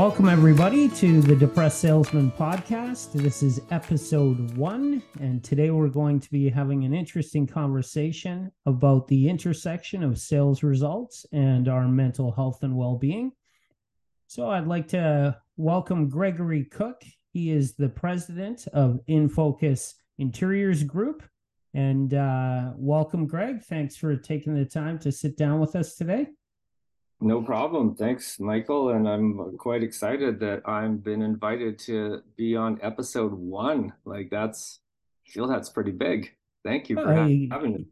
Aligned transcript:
Welcome, 0.00 0.30
everybody, 0.30 0.88
to 0.88 1.20
the 1.20 1.36
Depressed 1.36 1.78
Salesman 1.78 2.30
podcast. 2.30 3.12
This 3.12 3.42
is 3.42 3.60
episode 3.70 4.56
one, 4.56 5.02
and 5.20 5.44
today 5.44 5.70
we're 5.70 5.88
going 5.88 6.20
to 6.20 6.30
be 6.30 6.48
having 6.48 6.84
an 6.84 6.94
interesting 6.94 7.46
conversation 7.46 8.50
about 8.64 9.08
the 9.08 9.28
intersection 9.28 10.02
of 10.02 10.18
sales 10.18 10.62
results 10.62 11.26
and 11.32 11.68
our 11.68 11.86
mental 11.86 12.32
health 12.32 12.62
and 12.62 12.74
well 12.74 12.96
being. 12.96 13.32
So, 14.26 14.48
I'd 14.48 14.66
like 14.66 14.88
to 14.88 15.36
welcome 15.58 16.08
Gregory 16.08 16.64
Cook. 16.64 17.02
He 17.34 17.50
is 17.50 17.74
the 17.74 17.90
president 17.90 18.68
of 18.68 19.00
InFocus 19.06 19.92
Interiors 20.16 20.82
Group. 20.82 21.22
And 21.74 22.14
uh, 22.14 22.72
welcome, 22.74 23.26
Greg. 23.26 23.64
Thanks 23.64 23.96
for 23.98 24.16
taking 24.16 24.54
the 24.54 24.64
time 24.64 24.98
to 25.00 25.12
sit 25.12 25.36
down 25.36 25.60
with 25.60 25.76
us 25.76 25.94
today. 25.94 26.28
No 27.22 27.42
problem. 27.42 27.94
Thanks, 27.94 28.40
Michael. 28.40 28.90
And 28.90 29.06
I'm 29.06 29.56
quite 29.58 29.82
excited 29.82 30.40
that 30.40 30.62
I've 30.66 31.04
been 31.04 31.20
invited 31.20 31.78
to 31.80 32.22
be 32.36 32.56
on 32.56 32.78
episode 32.82 33.32
one. 33.32 33.92
Like 34.06 34.30
that's, 34.30 34.80
I 35.26 35.30
feel 35.30 35.46
that's 35.46 35.68
pretty 35.68 35.90
big. 35.90 36.34
Thank 36.64 36.88
you 36.88 36.96
for 36.96 37.12
having 37.12 37.72
me. 37.72 37.86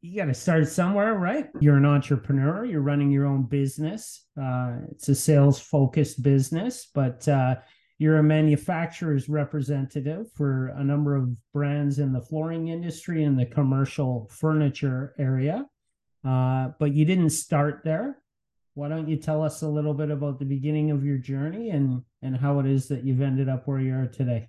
You 0.00 0.16
got 0.16 0.26
to 0.26 0.34
start 0.34 0.68
somewhere, 0.68 1.14
right? 1.14 1.48
You're 1.60 1.76
an 1.76 1.86
entrepreneur. 1.86 2.64
You're 2.64 2.82
running 2.82 3.10
your 3.10 3.26
own 3.26 3.44
business. 3.44 4.26
Uh, 4.40 4.78
it's 4.90 5.08
a 5.08 5.14
sales 5.14 5.60
focused 5.60 6.22
business, 6.22 6.88
but 6.92 7.26
uh, 7.28 7.56
you're 7.98 8.18
a 8.18 8.22
manufacturer's 8.22 9.28
representative 9.28 10.32
for 10.32 10.68
a 10.76 10.84
number 10.84 11.16
of 11.16 11.30
brands 11.52 11.98
in 12.00 12.12
the 12.12 12.20
flooring 12.20 12.68
industry 12.68 13.24
and 13.24 13.38
the 13.38 13.46
commercial 13.46 14.28
furniture 14.32 15.14
area. 15.18 15.66
Uh, 16.24 16.70
but 16.78 16.92
you 16.92 17.04
didn't 17.04 17.30
start 17.30 17.82
there 17.84 18.18
why 18.78 18.88
don't 18.88 19.08
you 19.08 19.16
tell 19.16 19.42
us 19.42 19.62
a 19.62 19.68
little 19.68 19.92
bit 19.92 20.08
about 20.08 20.38
the 20.38 20.44
beginning 20.44 20.92
of 20.92 21.04
your 21.04 21.18
journey 21.18 21.70
and 21.70 22.00
and 22.22 22.36
how 22.36 22.60
it 22.60 22.66
is 22.66 22.86
that 22.86 23.04
you've 23.04 23.20
ended 23.20 23.48
up 23.48 23.66
where 23.66 23.80
you 23.80 23.92
are 23.92 24.06
today? 24.06 24.48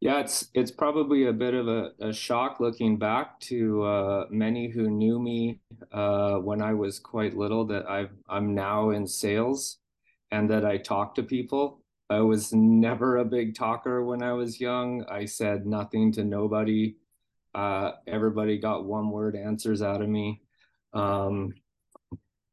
Yeah 0.00 0.18
it's 0.18 0.48
it's 0.52 0.72
probably 0.72 1.28
a 1.28 1.32
bit 1.32 1.54
of 1.54 1.68
a, 1.68 1.92
a 2.00 2.12
shock 2.12 2.58
looking 2.58 2.98
back 2.98 3.38
to 3.42 3.84
uh, 3.84 4.26
many 4.30 4.68
who 4.68 4.90
knew 4.90 5.20
me 5.20 5.60
uh, 5.92 6.38
when 6.38 6.60
i 6.60 6.74
was 6.74 6.98
quite 6.98 7.36
little 7.36 7.64
that 7.66 7.88
i 7.88 8.08
i'm 8.28 8.52
now 8.52 8.90
in 8.90 9.06
sales 9.06 9.78
and 10.32 10.50
that 10.50 10.64
i 10.64 10.76
talk 10.76 11.14
to 11.14 11.22
people. 11.22 11.84
I 12.10 12.20
was 12.20 12.52
never 12.52 13.18
a 13.18 13.24
big 13.24 13.54
talker 13.54 14.04
when 14.04 14.24
i 14.24 14.32
was 14.32 14.60
young. 14.60 15.04
I 15.08 15.26
said 15.26 15.66
nothing 15.66 16.10
to 16.14 16.24
nobody. 16.24 16.96
Uh, 17.54 17.92
everybody 18.08 18.58
got 18.58 18.84
one 18.84 19.10
word 19.10 19.36
answers 19.36 19.82
out 19.82 20.02
of 20.02 20.08
me. 20.08 20.42
Um, 20.92 21.54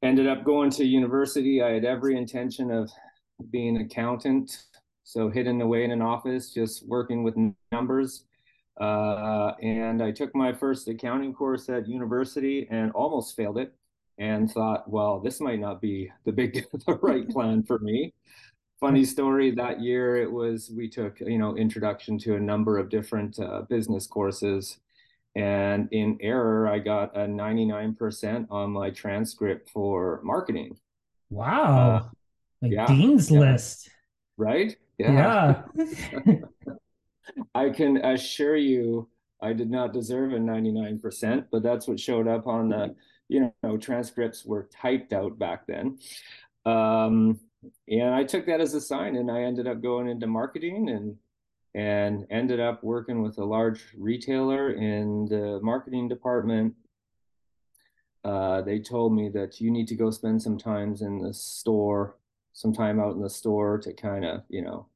ended 0.02 0.28
up 0.28 0.44
going 0.44 0.70
to 0.72 0.86
university. 0.86 1.62
I 1.62 1.72
had 1.72 1.86
every 1.86 2.18
intention 2.18 2.72
of 2.72 2.90
being 3.52 3.76
an 3.76 3.84
accountant, 3.84 4.66
so 5.04 5.30
hidden 5.30 5.62
away 5.62 5.84
in 5.84 5.92
an 5.92 6.02
office, 6.02 6.54
just 6.54 6.88
working 6.88 7.24
with 7.24 7.36
numbers. 7.72 8.26
Uh, 8.80 9.54
and 9.62 10.02
I 10.02 10.12
took 10.12 10.34
my 10.36 10.54
first 10.54 10.88
accounting 10.88 11.34
course 11.34 11.68
at 11.70 11.88
university 11.88 12.68
and 12.70 12.92
almost 12.92 13.36
failed 13.36 13.58
it, 13.58 13.74
and 14.18 14.52
thought, 14.52 14.90
well, 14.90 15.20
this 15.20 15.40
might 15.40 15.60
not 15.60 15.82
be 15.82 16.12
the 16.26 16.32
big, 16.32 16.66
the 16.86 16.96
right 17.02 17.28
plan 17.32 17.64
for 17.64 17.80
me. 17.80 18.14
Funny 18.80 19.04
story. 19.04 19.52
That 19.52 19.82
year, 19.82 20.16
it 20.16 20.32
was 20.32 20.72
we 20.76 20.88
took 20.88 21.20
you 21.20 21.38
know 21.38 21.58
introduction 21.58 22.18
to 22.20 22.36
a 22.36 22.40
number 22.40 22.78
of 22.78 22.90
different 22.90 23.38
uh, 23.38 23.64
business 23.64 24.08
courses 24.08 24.80
and 25.36 25.88
in 25.92 26.18
error, 26.22 26.68
I 26.68 26.80
got 26.80 27.16
a 27.16 27.22
99% 27.22 28.48
on 28.50 28.72
my 28.72 28.90
transcript 28.90 29.70
for 29.70 30.22
marketing. 30.24 30.78
Wow. 31.30 31.78
Uh, 31.78 32.10
like 32.62 32.72
yeah, 32.72 32.88
Dean's 32.88 33.30
yeah. 33.30 33.40
list. 33.40 33.90
Right? 34.38 34.76
Yeah. 34.98 35.64
yeah. 35.76 36.36
I 37.56 37.70
can 37.70 37.98
assure 37.98 38.56
you 38.56 39.08
I 39.42 39.54
did 39.54 39.70
not 39.70 39.94
deserve 39.94 40.34
a 40.34 40.38
99%, 40.38 41.46
but 41.52 41.64
that's 41.64 41.88
what 41.88 42.00
showed 42.00 42.28
up 42.28 42.48
on 42.48 42.70
the, 42.70 42.96
you 43.30 43.52
know, 43.64 43.78
transcripts 43.78 44.46
were 44.46 44.70
typed 44.72 45.14
out 45.14 45.40
back 45.40 45.66
then. 45.66 45.98
Um, 46.66 47.40
and 47.88 48.14
I 48.14 48.24
took 48.24 48.46
that 48.48 48.62
as 48.62 48.74
a 48.74 48.82
sign 48.82 49.16
and 49.16 49.32
I 49.32 49.44
ended 49.44 49.68
up 49.68 49.82
going 49.82 50.08
into 50.08 50.28
marketing 50.28 50.90
and 50.90 51.16
and 51.76 52.26
ended 52.30 52.60
up 52.60 52.84
working 52.84 53.22
with 53.22 53.38
a 53.38 53.46
large 53.46 53.84
retailer 53.98 54.72
in 54.72 55.26
the 55.26 55.60
marketing 55.62 56.08
department. 56.08 56.74
Uh, 58.24 58.62
they 58.62 58.80
told 58.80 59.14
me 59.14 59.30
that 59.30 59.62
you 59.62 59.72
need 59.72 59.88
to 59.88 59.96
go 59.96 60.10
spend 60.12 60.42
some 60.42 60.58
times 60.58 61.02
in 61.02 61.20
the 61.20 61.34
store, 61.34 62.18
some 62.54 62.74
time 62.74 63.00
out 63.00 63.16
in 63.16 63.22
the 63.22 63.30
store 63.30 63.78
to 63.78 63.94
kind 63.94 64.26
of, 64.26 64.44
you 64.50 64.62
know, 64.62 64.88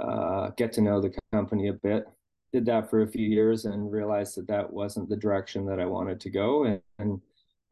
uh, 0.00 0.50
get 0.56 0.72
to 0.72 0.80
know 0.80 1.00
the 1.00 1.12
company 1.32 1.68
a 1.68 1.72
bit. 1.72 2.06
Did 2.52 2.66
that 2.66 2.90
for 2.90 3.02
a 3.02 3.08
few 3.08 3.26
years 3.26 3.64
and 3.64 3.92
realized 3.92 4.36
that 4.36 4.48
that 4.48 4.72
wasn't 4.72 5.08
the 5.08 5.16
direction 5.16 5.66
that 5.66 5.80
I 5.80 5.86
wanted 5.86 6.20
to 6.20 6.30
go. 6.30 6.64
And 6.64 6.80
and, 6.98 7.20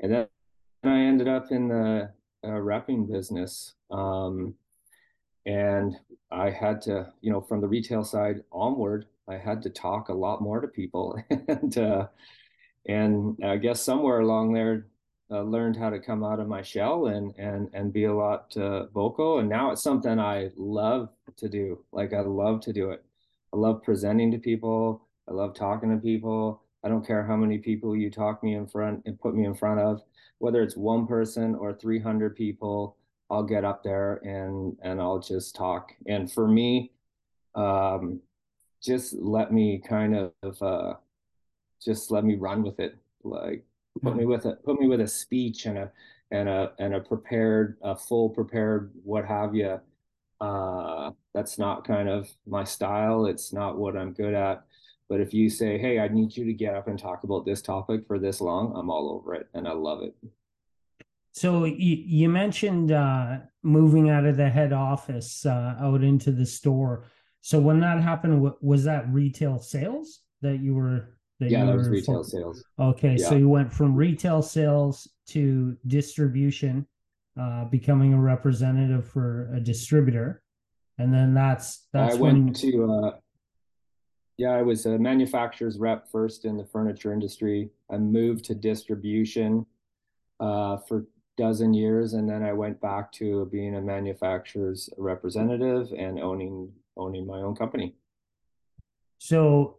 and 0.00 0.12
then 0.12 0.28
I 0.84 1.00
ended 1.00 1.28
up 1.28 1.50
in 1.50 1.68
the 1.68 2.10
uh, 2.44 2.48
repping 2.48 3.10
business. 3.10 3.74
Um, 3.90 4.54
and 5.46 5.96
I 6.30 6.50
had 6.50 6.82
to, 6.82 7.12
you 7.20 7.32
know, 7.32 7.40
from 7.40 7.60
the 7.60 7.68
retail 7.68 8.04
side 8.04 8.42
onward, 8.52 9.06
I 9.28 9.36
had 9.38 9.62
to 9.62 9.70
talk 9.70 10.08
a 10.08 10.14
lot 10.14 10.42
more 10.42 10.60
to 10.60 10.68
people, 10.68 11.18
and 11.30 11.78
uh, 11.78 12.08
and 12.86 13.38
I 13.44 13.56
guess 13.56 13.80
somewhere 13.80 14.20
along 14.20 14.52
there, 14.52 14.86
uh, 15.30 15.42
learned 15.42 15.76
how 15.76 15.90
to 15.90 16.00
come 16.00 16.24
out 16.24 16.40
of 16.40 16.48
my 16.48 16.62
shell 16.62 17.06
and 17.06 17.32
and 17.38 17.70
and 17.72 17.92
be 17.92 18.04
a 18.04 18.14
lot 18.14 18.56
uh, 18.56 18.86
vocal. 18.86 19.38
And 19.38 19.48
now 19.48 19.70
it's 19.70 19.82
something 19.82 20.18
I 20.18 20.50
love 20.56 21.10
to 21.36 21.48
do. 21.48 21.84
Like 21.92 22.12
I 22.12 22.20
love 22.20 22.60
to 22.62 22.72
do 22.72 22.90
it. 22.90 23.04
I 23.52 23.56
love 23.56 23.82
presenting 23.82 24.30
to 24.32 24.38
people. 24.38 25.06
I 25.28 25.32
love 25.32 25.54
talking 25.54 25.90
to 25.90 25.96
people. 25.96 26.62
I 26.84 26.88
don't 26.88 27.06
care 27.06 27.24
how 27.24 27.36
many 27.36 27.58
people 27.58 27.96
you 27.96 28.10
talk 28.10 28.42
me 28.42 28.54
in 28.54 28.66
front 28.66 29.02
and 29.06 29.20
put 29.20 29.34
me 29.34 29.44
in 29.44 29.54
front 29.54 29.80
of, 29.80 30.02
whether 30.38 30.62
it's 30.62 30.76
one 30.76 31.06
person 31.06 31.54
or 31.56 31.72
300 31.72 32.36
people. 32.36 32.96
I'll 33.30 33.42
get 33.42 33.64
up 33.64 33.82
there 33.82 34.16
and 34.16 34.76
and 34.82 35.00
I'll 35.00 35.18
just 35.18 35.54
talk. 35.54 35.92
And 36.06 36.30
for 36.30 36.46
me, 36.46 36.92
um, 37.54 38.20
just 38.82 39.14
let 39.14 39.52
me 39.52 39.82
kind 39.86 40.14
of 40.42 40.62
uh, 40.62 40.94
just 41.84 42.10
let 42.10 42.24
me 42.24 42.36
run 42.36 42.62
with 42.62 42.78
it. 42.80 42.96
Like 43.24 43.64
put 44.02 44.14
me 44.14 44.22
mm-hmm. 44.22 44.30
with 44.30 44.44
a 44.46 44.52
put 44.64 44.80
me 44.80 44.88
with 44.88 45.00
a 45.00 45.08
speech 45.08 45.66
and 45.66 45.78
a 45.78 45.92
and 46.30 46.48
a 46.48 46.72
and 46.78 46.94
a 46.94 47.00
prepared, 47.00 47.78
a 47.82 47.96
full 47.96 48.30
prepared, 48.30 48.92
what 49.02 49.24
have 49.24 49.54
you. 49.54 49.80
Uh, 50.40 51.12
that's 51.34 51.58
not 51.58 51.86
kind 51.86 52.08
of 52.08 52.28
my 52.46 52.64
style. 52.64 53.26
It's 53.26 53.52
not 53.52 53.78
what 53.78 53.96
I'm 53.96 54.12
good 54.12 54.34
at. 54.34 54.64
But 55.08 55.20
if 55.20 55.32
you 55.32 55.48
say, 55.50 55.78
"Hey, 55.78 55.98
I 56.00 56.08
need 56.08 56.36
you 56.36 56.44
to 56.44 56.52
get 56.52 56.74
up 56.74 56.88
and 56.88 56.98
talk 56.98 57.24
about 57.24 57.44
this 57.46 57.62
topic 57.62 58.06
for 58.06 58.18
this 58.18 58.40
long," 58.40 58.72
I'm 58.76 58.90
all 58.90 59.10
over 59.10 59.34
it, 59.34 59.48
and 59.54 59.66
I 59.68 59.72
love 59.72 60.02
it. 60.02 60.14
So 61.36 61.64
you, 61.64 62.02
you 62.06 62.30
mentioned 62.30 62.92
uh, 62.92 63.40
moving 63.62 64.08
out 64.08 64.24
of 64.24 64.38
the 64.38 64.48
head 64.48 64.72
office 64.72 65.44
uh, 65.44 65.74
out 65.78 66.02
into 66.02 66.32
the 66.32 66.46
store. 66.46 67.04
So 67.42 67.60
when 67.60 67.78
that 67.80 68.02
happened, 68.02 68.50
was 68.62 68.84
that 68.84 69.06
retail 69.12 69.58
sales 69.58 70.20
that 70.40 70.60
you 70.60 70.74
were? 70.74 71.18
That 71.38 71.50
yeah, 71.50 71.60
you 71.60 71.66
that 71.66 71.76
was 71.76 71.88
retail 71.90 72.24
sales. 72.24 72.64
Okay, 72.78 73.16
yeah. 73.18 73.28
so 73.28 73.36
you 73.36 73.50
went 73.50 73.70
from 73.70 73.94
retail 73.94 74.40
sales 74.40 75.06
to 75.26 75.76
distribution, 75.86 76.86
uh, 77.38 77.66
becoming 77.66 78.14
a 78.14 78.18
representative 78.18 79.06
for 79.06 79.52
a 79.54 79.60
distributor, 79.60 80.42
and 80.96 81.12
then 81.12 81.34
that's 81.34 81.86
that's 81.92 82.14
I 82.14 82.18
when... 82.18 82.44
went 82.46 82.56
to. 82.60 82.90
Uh, 82.90 83.10
yeah, 84.38 84.52
I 84.52 84.62
was 84.62 84.86
a 84.86 84.98
manufacturer's 84.98 85.78
rep 85.78 86.10
first 86.10 86.46
in 86.46 86.56
the 86.56 86.64
furniture 86.64 87.12
industry. 87.12 87.68
I 87.90 87.98
moved 87.98 88.46
to 88.46 88.54
distribution 88.54 89.66
uh, 90.40 90.78
for 90.78 91.04
dozen 91.36 91.74
years 91.74 92.14
and 92.14 92.28
then 92.28 92.42
I 92.42 92.52
went 92.52 92.80
back 92.80 93.12
to 93.12 93.46
being 93.46 93.76
a 93.76 93.80
manufacturer's 93.80 94.88
representative 94.96 95.92
and 95.96 96.18
owning 96.18 96.72
owning 96.96 97.26
my 97.26 97.38
own 97.38 97.54
company. 97.54 97.94
So 99.18 99.78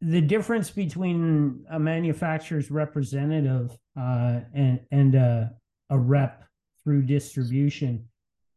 the 0.00 0.20
difference 0.20 0.70
between 0.70 1.64
a 1.70 1.78
manufacturer's 1.78 2.70
representative 2.70 3.76
uh, 3.98 4.40
and 4.54 4.80
and 4.90 5.14
a, 5.14 5.52
a 5.90 5.98
rep 5.98 6.44
through 6.82 7.02
distribution 7.02 8.08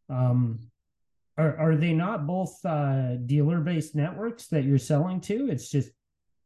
um, 0.09 0.59
are 1.37 1.57
are 1.57 1.75
they 1.75 1.93
not 1.93 2.27
both 2.27 2.63
uh, 2.65 3.15
dealer 3.25 3.59
based 3.59 3.95
networks 3.95 4.47
that 4.47 4.63
you're 4.63 4.77
selling 4.77 5.19
to? 5.21 5.49
It's 5.49 5.69
just 5.69 5.91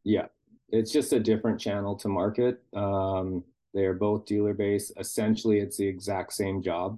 yeah, 0.03 0.27
it's 0.69 0.91
just 0.91 1.13
a 1.13 1.19
different 1.19 1.59
channel 1.59 1.95
to 1.97 2.07
market. 2.07 2.63
Um, 2.75 3.43
they 3.77 3.85
are 3.85 3.93
both 3.93 4.25
dealer 4.25 4.55
based. 4.55 4.91
Essentially, 4.97 5.59
it's 5.59 5.77
the 5.77 5.87
exact 5.87 6.33
same 6.33 6.63
job. 6.63 6.97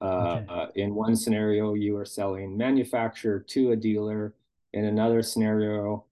Uh, 0.00 0.04
okay. 0.04 0.46
uh, 0.48 0.66
in 0.76 0.94
one 0.94 1.16
scenario, 1.16 1.74
you 1.74 1.96
are 1.96 2.04
selling 2.04 2.56
manufacturer 2.56 3.40
to 3.40 3.72
a 3.72 3.76
dealer. 3.76 4.32
In 4.72 4.84
another 4.84 5.20
scenario, 5.22 6.04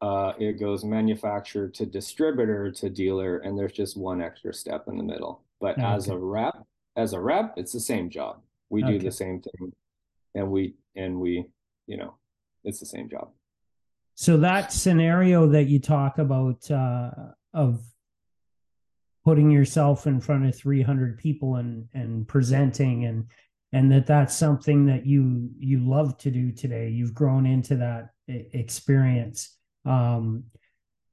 uh, 0.00 0.32
it 0.36 0.58
goes 0.58 0.84
manufacturer 0.84 1.68
to 1.68 1.86
distributor 1.86 2.72
to 2.72 2.90
dealer, 2.90 3.38
and 3.38 3.56
there's 3.56 3.72
just 3.72 3.96
one 3.96 4.20
extra 4.20 4.52
step 4.52 4.88
in 4.88 4.96
the 4.96 5.04
middle. 5.04 5.42
But 5.60 5.78
okay. 5.78 5.82
as 5.82 6.08
a 6.08 6.18
rep, 6.18 6.66
as 6.96 7.12
a 7.12 7.20
rep, 7.20 7.54
it's 7.56 7.72
the 7.72 7.80
same 7.80 8.10
job. 8.10 8.40
We 8.68 8.82
okay. 8.82 8.98
do 8.98 8.98
the 8.98 9.12
same 9.12 9.40
thing, 9.40 9.72
and 10.34 10.50
we 10.50 10.74
and 10.96 11.20
we, 11.20 11.46
you 11.86 11.98
know, 11.98 12.16
it's 12.64 12.80
the 12.80 12.86
same 12.86 13.08
job. 13.08 13.30
So 14.16 14.38
that 14.38 14.72
scenario 14.72 15.46
that 15.50 15.68
you 15.68 15.78
talk 15.78 16.18
about 16.18 16.68
uh, 16.68 17.10
of 17.54 17.80
putting 19.24 19.50
yourself 19.50 20.06
in 20.06 20.20
front 20.20 20.46
of 20.46 20.54
300 20.56 21.18
people 21.18 21.56
and 21.56 21.88
and 21.94 22.26
presenting 22.26 23.04
and 23.04 23.26
and 23.72 23.90
that 23.90 24.06
that's 24.06 24.36
something 24.36 24.86
that 24.86 25.06
you 25.06 25.50
you 25.58 25.80
love 25.80 26.18
to 26.18 26.30
do 26.30 26.52
today. 26.52 26.88
You've 26.90 27.14
grown 27.14 27.46
into 27.46 27.76
that 27.76 28.10
experience. 28.28 29.56
Um, 29.86 30.44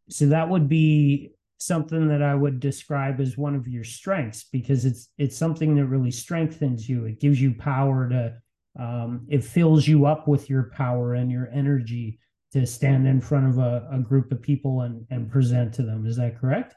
so 0.10 0.28
that 0.28 0.50
would 0.50 0.68
be 0.68 1.32
something 1.62 2.08
that 2.08 2.22
i 2.22 2.34
would 2.34 2.62
describe 2.62 3.20
as 3.20 3.38
one 3.38 3.54
of 3.54 3.68
your 3.68 3.84
strengths 3.84 4.46
because 4.46 4.86
it's 4.86 5.10
it's 5.18 5.36
something 5.36 5.76
that 5.76 5.86
really 5.86 6.12
strengthens 6.12 6.88
you. 6.88 7.06
It 7.06 7.20
gives 7.20 7.42
you 7.42 7.54
power 7.54 8.10
to 8.10 8.36
um, 8.80 9.26
it 9.30 9.44
fills 9.44 9.88
you 9.88 10.06
up 10.06 10.28
with 10.28 10.50
your 10.50 10.72
power 10.76 11.14
and 11.14 11.32
your 11.32 11.50
energy 11.54 12.20
to 12.52 12.66
stand 12.66 13.08
in 13.08 13.22
front 13.22 13.48
of 13.48 13.58
a, 13.58 13.88
a 13.92 14.00
group 14.00 14.32
of 14.32 14.42
people 14.42 14.82
and 14.82 15.06
and 15.10 15.32
present 15.32 15.74
to 15.76 15.84
them. 15.84 16.06
Is 16.06 16.18
that 16.18 16.40
correct 16.40 16.76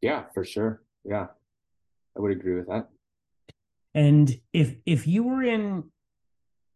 yeah, 0.00 0.24
for 0.34 0.44
sure. 0.44 0.82
Yeah. 1.04 1.26
I 2.16 2.20
would 2.20 2.32
agree 2.32 2.56
with 2.56 2.68
that. 2.68 2.88
And 3.94 4.40
if 4.52 4.74
if 4.86 5.06
you 5.06 5.22
were 5.24 5.42
in 5.42 5.84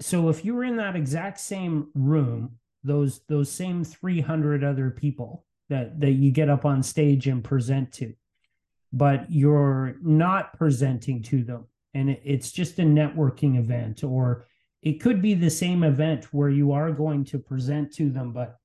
so 0.01 0.29
if 0.29 0.45
you 0.45 0.55
were 0.55 0.65
in 0.65 0.77
that 0.77 0.97
exact 0.97 1.41
same 1.41 1.89
room, 1.95 2.59
those 2.83 3.21
those 3.29 3.51
same 3.51 3.85
300 3.85 4.65
other 4.65 4.91
people 4.91 5.45
that 5.69 6.01
that 6.01 6.13
you 6.13 6.31
get 6.31 6.49
up 6.49 6.65
on 6.65 6.83
stage 6.83 7.27
and 7.27 7.45
present 7.45 7.93
to, 7.95 8.15
but 8.93 9.31
you're 9.31 9.97
not 10.03 10.57
presenting 10.57 11.23
to 11.23 11.45
them 11.45 11.67
and 11.95 12.11
it's 12.25 12.53
just 12.53 12.79
a 12.79 12.83
networking 12.83 13.59
event 13.59 14.05
or 14.05 14.47
it 14.83 15.01
could 15.01 15.23
be 15.23 15.35
the 15.35 15.51
same 15.51 15.85
event 15.85 16.33
where 16.33 16.51
you 16.51 16.73
are 16.73 16.91
going 16.91 17.25
to 17.25 17.39
present 17.39 17.93
to 17.93 18.11
them 18.11 18.33
but 18.33 18.57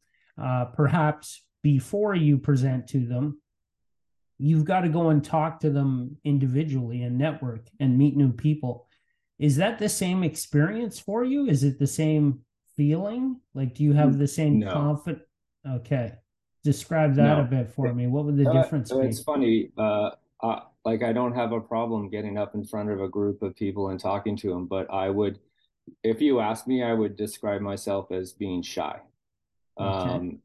uh, 0.42 0.66
perhaps 0.66 1.44
before 1.64 2.16
you 2.16 2.38
present 2.38 2.88
to 2.88 3.06
them 3.06 3.40
you've 4.40 4.66
got 4.66 4.82
to 4.82 4.90
go 4.90 5.10
and 5.10 5.24
talk 5.24 5.60
to 5.62 5.70
them 5.70 6.18
individually 6.24 7.04
and 7.04 7.18
network 7.18 7.68
and 7.80 7.98
meet 7.98 8.16
new 8.16 8.32
people. 8.32 8.88
Is 9.40 9.56
that 9.58 9.80
the 9.80 9.90
same 9.90 10.24
experience 10.24 11.00
for 11.00 11.24
you? 11.24 11.48
Is 11.48 11.64
it 11.64 11.80
the 11.80 11.88
same 11.88 12.42
feeling? 12.76 13.40
Like, 13.54 13.76
do 13.76 13.84
you 13.84 13.94
have 13.94 14.18
the 14.18 14.28
same 14.28 14.60
no. 14.60 14.72
confidence? 14.72 15.24
Okay. 15.68 16.14
Describe 16.64 17.16
that 17.16 17.38
no. 17.38 17.42
a 17.42 17.44
bit 17.44 17.72
for 17.72 17.94
me. 17.94 18.08
What 18.08 18.26
would 18.26 18.38
the 18.38 18.50
uh, 18.50 18.54
difference 18.54 18.92
be? 18.92 19.00
It's 19.00 19.22
funny. 19.22 19.72
Uh, 19.78 20.12
uh, 20.42 20.60
like, 20.86 21.04
I 21.04 21.14
don't 21.14 21.34
have 21.34 21.52
a 21.52 21.62
problem 21.62 22.10
getting 22.10 22.38
up 22.38 22.56
in 22.56 22.64
front 22.66 22.90
of 22.90 23.02
a 23.02 23.08
group 23.08 23.42
of 23.42 23.56
people 23.56 23.90
and 23.90 24.00
talking 24.00 24.36
to 24.38 24.50
them, 24.50 24.66
but 24.66 24.92
I 24.92 25.10
would, 25.10 25.40
if 26.04 26.22
you 26.22 26.40
ask 26.40 26.68
me, 26.68 26.84
I 26.84 26.94
would 26.94 27.16
describe 27.16 27.62
myself 27.62 28.12
as 28.12 28.34
being 28.34 28.62
shy. 28.62 29.00
Okay. 29.80 30.10
Um, 30.10 30.40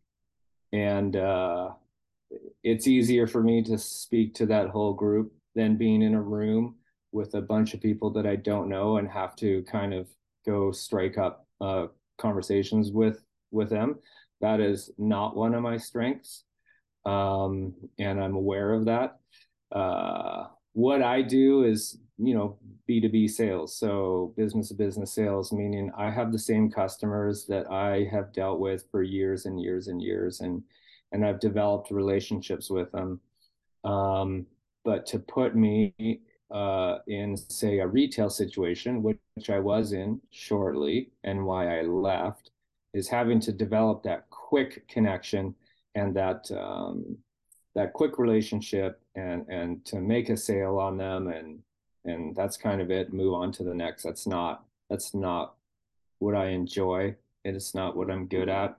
and, 0.73 1.17
uh, 1.17 1.71
it's 2.63 2.87
easier 2.87 3.27
for 3.27 3.43
me 3.43 3.63
to 3.63 3.79
speak 3.79 4.35
to 4.35 4.47
that 4.47 4.69
whole 4.69 4.95
group 4.95 5.33
than 5.55 5.77
being 5.77 6.03
in 6.03 6.15
a 6.15 6.23
room 6.23 6.77
with 7.13 7.35
a 7.35 7.43
bunch 7.43 7.75
of 7.75 7.81
people 7.81 8.11
that 8.11 8.27
I 8.27 8.37
don't 8.37 8.69
know 8.69 8.97
and 8.97 9.09
have 9.09 9.37
to 9.37 9.63
kind 9.65 9.93
of 9.93 10.09
go 10.47 10.73
strike 10.73 11.19
up 11.19 11.47
uh, 11.61 11.87
conversations 12.19 12.91
with 12.91 13.23
with 13.51 13.69
them. 13.69 13.99
That 14.41 14.61
is 14.61 14.91
not 14.99 15.37
one 15.37 15.55
of 15.55 15.63
my 15.63 15.77
strengths, 15.77 16.45
um, 17.05 17.75
and 17.99 18.21
I'm 18.21 18.35
aware 18.35 18.73
of 18.73 18.87
that. 18.87 19.19
Uh, 19.71 20.47
what 20.73 21.03
I 21.03 21.23
do 21.23 21.65
is, 21.65 21.99
you 22.19 22.35
know, 22.35 22.59
B2B 22.89 23.31
sales, 23.31 23.77
so 23.77 24.33
business 24.37 24.69
to 24.69 24.75
business 24.75 25.13
sales, 25.13 25.53
meaning 25.53 25.93
I 25.97 26.11
have 26.11 26.33
the 26.33 26.39
same 26.39 26.71
customers 26.71 27.47
that 27.47 27.71
I 27.71 28.09
have 28.11 28.33
dealt 28.33 28.59
with 28.59 28.85
for 28.91 29.03
years 29.03 29.47
and 29.47 29.61
years 29.61 29.89
and 29.89 30.01
years, 30.03 30.41
and 30.41 30.63
and 31.13 31.25
I've 31.25 31.41
developed 31.41 31.91
relationships 31.91 32.71
with 32.71 32.91
them. 32.93 33.21
Um, 33.85 34.47
but 34.85 35.07
to 35.07 35.19
put 35.19 35.55
me 35.55 35.95
uh, 36.51 36.99
in, 37.07 37.37
say, 37.37 37.79
a 37.79 37.87
retail 37.87 38.31
situation, 38.31 39.03
which, 39.03 39.19
I 39.49 39.59
was 39.59 39.93
in 39.93 40.21
shortly, 40.31 41.11
and 41.25 41.47
why 41.47 41.79
I 41.79 41.83
left, 41.83 42.51
is 42.93 43.09
having 43.09 43.41
to 43.41 43.53
develop 43.53 44.03
that 44.03 44.29
quick 44.29 44.87
connection 44.89 45.55
and 45.95 46.15
that 46.15 46.51
um, 46.51 47.17
that 47.75 47.95
quick 47.95 48.19
relationship, 48.19 49.01
and 49.15 49.47
and 49.49 49.83
to 49.87 50.01
make 50.01 50.29
a 50.29 50.37
sale 50.37 50.79
on 50.79 50.99
them, 50.99 51.29
and 51.29 51.61
and 52.05 52.37
that's 52.37 52.59
kind 52.59 52.83
of 52.83 52.91
it. 52.91 53.13
Move 53.13 53.33
on 53.33 53.53
to 53.53 53.65
the 53.65 53.75
next. 53.75 54.03
That's 54.03 54.27
not 54.27 54.65
that's 54.91 55.15
not 55.15 55.55
what 56.19 56.35
I 56.35 56.49
enjoy. 56.49 57.17
And 57.45 57.57
it's 57.57 57.75
not 57.75 57.97
what 57.97 58.11
I'm 58.11 58.27
good 58.27 58.49
at. 58.49 58.77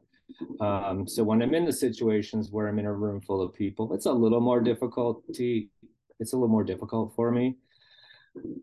Um, 0.60 1.08
so 1.08 1.24
when 1.24 1.42
I'm 1.42 1.54
in 1.54 1.66
the 1.66 1.74
situations 1.74 2.52
where 2.52 2.68
I'm 2.68 2.80
in 2.80 2.86
a 2.86 2.94
room 2.94 3.22
full 3.22 3.42
of 3.42 3.54
people, 3.54 3.94
it's 3.94 4.06
a 4.06 4.12
little 4.12 4.42
more 4.42 4.62
difficulty. 4.62 5.70
It's 6.20 6.34
a 6.34 6.36
little 6.36 6.50
more 6.50 6.64
difficult 6.64 7.14
for 7.16 7.32
me. 7.32 7.58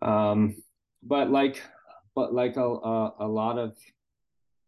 Um, 0.02 0.56
but 1.02 1.30
like, 1.30 1.62
but 2.14 2.34
like 2.34 2.56
a, 2.56 2.64
a, 2.64 3.14
a 3.20 3.28
lot 3.28 3.58
of 3.58 3.76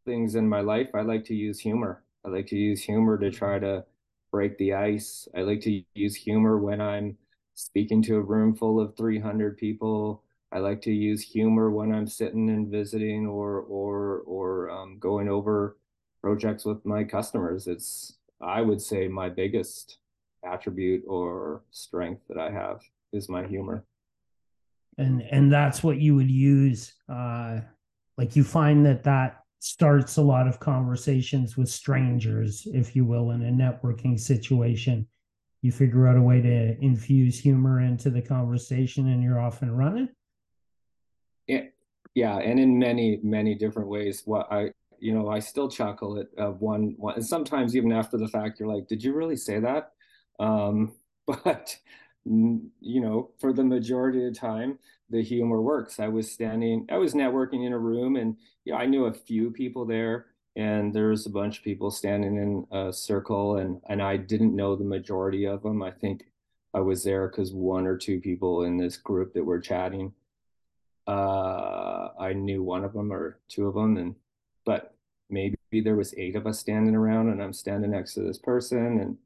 things 0.04 0.34
in 0.34 0.48
my 0.48 0.60
life, 0.60 0.88
I 0.94 1.02
like 1.02 1.24
to 1.26 1.34
use 1.34 1.58
humor. 1.58 2.02
I 2.24 2.28
like 2.28 2.46
to 2.48 2.56
use 2.56 2.82
humor 2.82 3.18
to 3.18 3.30
try 3.30 3.58
to 3.58 3.84
break 4.30 4.56
the 4.58 4.74
ice. 4.74 5.28
I 5.36 5.40
like 5.40 5.60
to 5.62 5.82
use 5.94 6.14
humor 6.14 6.58
when 6.58 6.80
I'm 6.80 7.16
speaking 7.54 8.02
to 8.02 8.16
a 8.16 8.20
room 8.20 8.54
full 8.54 8.80
of 8.80 8.96
300 8.96 9.56
people. 9.56 10.22
I 10.52 10.58
like 10.58 10.82
to 10.82 10.92
use 10.92 11.22
humor 11.22 11.70
when 11.70 11.92
I'm 11.92 12.06
sitting 12.06 12.50
and 12.50 12.68
visiting 12.68 13.26
or 13.26 13.60
or 13.60 14.18
or 14.26 14.70
um, 14.70 14.98
going 14.98 15.28
over 15.28 15.78
projects 16.22 16.64
with 16.64 16.84
my 16.86 17.04
customers. 17.04 17.66
It's, 17.66 18.16
I 18.40 18.62
would 18.62 18.80
say, 18.80 19.08
my 19.08 19.28
biggest 19.28 19.98
attribute 20.44 21.02
or 21.06 21.62
strength 21.70 22.22
that 22.28 22.38
I 22.38 22.50
have 22.50 22.80
is 23.12 23.28
my 23.28 23.46
humor. 23.46 23.84
And 24.98 25.22
and 25.22 25.50
that's 25.50 25.82
what 25.82 25.98
you 25.98 26.14
would 26.14 26.30
use. 26.30 26.94
Uh, 27.08 27.60
like 28.18 28.36
you 28.36 28.44
find 28.44 28.84
that 28.84 29.04
that 29.04 29.42
starts 29.58 30.16
a 30.16 30.22
lot 30.22 30.46
of 30.46 30.60
conversations 30.60 31.56
with 31.56 31.68
strangers, 31.68 32.66
if 32.72 32.94
you 32.94 33.04
will, 33.04 33.30
in 33.30 33.42
a 33.42 33.50
networking 33.50 34.18
situation. 34.18 35.06
You 35.62 35.72
figure 35.72 36.08
out 36.08 36.16
a 36.16 36.22
way 36.22 36.42
to 36.42 36.76
infuse 36.84 37.38
humor 37.38 37.80
into 37.80 38.10
the 38.10 38.20
conversation, 38.20 39.08
and 39.08 39.22
you're 39.22 39.40
off 39.40 39.62
and 39.62 39.78
running. 39.78 40.08
Yeah, 41.46 41.66
yeah, 42.14 42.38
and 42.38 42.58
in 42.60 42.78
many 42.78 43.20
many 43.22 43.54
different 43.54 43.88
ways. 43.88 44.22
What 44.24 44.52
I 44.52 44.72
you 45.02 45.12
know, 45.12 45.28
I 45.28 45.40
still 45.40 45.68
chuckle 45.68 46.16
at 46.16 46.28
uh, 46.38 46.52
one, 46.52 46.94
one, 46.96 47.16
and 47.16 47.26
sometimes 47.26 47.74
even 47.74 47.90
after 47.90 48.16
the 48.16 48.28
fact, 48.28 48.60
you're 48.60 48.72
like, 48.72 48.86
did 48.86 49.02
you 49.02 49.12
really 49.12 49.36
say 49.36 49.58
that? 49.58 49.94
Um, 50.38 50.92
but, 51.26 51.76
you 52.24 52.70
know, 53.00 53.32
for 53.40 53.52
the 53.52 53.64
majority 53.64 54.24
of 54.24 54.32
the 54.32 54.38
time, 54.38 54.78
the 55.10 55.20
humor 55.20 55.60
works. 55.60 55.98
I 55.98 56.06
was 56.06 56.30
standing, 56.30 56.86
I 56.88 56.98
was 56.98 57.14
networking 57.14 57.66
in 57.66 57.72
a 57.72 57.78
room 57.78 58.14
and 58.14 58.36
you 58.64 58.72
know, 58.72 58.78
I 58.78 58.86
knew 58.86 59.06
a 59.06 59.12
few 59.12 59.50
people 59.50 59.84
there 59.84 60.26
and 60.54 60.94
there 60.94 61.08
was 61.08 61.26
a 61.26 61.30
bunch 61.30 61.58
of 61.58 61.64
people 61.64 61.90
standing 61.90 62.36
in 62.36 62.66
a 62.70 62.92
circle 62.92 63.56
and, 63.56 63.80
and 63.88 64.00
I 64.00 64.16
didn't 64.16 64.54
know 64.54 64.76
the 64.76 64.84
majority 64.84 65.46
of 65.46 65.64
them. 65.64 65.82
I 65.82 65.90
think 65.90 66.26
I 66.74 66.80
was 66.80 67.02
there 67.02 67.26
because 67.26 67.52
one 67.52 67.88
or 67.88 67.96
two 67.96 68.20
people 68.20 68.62
in 68.62 68.76
this 68.76 68.96
group 68.96 69.34
that 69.34 69.44
were 69.44 69.60
chatting, 69.60 70.12
uh, 71.08 72.08
I 72.20 72.34
knew 72.34 72.62
one 72.62 72.84
of 72.84 72.92
them 72.92 73.12
or 73.12 73.40
two 73.48 73.66
of 73.66 73.74
them 73.74 73.96
and 73.96 74.14
but 74.64 74.94
maybe 75.30 75.56
there 75.82 75.96
was 75.96 76.14
eight 76.16 76.36
of 76.36 76.46
us 76.46 76.58
standing 76.58 76.94
around 76.94 77.28
and 77.28 77.42
I'm 77.42 77.52
standing 77.52 77.90
next 77.90 78.14
to 78.14 78.20
this 78.20 78.38
person 78.38 79.00
and 79.00 79.16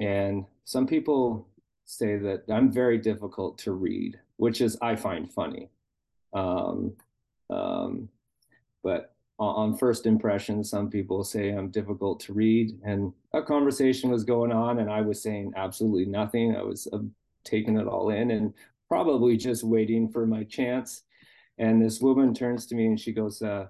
and 0.00 0.44
some 0.64 0.86
people 0.86 1.46
say 1.84 2.16
that 2.16 2.44
I'm 2.50 2.72
very 2.72 2.98
difficult 2.98 3.58
to 3.58 3.72
read, 3.72 4.18
which 4.36 4.60
is 4.60 4.76
I 4.82 4.96
find 4.96 5.32
funny. 5.32 5.70
Um, 6.32 6.94
um, 7.50 8.08
but 8.82 9.14
on 9.38 9.76
first 9.76 10.06
impression, 10.06 10.62
some 10.62 10.90
people 10.90 11.24
say 11.24 11.50
I'm 11.50 11.70
difficult 11.70 12.20
to 12.20 12.32
read. 12.32 12.78
And 12.84 13.12
a 13.32 13.42
conversation 13.42 14.10
was 14.10 14.24
going 14.24 14.52
on, 14.52 14.78
and 14.78 14.90
I 14.90 15.00
was 15.00 15.22
saying 15.22 15.52
absolutely 15.56 16.06
nothing. 16.06 16.56
I 16.56 16.62
was 16.62 16.86
uh, 16.92 16.98
taking 17.44 17.76
it 17.78 17.86
all 17.86 18.10
in 18.10 18.30
and 18.30 18.54
probably 18.88 19.36
just 19.36 19.64
waiting 19.64 20.08
for 20.08 20.26
my 20.26 20.44
chance. 20.44 21.02
And 21.58 21.82
this 21.82 22.00
woman 22.00 22.34
turns 22.34 22.66
to 22.66 22.74
me 22.74 22.86
and 22.86 22.98
she 22.98 23.12
goes, 23.12 23.42
uh, 23.42 23.68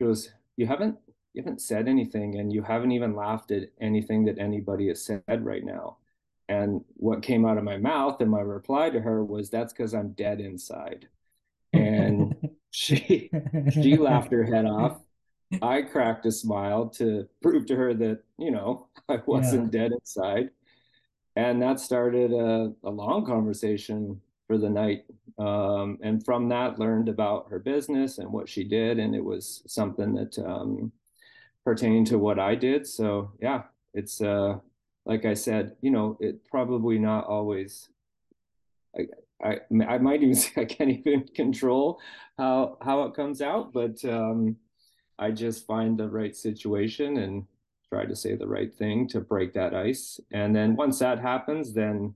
goes, 0.00 0.32
you 0.56 0.66
haven't 0.66 0.96
you 1.32 1.42
haven't 1.42 1.60
said 1.60 1.86
anything 1.86 2.38
and 2.38 2.52
you 2.52 2.62
haven't 2.62 2.90
even 2.90 3.14
laughed 3.14 3.52
at 3.52 3.68
anything 3.80 4.24
that 4.24 4.38
anybody 4.38 4.88
has 4.88 5.04
said 5.04 5.22
right 5.28 5.64
now. 5.64 5.98
And 6.48 6.84
what 6.94 7.22
came 7.22 7.46
out 7.46 7.56
of 7.56 7.62
my 7.62 7.76
mouth 7.76 8.20
and 8.20 8.28
my 8.28 8.40
reply 8.40 8.90
to 8.90 9.00
her 9.00 9.24
was 9.24 9.48
that's 9.48 9.72
because 9.72 9.94
I'm 9.94 10.10
dead 10.12 10.40
inside. 10.40 11.06
And 11.72 12.34
she 12.70 13.30
she 13.72 13.96
laughed 13.96 14.32
her 14.32 14.44
head 14.44 14.66
off. 14.66 14.98
I 15.62 15.82
cracked 15.82 16.26
a 16.26 16.32
smile 16.32 16.88
to 16.90 17.28
prove 17.42 17.66
to 17.66 17.76
her 17.76 17.94
that, 17.94 18.22
you 18.38 18.50
know, 18.50 18.88
I 19.08 19.18
wasn't 19.26 19.72
yeah. 19.72 19.82
dead 19.82 19.92
inside. 19.92 20.50
And 21.36 21.62
that 21.62 21.80
started 21.80 22.32
a, 22.32 22.72
a 22.84 22.90
long 22.90 23.24
conversation 23.24 24.20
for 24.46 24.58
the 24.58 24.68
night 24.68 25.04
um, 25.38 25.98
and 26.02 26.24
from 26.24 26.48
that 26.48 26.78
learned 26.78 27.08
about 27.08 27.48
her 27.50 27.58
business 27.58 28.18
and 28.18 28.32
what 28.32 28.48
she 28.48 28.64
did 28.64 28.98
and 28.98 29.14
it 29.14 29.24
was 29.24 29.62
something 29.66 30.14
that 30.14 30.38
um, 30.38 30.92
pertained 31.64 32.06
to 32.06 32.18
what 32.18 32.38
i 32.38 32.54
did 32.54 32.86
so 32.86 33.32
yeah 33.40 33.62
it's 33.94 34.20
uh 34.20 34.56
like 35.04 35.24
i 35.24 35.34
said 35.34 35.76
you 35.80 35.90
know 35.90 36.16
it 36.20 36.44
probably 36.46 36.98
not 36.98 37.26
always 37.26 37.90
I, 38.96 39.06
I, 39.42 39.60
I 39.86 39.98
might 39.98 40.22
even 40.22 40.34
say 40.34 40.62
I 40.62 40.64
can't 40.64 40.90
even 40.90 41.26
control 41.34 42.00
how 42.38 42.78
how 42.80 43.02
it 43.04 43.14
comes 43.14 43.42
out, 43.42 43.72
but 43.72 44.04
um, 44.04 44.56
I 45.18 45.30
just 45.30 45.66
find 45.66 45.98
the 45.98 46.08
right 46.08 46.34
situation 46.34 47.18
and 47.18 47.46
try 47.88 48.06
to 48.06 48.16
say 48.16 48.36
the 48.36 48.46
right 48.46 48.72
thing 48.72 49.08
to 49.08 49.20
break 49.20 49.52
that 49.54 49.74
ice. 49.74 50.20
And 50.32 50.54
then 50.54 50.76
once 50.76 50.98
that 51.00 51.20
happens, 51.20 51.72
then 51.72 52.14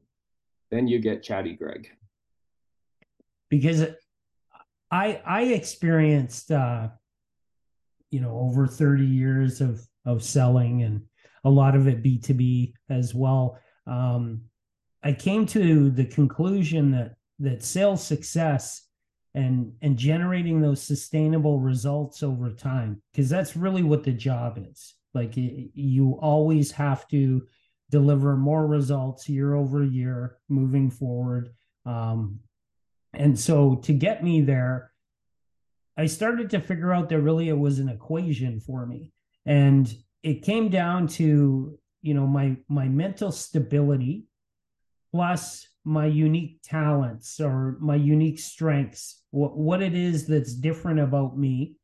then 0.71 0.89
you 0.89 0.99
get 0.99 1.23
chatty 1.23 1.55
Greg. 1.55 1.91
Because 3.49 3.85
I 4.91 5.21
I 5.25 5.43
experienced 5.43 6.51
uh, 6.51 6.89
you 8.11 8.21
know 8.21 8.39
over 8.39 8.67
30 8.67 9.05
years 9.05 9.61
of 9.61 9.87
of 10.05 10.23
selling 10.23 10.83
and 10.83 11.03
a 11.45 11.51
lot 11.51 11.75
of 11.75 11.89
it 11.89 12.03
B2B 12.03 12.75
as 12.89 13.15
well. 13.15 13.59
Um, 13.87 14.43
I 15.03 15.13
came 15.13 15.47
to 15.47 15.91
the 15.91 16.07
conclusion 16.07 16.91
that 16.93 17.15
that 17.41 17.63
sales 17.63 18.07
success 18.07 18.87
and 19.35 19.73
and 19.83 19.97
generating 19.97 20.61
those 20.61 20.81
sustainable 20.81 21.61
results 21.61 22.23
over 22.23 22.51
time 22.51 23.03
because 23.13 23.29
that's 23.29 23.57
really 23.57 23.83
what 23.83 24.05
the 24.05 24.13
job 24.13 24.65
is 24.71 24.95
like 25.13 25.33
you 25.37 26.19
always 26.21 26.71
have 26.71 27.07
to 27.09 27.43
deliver 27.91 28.37
more 28.37 28.67
results 28.67 29.29
year 29.29 29.55
over 29.55 29.85
year 29.85 30.39
moving 30.49 30.91
forward 30.91 31.51
um, 31.87 32.39
and 33.17 33.39
so 33.39 33.77
to 33.77 33.93
get 33.93 34.23
me 34.23 34.41
there 34.41 34.93
i 35.97 36.07
started 36.07 36.51
to 36.51 36.61
figure 36.61 36.93
out 36.93 37.09
that 37.09 37.21
really 37.21 37.49
it 37.49 37.59
was 37.59 37.79
an 37.79 37.89
equation 37.89 38.61
for 38.61 38.87
me 38.87 39.13
and 39.47 39.97
it 40.23 40.43
came 40.43 40.69
down 40.69 41.07
to 41.07 41.79
you 42.03 42.15
know 42.15 42.27
my 42.27 42.57
my 42.69 42.89
mental 42.89 43.31
stability 43.33 44.27
plus 45.13 45.69
my 45.85 46.07
unique 46.07 46.61
talents 46.63 47.39
or 47.39 47.77
my 47.79 47.95
unique 47.95 48.41
strengths, 48.41 49.23
what, 49.31 49.57
what 49.57 49.83
it 49.83 49.95
is 49.95 50.27
that's 50.27 50.55
different 50.55 50.99
about 50.99 51.39
me 51.39 51.77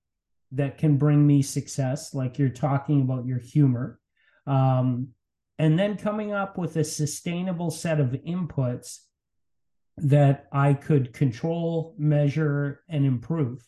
that 0.52 0.78
can 0.78 0.96
bring 0.96 1.26
me 1.26 1.42
success, 1.42 2.14
like 2.14 2.38
you're 2.38 2.48
talking 2.48 3.02
about 3.02 3.26
your 3.26 3.38
humor. 3.38 4.00
Um, 4.46 5.08
and 5.58 5.78
then 5.78 5.98
coming 5.98 6.32
up 6.32 6.56
with 6.56 6.76
a 6.76 6.84
sustainable 6.84 7.70
set 7.70 8.00
of 8.00 8.16
inputs 8.26 9.00
that 10.08 10.46
I 10.52 10.74
could 10.74 11.12
control, 11.12 11.94
measure, 11.98 12.82
and 12.88 13.04
improve. 13.04 13.66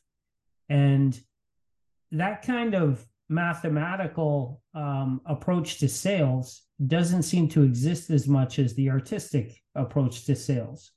And 0.68 1.18
that 2.12 2.42
kind 2.42 2.74
of 2.74 3.04
mathematical 3.28 4.62
um, 4.74 5.20
approach 5.26 5.78
to 5.78 5.88
sales 5.88 6.62
doesn't 6.86 7.22
seem 7.22 7.48
to 7.48 7.62
exist 7.62 8.10
as 8.10 8.28
much 8.28 8.58
as 8.58 8.74
the 8.74 8.90
artistic 8.90 9.56
approach 9.74 10.24
to 10.26 10.36
sales 10.36 10.92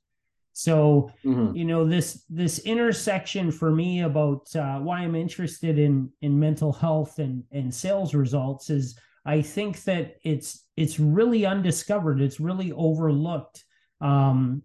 so 0.58 1.10
mm-hmm. 1.22 1.54
you 1.54 1.66
know 1.66 1.84
this 1.84 2.24
this 2.30 2.60
intersection 2.60 3.50
for 3.50 3.70
me 3.70 4.02
about 4.02 4.46
uh, 4.56 4.78
why 4.78 5.00
i'm 5.00 5.14
interested 5.14 5.78
in 5.78 6.10
in 6.22 6.38
mental 6.38 6.72
health 6.72 7.18
and 7.18 7.44
and 7.52 7.74
sales 7.74 8.14
results 8.14 8.70
is 8.70 8.98
i 9.26 9.42
think 9.42 9.84
that 9.84 10.16
it's 10.24 10.64
it's 10.78 10.98
really 10.98 11.44
undiscovered 11.44 12.22
it's 12.22 12.40
really 12.40 12.72
overlooked 12.72 13.64
um 14.00 14.62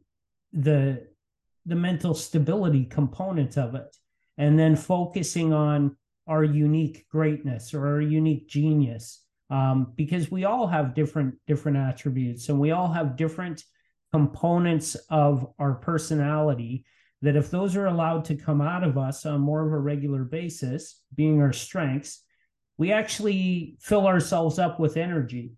the 0.53 1.07
the 1.65 1.75
mental 1.75 2.13
stability 2.13 2.85
component 2.85 3.57
of 3.57 3.75
it 3.75 3.95
and 4.37 4.57
then 4.57 4.75
focusing 4.75 5.53
on 5.53 5.95
our 6.27 6.43
unique 6.43 7.05
greatness 7.09 7.73
or 7.73 7.87
our 7.87 8.01
unique 8.01 8.47
genius 8.47 9.23
um, 9.49 9.93
because 9.95 10.31
we 10.31 10.45
all 10.45 10.67
have 10.67 10.95
different 10.95 11.35
different 11.45 11.77
attributes 11.77 12.49
and 12.49 12.59
we 12.59 12.71
all 12.71 12.87
have 12.87 13.15
different 13.15 13.63
components 14.11 14.95
of 15.09 15.47
our 15.59 15.75
personality 15.75 16.85
that 17.21 17.35
if 17.35 17.51
those 17.51 17.75
are 17.75 17.85
allowed 17.85 18.25
to 18.25 18.35
come 18.35 18.61
out 18.61 18.83
of 18.83 18.97
us 18.97 19.25
on 19.25 19.39
more 19.39 19.65
of 19.65 19.71
a 19.71 19.79
regular 19.79 20.23
basis 20.23 21.01
being 21.15 21.41
our 21.41 21.53
strengths 21.53 22.23
we 22.77 22.91
actually 22.91 23.77
fill 23.79 24.07
ourselves 24.07 24.57
up 24.57 24.79
with 24.79 24.97
energy 24.97 25.53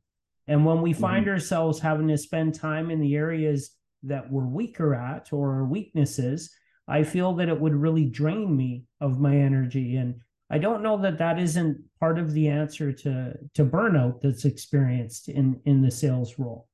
and 0.47 0.65
when 0.65 0.81
we 0.81 0.91
mm-hmm. 0.91 1.01
find 1.01 1.29
ourselves 1.29 1.79
having 1.79 2.07
to 2.07 2.17
spend 2.17 2.53
time 2.53 2.91
in 2.91 2.99
the 2.99 3.15
areas 3.15 3.71
that 4.03 4.31
we're 4.31 4.45
weaker 4.45 4.93
at 4.93 5.31
or 5.31 5.65
weaknesses 5.65 6.53
i 6.87 7.03
feel 7.03 7.33
that 7.33 7.49
it 7.49 7.59
would 7.59 7.75
really 7.75 8.05
drain 8.05 8.55
me 8.55 8.83
of 9.01 9.19
my 9.19 9.35
energy 9.35 9.95
and 9.95 10.15
I 10.53 10.59
don't 10.59 10.83
know 10.83 10.97
that 10.97 11.17
that 11.17 11.39
isn't 11.39 11.81
part 11.99 12.19
of 12.19 12.31
the 12.31 12.47
answer 12.47 12.91
to 12.91 13.33
to 13.55 13.65
burnout 13.65 14.21
that's 14.21 14.45
experienced 14.45 15.27
in 15.27 15.59
in 15.65 15.81
the 15.81 15.89
sales 15.89 16.37
role. 16.37 16.67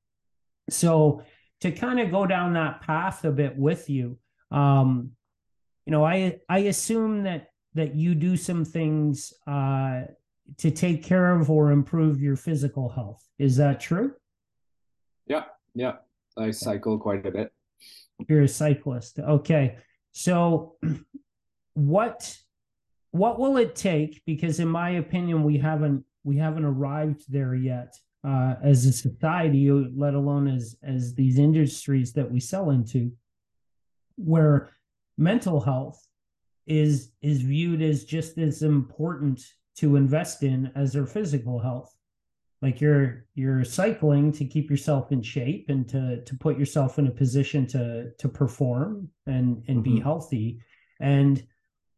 So 0.70 1.24
to 1.62 1.72
kind 1.72 2.02
of 2.02 2.12
go 2.12 2.26
down 2.26 2.54
that 2.54 2.82
path 2.82 3.24
a 3.24 3.32
bit 3.32 3.58
with 3.58 3.90
you, 3.90 4.18
um, 4.52 5.12
you 5.86 5.92
know, 5.92 6.04
I 6.04 6.40
I 6.50 6.60
assume 6.60 7.24
that 7.24 7.52
that 7.76 7.96
you 7.96 8.16
do 8.16 8.36
some 8.36 8.66
things 8.66 9.32
uh, 9.48 10.02
to 10.58 10.72
take 10.72 11.02
care 11.02 11.32
of 11.40 11.50
or 11.50 11.72
improve 11.72 12.22
your 12.22 12.36
physical 12.36 12.90
health. 12.90 13.26
Is 13.38 13.56
that 13.58 13.80
true? 13.80 14.14
Yeah, 15.26 15.46
yeah. 15.74 15.94
I 16.40 16.52
cycle 16.52 16.98
quite 16.98 17.26
a 17.26 17.32
bit. 17.32 17.52
You're 18.28 18.44
a 18.44 18.48
cyclist. 18.48 19.20
Okay. 19.20 19.78
So 20.12 20.76
what 21.74 22.38
what 23.12 23.40
will 23.40 23.58
it 23.58 23.76
take? 23.76 24.22
Because 24.26 24.60
in 24.60 24.68
my 24.68 24.92
opinion, 24.92 25.44
we 25.44 25.58
haven't 25.58 26.04
we 26.24 26.38
haven't 26.38 26.66
arrived 26.66 27.24
there 27.30 27.56
yet 27.56 27.96
uh, 28.24 28.56
as 28.62 28.86
a 28.86 28.92
society, 28.92 29.72
let 29.72 30.14
alone 30.14 30.48
as 30.48 30.76
as 30.84 31.16
these 31.16 31.40
industries 31.40 32.14
that 32.14 32.30
we 32.30 32.40
sell 32.40 32.72
into, 32.72 33.12
where 34.16 34.74
mental 35.18 35.60
health 35.60 36.06
is 36.68 37.12
is 37.22 37.42
viewed 37.42 37.82
as 37.82 38.04
just 38.04 38.38
as 38.38 38.62
important 38.62 39.42
to 39.78 39.96
invest 39.96 40.44
in 40.44 40.72
as 40.76 40.94
their 40.94 41.06
physical 41.06 41.60
health 41.60 41.96
like 42.62 42.82
you're 42.82 43.26
you're 43.36 43.64
cycling 43.64 44.32
to 44.34 44.46
keep 44.46 44.70
yourself 44.70 45.12
in 45.12 45.22
shape 45.22 45.70
and 45.70 45.88
to 45.90 46.22
to 46.24 46.36
put 46.36 46.58
yourself 46.58 47.00
in 47.00 47.08
a 47.08 47.12
position 47.12 47.66
to 47.68 48.12
to 48.18 48.28
perform 48.28 49.10
and 49.28 49.64
and 49.68 49.84
mm-hmm. 49.84 49.96
be 49.96 50.00
healthy 50.00 50.60
and 51.00 51.44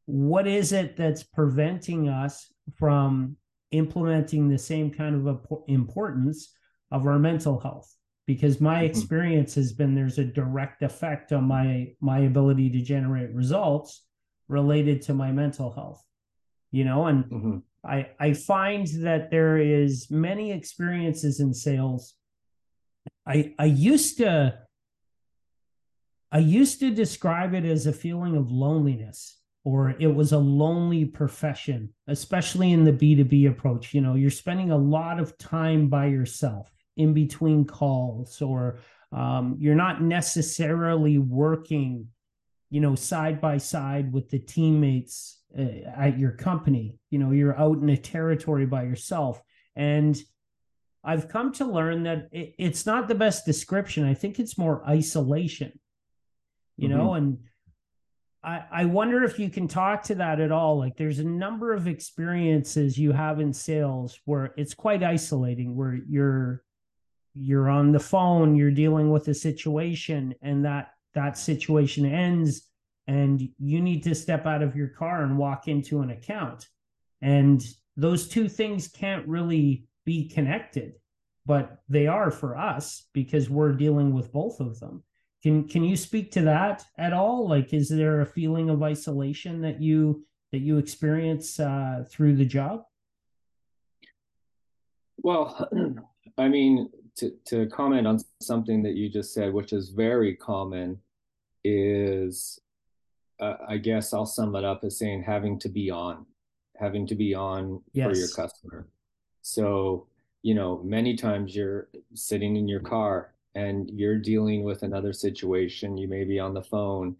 what 0.05 0.47
is 0.47 0.71
it 0.71 0.97
that's 0.97 1.23
preventing 1.23 2.09
us 2.09 2.51
from 2.75 3.35
implementing 3.71 4.49
the 4.49 4.57
same 4.57 4.91
kind 4.91 5.27
of 5.27 5.47
importance 5.67 6.53
of 6.91 7.07
our 7.07 7.17
mental 7.17 7.59
health 7.59 7.95
because 8.27 8.61
my 8.61 8.75
mm-hmm. 8.75 8.85
experience 8.85 9.55
has 9.55 9.73
been 9.73 9.95
there's 9.95 10.19
a 10.19 10.25
direct 10.25 10.83
effect 10.83 11.31
on 11.31 11.43
my 11.45 11.87
my 12.01 12.19
ability 12.19 12.69
to 12.69 12.81
generate 12.81 13.33
results 13.33 14.05
related 14.47 15.01
to 15.01 15.13
my 15.13 15.31
mental 15.31 15.71
health 15.71 16.03
you 16.71 16.83
know 16.83 17.05
and 17.07 17.23
mm-hmm. 17.25 17.57
I 17.83 18.07
i 18.19 18.33
find 18.33 18.87
that 19.01 19.31
there 19.31 19.57
is 19.57 20.09
many 20.09 20.51
experiences 20.51 21.39
in 21.39 21.53
sales 21.53 22.15
i 23.25 23.53
i 23.59 23.65
used 23.65 24.17
to 24.17 24.57
i 26.31 26.37
used 26.39 26.79
to 26.79 26.91
describe 26.91 27.53
it 27.53 27.65
as 27.65 27.87
a 27.87 27.93
feeling 27.93 28.35
of 28.35 28.51
loneliness 28.51 29.41
or 29.63 29.95
it 29.99 30.07
was 30.07 30.31
a 30.31 30.37
lonely 30.37 31.05
profession, 31.05 31.89
especially 32.07 32.71
in 32.71 32.83
the 32.83 32.91
B2B 32.91 33.49
approach. 33.49 33.93
You 33.93 34.01
know, 34.01 34.15
you're 34.15 34.31
spending 34.31 34.71
a 34.71 34.77
lot 34.77 35.19
of 35.19 35.37
time 35.37 35.87
by 35.87 36.07
yourself 36.07 36.71
in 36.97 37.13
between 37.13 37.65
calls, 37.65 38.41
or 38.41 38.79
um, 39.11 39.57
you're 39.59 39.75
not 39.75 40.01
necessarily 40.01 41.17
working, 41.17 42.07
you 42.69 42.81
know, 42.81 42.95
side 42.95 43.39
by 43.39 43.57
side 43.57 44.11
with 44.11 44.29
the 44.29 44.39
teammates 44.39 45.40
at 45.57 46.17
your 46.17 46.31
company. 46.31 46.97
You 47.09 47.19
know, 47.19 47.31
you're 47.31 47.59
out 47.59 47.77
in 47.77 47.89
a 47.89 47.97
territory 47.97 48.65
by 48.65 48.83
yourself. 48.83 49.41
And 49.75 50.17
I've 51.03 51.29
come 51.29 51.51
to 51.53 51.65
learn 51.65 52.03
that 52.03 52.29
it, 52.31 52.55
it's 52.57 52.85
not 52.85 53.07
the 53.07 53.15
best 53.15 53.45
description. 53.45 54.05
I 54.05 54.13
think 54.13 54.39
it's 54.39 54.57
more 54.57 54.87
isolation, 54.87 55.79
you 56.77 56.89
mm-hmm. 56.89 56.97
know, 56.97 57.13
and 57.15 57.39
I, 58.43 58.63
I 58.71 58.85
wonder 58.85 59.23
if 59.23 59.39
you 59.39 59.49
can 59.49 59.67
talk 59.67 60.03
to 60.03 60.15
that 60.15 60.39
at 60.39 60.51
all. 60.51 60.77
Like, 60.77 60.97
there's 60.97 61.19
a 61.19 61.23
number 61.23 61.73
of 61.73 61.87
experiences 61.87 62.97
you 62.97 63.11
have 63.11 63.39
in 63.39 63.53
sales 63.53 64.19
where 64.25 64.53
it's 64.57 64.73
quite 64.73 65.03
isolating, 65.03 65.75
where 65.75 65.99
you're 66.07 66.63
you're 67.33 67.69
on 67.69 67.93
the 67.93 67.99
phone, 67.99 68.55
you're 68.55 68.71
dealing 68.71 69.09
with 69.09 69.27
a 69.27 69.33
situation, 69.33 70.33
and 70.41 70.65
that 70.65 70.91
that 71.13 71.37
situation 71.37 72.05
ends, 72.05 72.67
and 73.11 73.49
you 73.59 73.81
need 73.81 74.03
to 74.03 74.15
step 74.15 74.45
out 74.45 74.63
of 74.63 74.73
your 74.73 74.87
car 74.87 75.23
and 75.23 75.37
walk 75.37 75.67
into 75.67 75.99
an 75.99 76.11
account, 76.11 76.69
and 77.21 77.61
those 77.97 78.29
two 78.29 78.47
things 78.47 78.87
can't 78.87 79.27
really 79.27 79.85
be 80.05 80.29
connected, 80.29 80.93
but 81.45 81.81
they 81.89 82.07
are 82.07 82.31
for 82.31 82.57
us 82.57 83.07
because 83.11 83.49
we're 83.49 83.73
dealing 83.73 84.13
with 84.13 84.31
both 84.31 84.61
of 84.61 84.79
them. 84.79 85.03
can 85.43 85.67
can 85.67 85.83
you 85.83 85.97
speak 85.97 86.31
to 86.31 86.43
that 86.43 86.85
at 86.97 87.11
all? 87.11 87.49
Like, 87.49 87.73
is 87.73 87.89
there 87.89 88.21
a 88.21 88.25
feeling 88.25 88.69
of 88.69 88.81
isolation 88.81 89.61
that 89.61 89.81
you 89.81 90.25
that 90.53 90.61
you 90.61 90.77
experience 90.77 91.59
uh, 91.59 92.05
through 92.09 92.37
the 92.37 92.45
job? 92.45 92.83
Well, 95.17 95.45
I 96.37 96.47
mean, 96.47 96.89
to 97.17 97.31
to 97.49 97.67
comment 97.67 98.07
on 98.07 98.19
something 98.41 98.83
that 98.83 98.95
you 98.95 99.09
just 99.09 99.33
said, 99.33 99.53
which 99.53 99.73
is 99.73 99.89
very 99.89 100.33
common, 100.35 100.99
is 101.65 102.61
uh, 103.41 103.57
I 103.67 103.77
guess 103.77 104.13
I'll 104.13 104.25
sum 104.25 104.55
it 104.55 104.63
up 104.63 104.83
as 104.83 104.97
saying 104.97 105.23
having 105.23 105.59
to 105.59 105.69
be 105.69 105.89
on, 105.89 106.25
having 106.77 107.07
to 107.07 107.15
be 107.15 107.33
on 107.33 107.81
yes. 107.93 108.07
for 108.07 108.17
your 108.17 108.29
customer. 108.29 108.87
So 109.41 110.07
you 110.43 110.55
know, 110.55 110.81
many 110.83 111.15
times 111.15 111.55
you're 111.55 111.89
sitting 112.13 112.55
in 112.55 112.67
your 112.67 112.79
car 112.79 113.33
and 113.53 113.89
you're 113.91 114.17
dealing 114.17 114.63
with 114.63 114.83
another 114.83 115.13
situation. 115.13 115.97
You 115.97 116.07
may 116.07 116.23
be 116.23 116.39
on 116.39 116.53
the 116.53 116.63
phone. 116.63 117.15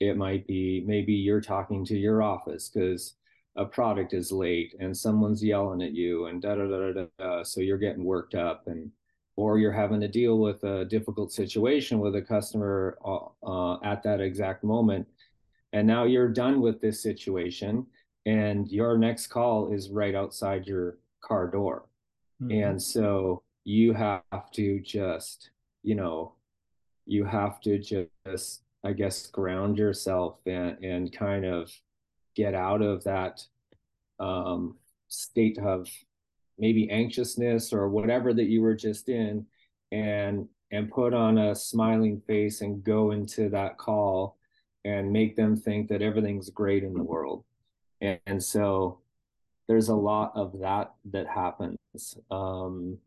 It 0.00 0.16
might 0.16 0.46
be 0.46 0.82
maybe 0.86 1.12
you're 1.12 1.40
talking 1.40 1.84
to 1.86 1.96
your 1.96 2.22
office 2.22 2.68
because 2.68 3.16
a 3.56 3.64
product 3.64 4.14
is 4.14 4.32
late 4.32 4.74
and 4.80 4.96
someone's 4.96 5.44
yelling 5.44 5.82
at 5.82 5.92
you 5.92 6.26
and 6.26 6.42
da 6.42 6.54
da 6.54 6.66
da 6.66 6.92
da 6.92 7.06
da. 7.18 7.42
So 7.42 7.60
you're 7.60 7.78
getting 7.78 8.04
worked 8.04 8.34
up 8.34 8.66
and 8.66 8.90
or 9.36 9.58
you're 9.58 9.72
having 9.72 10.00
to 10.00 10.08
deal 10.08 10.38
with 10.38 10.62
a 10.62 10.84
difficult 10.84 11.32
situation 11.32 11.98
with 11.98 12.14
a 12.14 12.22
customer 12.22 12.96
uh, 13.04 13.18
uh, 13.44 13.80
at 13.82 14.02
that 14.04 14.20
exact 14.20 14.62
moment. 14.62 15.06
And 15.74 15.86
now 15.86 16.04
you're 16.04 16.28
done 16.28 16.62
with 16.62 16.80
this 16.80 17.02
situation 17.02 17.86
and 18.24 18.66
your 18.70 18.96
next 18.96 19.26
call 19.26 19.70
is 19.70 19.90
right 19.90 20.14
outside 20.14 20.66
your 20.66 20.96
car 21.20 21.50
door. 21.50 21.84
Mm-hmm. 22.42 22.62
And 22.62 22.82
so 22.82 23.42
you 23.64 23.92
have 23.92 24.50
to 24.52 24.80
just 24.80 25.50
you 25.84 25.94
know, 25.94 26.32
you 27.06 27.24
have 27.24 27.60
to 27.60 27.78
just, 27.78 28.62
I 28.82 28.92
guess, 28.92 29.26
ground 29.28 29.78
yourself 29.78 30.38
and, 30.46 30.82
and 30.82 31.12
kind 31.12 31.44
of 31.44 31.70
get 32.34 32.54
out 32.54 32.82
of 32.82 33.04
that 33.04 33.44
um, 34.18 34.76
state 35.08 35.58
of 35.58 35.88
maybe 36.58 36.90
anxiousness 36.90 37.72
or 37.72 37.88
whatever 37.88 38.32
that 38.32 38.46
you 38.46 38.62
were 38.62 38.74
just 38.74 39.08
in 39.08 39.46
and 39.92 40.48
and 40.72 40.90
put 40.90 41.12
on 41.12 41.36
a 41.38 41.54
smiling 41.54 42.20
face 42.26 42.62
and 42.62 42.82
go 42.82 43.10
into 43.10 43.48
that 43.50 43.76
call 43.76 44.38
and 44.84 45.12
make 45.12 45.36
them 45.36 45.56
think 45.56 45.88
that 45.88 46.02
everything's 46.02 46.50
great 46.50 46.84
in 46.84 46.94
the 46.94 47.02
world. 47.02 47.44
And, 48.00 48.18
and 48.26 48.42
so 48.42 49.00
there's 49.66 49.88
a 49.88 49.94
lot 49.94 50.32
of 50.34 50.58
that 50.60 50.94
that 51.12 51.26
happens. 51.26 51.78
Um, 52.30 52.98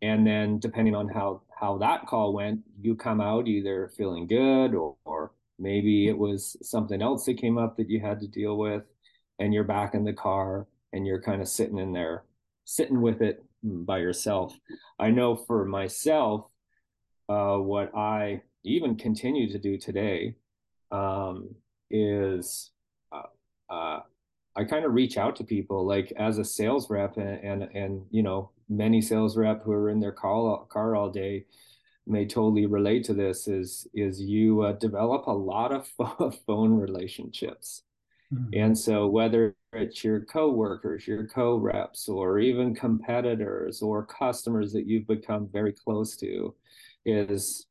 and 0.00 0.26
then 0.26 0.58
depending 0.58 0.94
on 0.94 1.08
how 1.08 1.42
how 1.58 1.78
that 1.78 2.06
call 2.06 2.32
went 2.32 2.60
you 2.80 2.94
come 2.94 3.20
out 3.20 3.46
either 3.46 3.88
feeling 3.96 4.26
good 4.26 4.74
or, 4.74 4.96
or 5.04 5.30
maybe 5.58 6.08
it 6.08 6.18
was 6.18 6.56
something 6.60 7.00
else 7.00 7.24
that 7.24 7.38
came 7.38 7.56
up 7.56 7.76
that 7.76 7.88
you 7.88 8.00
had 8.00 8.18
to 8.20 8.26
deal 8.26 8.58
with 8.58 8.82
and 9.38 9.54
you're 9.54 9.62
back 9.64 9.94
in 9.94 10.04
the 10.04 10.12
car 10.12 10.66
and 10.92 11.06
you're 11.06 11.22
kind 11.22 11.40
of 11.40 11.48
sitting 11.48 11.78
in 11.78 11.92
there 11.92 12.24
sitting 12.64 13.00
with 13.00 13.22
it 13.22 13.44
by 13.62 13.98
yourself. 13.98 14.56
I 14.98 15.10
know 15.10 15.36
for 15.36 15.64
myself 15.64 16.46
uh, 17.28 17.56
what 17.56 17.94
i 17.96 18.42
even 18.64 18.96
continue 18.96 19.50
to 19.50 19.58
do 19.58 19.78
today 19.78 20.34
um, 20.92 21.54
is 21.90 22.70
uh, 23.10 23.22
uh, 23.72 24.00
I 24.54 24.64
kind 24.64 24.84
of 24.84 24.92
reach 24.92 25.16
out 25.16 25.36
to 25.36 25.44
people 25.44 25.86
like 25.86 26.12
as 26.16 26.38
a 26.38 26.44
sales 26.44 26.90
rep 26.90 27.16
and, 27.16 27.42
and, 27.42 27.62
and 27.74 28.02
you 28.10 28.22
know, 28.22 28.50
many 28.68 29.00
sales 29.00 29.36
rep 29.36 29.62
who 29.62 29.72
are 29.72 29.90
in 29.90 29.98
their 29.98 30.12
car, 30.12 30.64
car 30.68 30.94
all 30.94 31.10
day 31.10 31.46
may 32.06 32.26
totally 32.26 32.66
relate 32.66 33.04
to 33.04 33.14
this 33.14 33.48
is, 33.48 33.86
is 33.94 34.20
you 34.20 34.62
uh, 34.62 34.72
develop 34.72 35.26
a 35.26 35.32
lot 35.32 35.72
of 35.72 35.88
phone 36.46 36.74
relationships. 36.78 37.82
Mm-hmm. 38.32 38.60
And 38.60 38.78
so 38.78 39.06
whether 39.06 39.54
it's 39.72 40.04
your 40.04 40.20
coworkers, 40.20 41.06
your 41.06 41.26
co-reps, 41.26 42.08
or 42.08 42.38
even 42.38 42.74
competitors 42.74 43.80
or 43.80 44.04
customers 44.04 44.72
that 44.72 44.86
you've 44.86 45.06
become 45.06 45.48
very 45.50 45.72
close 45.72 46.16
to 46.16 46.54
is 47.06 47.66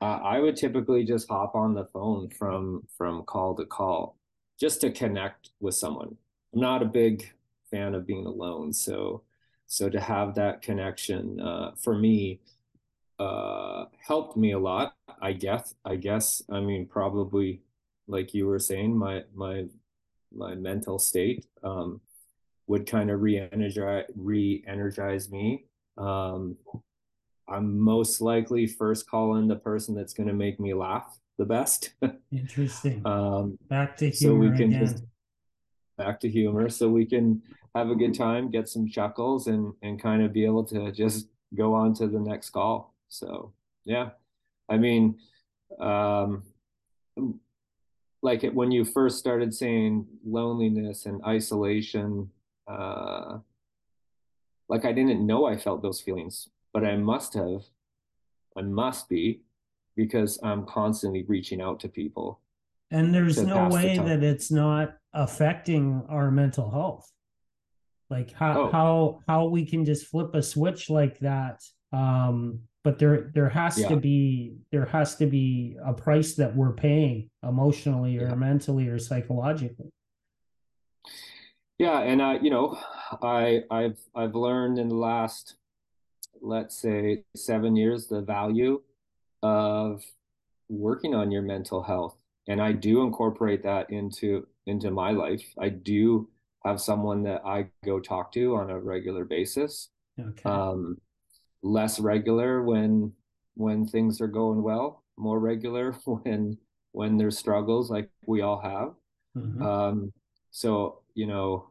uh, 0.00 0.20
I 0.22 0.40
would 0.40 0.56
typically 0.56 1.04
just 1.04 1.28
hop 1.28 1.54
on 1.54 1.74
the 1.74 1.86
phone 1.86 2.28
from 2.30 2.82
from 2.96 3.24
call 3.24 3.54
to 3.56 3.64
call 3.64 4.16
just 4.58 4.80
to 4.82 4.90
connect 4.90 5.50
with 5.60 5.74
someone. 5.74 6.16
I'm 6.54 6.60
not 6.60 6.82
a 6.82 6.86
big 6.86 7.32
fan 7.70 7.94
of 7.94 8.06
being 8.06 8.26
alone, 8.26 8.72
so 8.72 9.22
so 9.66 9.88
to 9.88 10.00
have 10.00 10.34
that 10.34 10.62
connection 10.62 11.40
uh, 11.40 11.72
for 11.82 11.96
me 11.96 12.40
uh, 13.18 13.86
helped 14.06 14.36
me 14.36 14.52
a 14.52 14.58
lot. 14.58 14.94
I 15.20 15.32
guess. 15.32 15.74
I 15.84 15.96
guess. 15.96 16.42
I 16.50 16.60
mean, 16.60 16.86
probably 16.86 17.62
like 18.06 18.34
you 18.34 18.46
were 18.46 18.58
saying, 18.58 18.96
my 18.96 19.24
my 19.34 19.66
my 20.34 20.54
mental 20.54 20.98
state 20.98 21.46
um, 21.62 22.00
would 22.66 22.86
kind 22.86 23.10
of 23.10 23.22
re-energize 23.22 24.04
re-energize 24.14 25.30
me. 25.30 25.64
Um, 25.96 26.56
I'm 27.48 27.78
most 27.78 28.20
likely 28.20 28.66
first 28.66 29.08
calling 29.08 29.48
the 29.48 29.56
person 29.56 29.94
that's 29.94 30.12
going 30.12 30.28
to 30.28 30.34
make 30.34 30.58
me 30.58 30.74
laugh 30.74 31.18
the 31.38 31.44
best. 31.44 31.94
Interesting. 32.32 33.06
um, 33.06 33.58
back 33.68 33.96
to 33.98 34.10
humor 34.10 34.14
so 34.14 34.34
we 34.34 34.56
can 34.56 34.74
again. 34.74 34.86
just 34.86 35.04
back 35.96 36.20
to 36.20 36.28
humor, 36.28 36.68
so 36.68 36.88
we 36.88 37.06
can 37.06 37.42
have 37.74 37.90
a 37.90 37.94
good 37.94 38.14
time, 38.14 38.50
get 38.50 38.68
some 38.68 38.88
chuckles, 38.88 39.46
and 39.46 39.72
and 39.82 40.00
kind 40.02 40.22
of 40.22 40.32
be 40.32 40.44
able 40.44 40.64
to 40.64 40.90
just 40.92 41.28
go 41.54 41.74
on 41.74 41.94
to 41.94 42.06
the 42.06 42.20
next 42.20 42.50
call. 42.50 42.94
So 43.08 43.52
yeah, 43.84 44.10
I 44.68 44.76
mean, 44.78 45.18
um, 45.78 46.42
like 48.22 48.44
it, 48.44 48.54
when 48.54 48.70
you 48.70 48.84
first 48.84 49.18
started 49.18 49.54
saying 49.54 50.06
loneliness 50.24 51.06
and 51.06 51.22
isolation, 51.24 52.30
uh, 52.66 53.38
like 54.68 54.84
I 54.84 54.92
didn't 54.92 55.24
know 55.24 55.46
I 55.46 55.56
felt 55.56 55.82
those 55.82 56.00
feelings, 56.00 56.48
but 56.76 56.84
I 56.84 56.94
must 56.98 57.32
have, 57.32 57.62
I 58.54 58.60
must 58.60 59.08
be 59.08 59.40
because 59.96 60.38
I'm 60.42 60.66
constantly 60.66 61.24
reaching 61.26 61.62
out 61.62 61.80
to 61.80 61.88
people. 61.88 62.42
And 62.90 63.14
there's 63.14 63.42
no 63.42 63.70
way 63.70 63.96
the 63.96 64.02
that 64.04 64.22
it's 64.22 64.50
not 64.50 64.94
affecting 65.14 66.04
our 66.10 66.30
mental 66.30 66.70
health. 66.70 67.10
Like 68.10 68.30
how 68.34 68.60
oh. 68.60 68.70
how 68.70 69.20
how 69.26 69.46
we 69.46 69.64
can 69.64 69.86
just 69.86 70.08
flip 70.08 70.34
a 70.34 70.42
switch 70.42 70.90
like 70.90 71.18
that. 71.20 71.62
Um, 71.94 72.60
but 72.84 72.98
there 72.98 73.30
there 73.34 73.48
has 73.48 73.78
yeah. 73.78 73.88
to 73.88 73.96
be 73.96 74.58
there 74.70 74.84
has 74.84 75.16
to 75.16 75.24
be 75.24 75.78
a 75.82 75.94
price 75.94 76.34
that 76.34 76.54
we're 76.54 76.74
paying 76.74 77.30
emotionally 77.42 78.18
or 78.18 78.28
yeah. 78.28 78.34
mentally 78.34 78.88
or 78.88 78.98
psychologically. 78.98 79.88
Yeah, 81.78 82.00
and 82.00 82.20
I, 82.20 82.38
you 82.38 82.50
know, 82.50 82.78
I 83.22 83.62
I've 83.70 83.98
I've 84.14 84.34
learned 84.34 84.78
in 84.78 84.88
the 84.88 84.94
last, 84.94 85.56
let's 86.40 86.76
say, 86.76 87.24
seven 87.34 87.76
years 87.76 88.06
the 88.06 88.20
value 88.20 88.82
of 89.42 90.02
working 90.68 91.14
on 91.14 91.30
your 91.30 91.42
mental 91.42 91.82
health 91.82 92.16
and 92.48 92.60
i 92.60 92.72
do 92.72 93.02
incorporate 93.02 93.62
that 93.62 93.90
into 93.90 94.46
into 94.66 94.90
my 94.90 95.10
life 95.10 95.54
i 95.60 95.68
do 95.68 96.28
have 96.64 96.80
someone 96.80 97.22
that 97.22 97.40
i 97.44 97.66
go 97.84 98.00
talk 98.00 98.32
to 98.32 98.56
on 98.56 98.70
a 98.70 98.78
regular 98.78 99.24
basis 99.24 99.90
okay. 100.18 100.48
um 100.48 100.98
less 101.62 102.00
regular 102.00 102.62
when 102.62 103.12
when 103.54 103.86
things 103.86 104.20
are 104.20 104.26
going 104.26 104.62
well 104.62 105.04
more 105.16 105.38
regular 105.38 105.92
when 106.04 106.56
when 106.92 107.16
there's 107.16 107.38
struggles 107.38 107.90
like 107.90 108.10
we 108.26 108.40
all 108.40 108.60
have 108.60 108.94
mm-hmm. 109.36 109.62
um 109.62 110.12
so 110.50 111.00
you 111.14 111.26
know 111.26 111.68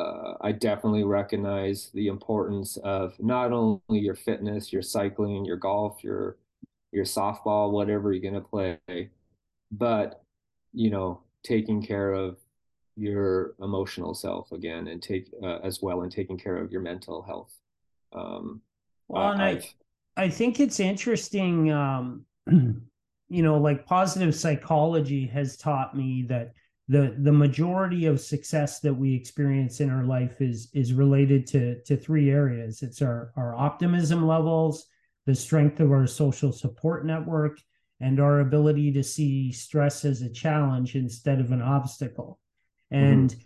uh, 0.00 0.34
I 0.40 0.52
definitely 0.52 1.04
recognize 1.04 1.90
the 1.92 2.08
importance 2.08 2.78
of 2.78 3.14
not 3.20 3.52
only 3.52 3.80
your 3.88 4.14
fitness, 4.14 4.72
your 4.72 4.82
cycling, 4.82 5.44
your 5.44 5.56
golf, 5.56 6.02
your 6.02 6.36
your 6.92 7.04
softball, 7.04 7.70
whatever 7.70 8.12
you're 8.12 8.22
going 8.22 8.42
to 8.42 8.48
play, 8.48 9.10
but 9.70 10.22
you 10.72 10.90
know, 10.90 11.20
taking 11.44 11.82
care 11.82 12.12
of 12.12 12.38
your 12.96 13.54
emotional 13.60 14.14
self 14.14 14.52
again 14.52 14.88
and 14.88 15.02
take 15.02 15.30
uh, 15.42 15.58
as 15.62 15.80
well 15.82 16.02
and 16.02 16.10
taking 16.12 16.38
care 16.38 16.56
of 16.56 16.72
your 16.72 16.80
mental 16.80 17.22
health. 17.22 17.52
Um, 18.12 18.62
well, 19.08 19.32
and 19.32 19.42
I, 19.42 19.62
I 20.16 20.28
think 20.28 20.60
it's 20.60 20.80
interesting. 20.80 21.70
Um, 21.70 22.24
you 22.46 23.42
know, 23.42 23.58
like 23.58 23.86
positive 23.86 24.34
psychology 24.34 25.26
has 25.26 25.56
taught 25.56 25.96
me 25.96 26.22
that 26.28 26.54
the 26.90 27.14
the 27.18 27.32
majority 27.32 28.06
of 28.06 28.20
success 28.20 28.80
that 28.80 28.92
we 28.92 29.14
experience 29.14 29.80
in 29.80 29.90
our 29.90 30.04
life 30.04 30.40
is 30.40 30.68
is 30.74 30.92
related 30.92 31.46
to 31.46 31.80
to 31.84 31.96
three 31.96 32.30
areas. 32.30 32.82
It's 32.82 33.00
our 33.00 33.32
our 33.36 33.54
optimism 33.54 34.26
levels, 34.26 34.86
the 35.24 35.34
strength 35.36 35.78
of 35.78 35.92
our 35.92 36.08
social 36.08 36.50
support 36.50 37.06
network, 37.06 37.60
and 38.00 38.18
our 38.18 38.40
ability 38.40 38.90
to 38.94 39.04
see 39.04 39.52
stress 39.52 40.04
as 40.04 40.22
a 40.22 40.32
challenge 40.32 40.96
instead 40.96 41.38
of 41.38 41.52
an 41.52 41.62
obstacle. 41.62 42.40
And 42.90 43.30
mm-hmm. 43.30 43.40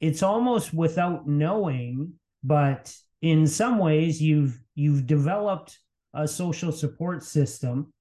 it's 0.00 0.22
almost 0.22 0.74
without 0.74 1.26
knowing, 1.26 2.12
but 2.44 2.94
in 3.22 3.46
some 3.46 3.78
ways 3.78 4.20
you've 4.20 4.60
you've 4.74 5.06
developed 5.06 5.78
a 6.12 6.28
social 6.28 6.70
support 6.70 7.22
system 7.22 7.94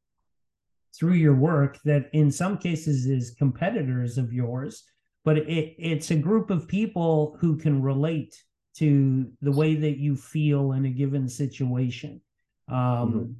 through 0.99 1.13
your 1.13 1.35
work 1.35 1.79
that 1.85 2.09
in 2.11 2.31
some 2.31 2.57
cases 2.57 3.05
is 3.05 3.31
competitors 3.31 4.17
of 4.17 4.33
yours, 4.33 4.83
but 5.23 5.37
it, 5.37 5.75
it's 5.79 6.11
a 6.11 6.15
group 6.15 6.49
of 6.49 6.67
people 6.67 7.37
who 7.39 7.55
can 7.55 7.81
relate 7.81 8.35
to 8.75 9.31
the 9.41 9.51
way 9.51 9.75
that 9.75 9.97
you 9.97 10.15
feel 10.15 10.73
in 10.73 10.85
a 10.85 10.89
given 10.89 11.27
situation. 11.27 12.21
Um, 12.67 12.77
mm-hmm. 12.77 13.31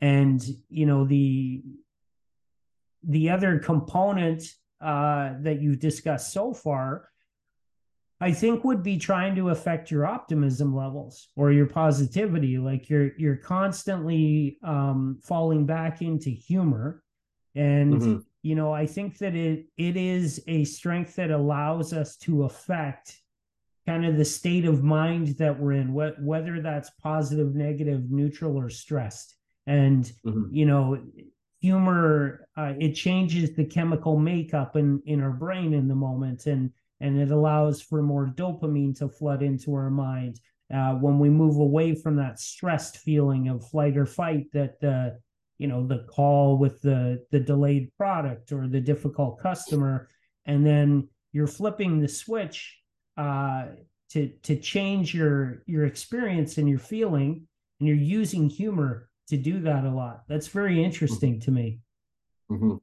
And 0.00 0.44
you 0.68 0.84
know 0.84 1.06
the 1.06 1.62
the 3.02 3.30
other 3.30 3.58
component 3.58 4.42
uh, 4.80 5.34
that 5.40 5.62
you've 5.62 5.78
discussed 5.78 6.32
so 6.32 6.52
far 6.52 7.08
I 8.20 8.32
think 8.32 8.64
would 8.64 8.82
be 8.82 8.96
trying 8.96 9.34
to 9.36 9.50
affect 9.50 9.90
your 9.90 10.06
optimism 10.06 10.74
levels 10.74 11.28
or 11.36 11.52
your 11.52 11.66
positivity. 11.66 12.56
Like 12.56 12.88
you're 12.88 13.10
you're 13.18 13.36
constantly 13.36 14.58
um, 14.62 15.18
falling 15.22 15.66
back 15.66 16.00
into 16.00 16.30
humor, 16.30 17.02
and 17.54 17.94
mm-hmm. 17.94 18.18
you 18.42 18.54
know 18.54 18.72
I 18.72 18.86
think 18.86 19.18
that 19.18 19.34
it 19.34 19.66
it 19.76 19.98
is 19.98 20.42
a 20.46 20.64
strength 20.64 21.16
that 21.16 21.30
allows 21.30 21.92
us 21.92 22.16
to 22.18 22.44
affect 22.44 23.20
kind 23.86 24.06
of 24.06 24.16
the 24.16 24.24
state 24.24 24.64
of 24.64 24.82
mind 24.82 25.28
that 25.38 25.60
we're 25.60 25.72
in, 25.72 25.88
wh- 25.88 26.18
whether 26.20 26.60
that's 26.60 26.90
positive, 27.02 27.54
negative, 27.54 28.10
neutral, 28.10 28.56
or 28.56 28.70
stressed. 28.70 29.36
And 29.66 30.10
mm-hmm. 30.24 30.54
you 30.54 30.64
know, 30.64 31.02
humor 31.60 32.48
uh, 32.56 32.72
it 32.80 32.94
changes 32.94 33.54
the 33.54 33.64
chemical 33.66 34.18
makeup 34.18 34.74
in 34.74 35.02
in 35.04 35.20
our 35.20 35.32
brain 35.32 35.74
in 35.74 35.86
the 35.86 35.94
moment 35.94 36.46
and 36.46 36.70
and 37.00 37.20
it 37.20 37.30
allows 37.30 37.82
for 37.82 38.02
more 38.02 38.26
dopamine 38.26 38.96
to 38.98 39.08
flood 39.08 39.42
into 39.42 39.74
our 39.74 39.90
mind. 39.90 40.40
Uh, 40.72 40.94
when 40.94 41.18
we 41.18 41.28
move 41.28 41.56
away 41.56 41.94
from 41.94 42.16
that 42.16 42.40
stressed 42.40 42.98
feeling 42.98 43.48
of 43.48 43.68
flight 43.68 43.96
or 43.96 44.06
fight, 44.06 44.46
that 44.52 44.80
the 44.80 45.18
you 45.58 45.68
know 45.68 45.86
the 45.86 46.04
call 46.10 46.58
with 46.58 46.80
the 46.82 47.24
the 47.30 47.40
delayed 47.40 47.90
product 47.96 48.52
or 48.52 48.66
the 48.66 48.80
difficult 48.80 49.40
customer, 49.40 50.08
and 50.44 50.66
then 50.66 51.08
you're 51.32 51.46
flipping 51.46 52.00
the 52.00 52.08
switch 52.08 52.78
uh, 53.16 53.66
to 54.10 54.28
to 54.42 54.56
change 54.56 55.14
your 55.14 55.62
your 55.66 55.86
experience 55.86 56.58
and 56.58 56.68
your 56.68 56.78
feeling, 56.78 57.46
and 57.78 57.88
you're 57.88 57.96
using 57.96 58.48
humor 58.48 59.08
to 59.28 59.36
do 59.36 59.60
that 59.60 59.84
a 59.84 59.90
lot. 59.90 60.22
That's 60.28 60.48
very 60.48 60.82
interesting 60.82 61.34
mm-hmm. 61.34 61.44
to 61.44 61.50
me. 61.50 61.78
Mm-hmm. 62.50 62.76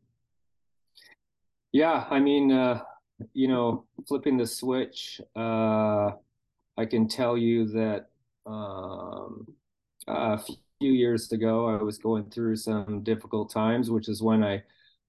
Yeah, 1.71 2.06
I 2.10 2.19
mean, 2.19 2.52
uh, 2.52 2.82
you 3.34 3.48
know, 3.48 3.86
flipping 4.08 4.38
the 4.38 4.48
switch, 4.48 5.22
uh, 5.36 6.12
I 6.78 6.86
can 6.90 7.08
tell 7.08 7.38
you 7.38 7.68
that 7.70 8.10
um, 8.46 9.48
a 10.08 10.38
few 10.38 10.92
years 10.92 11.32
ago, 11.32 11.68
I 11.68 11.82
was 11.82 11.98
going 11.98 12.30
through 12.30 12.58
some 12.58 13.04
difficult 13.04 13.52
times, 13.52 13.90
which 13.90 14.10
is 14.10 14.22
when 14.22 14.44
I 14.44 14.64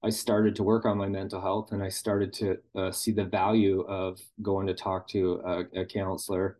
I 0.04 0.10
started 0.10 0.54
to 0.56 0.62
work 0.62 0.84
on 0.84 0.98
my 0.98 1.08
mental 1.08 1.40
health 1.40 1.72
and 1.72 1.82
I 1.82 1.88
started 1.88 2.30
to 2.34 2.58
uh, 2.74 2.92
see 2.92 3.10
the 3.10 3.24
value 3.24 3.80
of 3.88 4.20
going 4.42 4.66
to 4.66 4.74
talk 4.74 5.08
to 5.08 5.40
a, 5.42 5.80
a 5.80 5.86
counselor. 5.86 6.58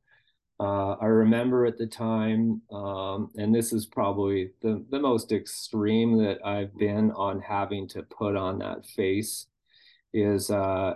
Uh, 0.59 0.93
I 0.93 1.07
remember 1.07 1.67
at 1.67 1.77
the 1.77 1.87
time, 1.87 2.62
um, 2.73 3.31
and 3.37 3.55
this 3.55 3.75
is 3.75 3.85
probably 3.85 4.53
the, 4.62 4.83
the 4.88 4.99
most 4.99 5.31
extreme 5.31 6.17
that 6.25 6.38
I've 6.43 6.75
been 6.79 7.11
on 7.11 7.38
having 7.40 7.87
to 7.88 8.03
put 8.05 8.35
on 8.35 8.61
that 8.61 8.87
face, 8.87 9.47
is 10.14 10.49
uh, 10.51 10.95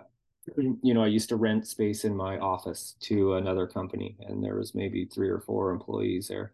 you 0.57 0.95
know, 0.95 1.03
I 1.03 1.09
used 1.09 1.29
to 1.31 1.37
rent 1.37 1.67
space 1.67 2.05
in 2.05 2.17
my 2.17 2.39
office 2.39 2.97
to 3.01 3.35
another 3.35 3.67
company, 3.67 4.17
and 4.21 4.43
there 4.43 4.57
was 4.57 4.75
maybe 4.75 5.05
three 5.05 5.29
or 5.29 5.41
four 5.41 5.71
employees 5.71 6.29
there. 6.29 6.53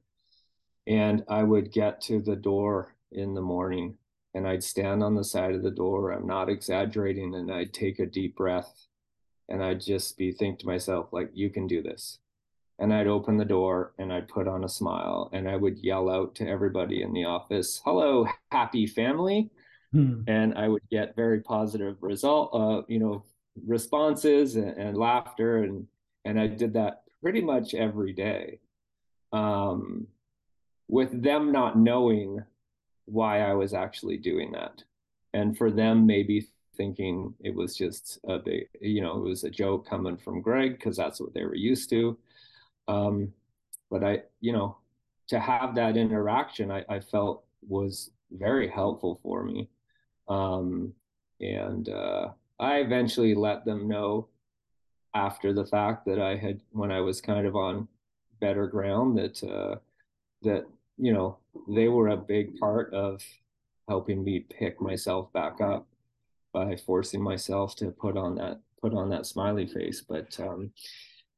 And 0.86 1.24
I 1.28 1.42
would 1.42 1.72
get 1.72 2.00
to 2.02 2.20
the 2.20 2.36
door 2.36 2.94
in 3.10 3.34
the 3.34 3.40
morning 3.40 3.96
and 4.34 4.46
I'd 4.46 4.64
stand 4.64 5.02
on 5.02 5.14
the 5.14 5.24
side 5.24 5.54
of 5.54 5.62
the 5.62 5.70
door. 5.70 6.10
I'm 6.10 6.26
not 6.26 6.48
exaggerating. 6.48 7.34
And 7.34 7.50
I'd 7.50 7.72
take 7.72 8.00
a 8.00 8.06
deep 8.06 8.36
breath 8.36 8.86
and 9.48 9.62
I'd 9.62 9.80
just 9.80 10.18
be 10.18 10.32
think 10.32 10.58
to 10.58 10.66
myself, 10.66 11.12
like, 11.12 11.30
you 11.32 11.50
can 11.50 11.66
do 11.66 11.82
this. 11.82 12.18
And 12.80 12.92
I'd 12.92 13.06
open 13.06 13.36
the 13.36 13.44
door 13.44 13.92
and 13.98 14.12
I'd 14.12 14.26
put 14.26 14.48
on 14.48 14.64
a 14.64 14.68
smile 14.68 15.30
and 15.32 15.48
I 15.48 15.54
would 15.54 15.78
yell 15.78 16.10
out 16.10 16.34
to 16.36 16.48
everybody 16.48 17.02
in 17.02 17.12
the 17.12 17.24
office, 17.24 17.80
hello, 17.84 18.26
happy 18.50 18.86
family. 18.86 19.50
Hmm. 19.92 20.22
And 20.26 20.58
I 20.58 20.66
would 20.66 20.82
get 20.90 21.14
very 21.14 21.40
positive 21.40 21.96
result, 22.00 22.50
uh, 22.52 22.82
you 22.88 22.98
know, 22.98 23.24
responses 23.66 24.56
and, 24.56 24.76
and, 24.76 24.96
laughter 24.96 25.62
and 25.62 25.86
and 26.24 26.40
I 26.40 26.46
did 26.46 26.72
that 26.74 27.02
pretty 27.22 27.40
much 27.40 27.74
every 27.74 28.12
day. 28.12 28.60
Um, 29.32 30.06
with 30.88 31.22
them 31.22 31.52
not 31.52 31.78
knowing 31.78 32.42
why 33.06 33.40
I 33.40 33.54
was 33.54 33.74
actually 33.74 34.16
doing 34.16 34.52
that. 34.52 34.82
And 35.32 35.56
for 35.56 35.70
them 35.70 36.06
maybe 36.06 36.48
thinking 36.76 37.34
it 37.40 37.54
was 37.54 37.76
just 37.76 38.18
a 38.28 38.38
big, 38.38 38.68
you 38.80 39.00
know, 39.00 39.18
it 39.18 39.28
was 39.28 39.44
a 39.44 39.50
joke 39.50 39.88
coming 39.88 40.16
from 40.16 40.40
Greg 40.40 40.72
because 40.72 40.96
that's 40.96 41.20
what 41.20 41.34
they 41.34 41.44
were 41.44 41.54
used 41.54 41.90
to. 41.90 42.16
Um, 42.88 43.32
but 43.90 44.04
I, 44.04 44.22
you 44.40 44.52
know, 44.52 44.76
to 45.28 45.40
have 45.40 45.74
that 45.74 45.96
interaction, 45.96 46.70
I, 46.70 46.84
I 46.88 47.00
felt 47.00 47.44
was 47.66 48.10
very 48.30 48.68
helpful 48.68 49.20
for 49.22 49.42
me. 49.42 49.68
Um, 50.28 50.92
and 51.40 51.88
uh, 51.88 52.28
I 52.58 52.78
eventually 52.78 53.34
let 53.34 53.64
them 53.64 53.88
know 53.88 54.28
after 55.14 55.52
the 55.52 55.66
fact 55.66 56.06
that 56.06 56.20
I 56.20 56.36
had, 56.36 56.60
when 56.70 56.90
I 56.90 57.00
was 57.00 57.20
kind 57.20 57.46
of 57.46 57.56
on 57.56 57.88
better 58.40 58.66
ground, 58.66 59.18
that 59.18 59.42
uh, 59.42 59.76
that 60.42 60.64
you 60.98 61.12
know 61.12 61.38
they 61.68 61.88
were 61.88 62.08
a 62.08 62.16
big 62.16 62.58
part 62.58 62.92
of 62.92 63.22
helping 63.88 64.24
me 64.24 64.40
pick 64.40 64.80
myself 64.80 65.32
back 65.32 65.60
up 65.60 65.86
by 66.52 66.76
forcing 66.76 67.22
myself 67.22 67.76
to 67.76 67.90
put 67.90 68.16
on 68.16 68.36
that 68.36 68.60
put 68.80 68.94
on 68.94 69.10
that 69.10 69.26
smiley 69.26 69.66
face. 69.66 70.02
But 70.06 70.38
um, 70.40 70.70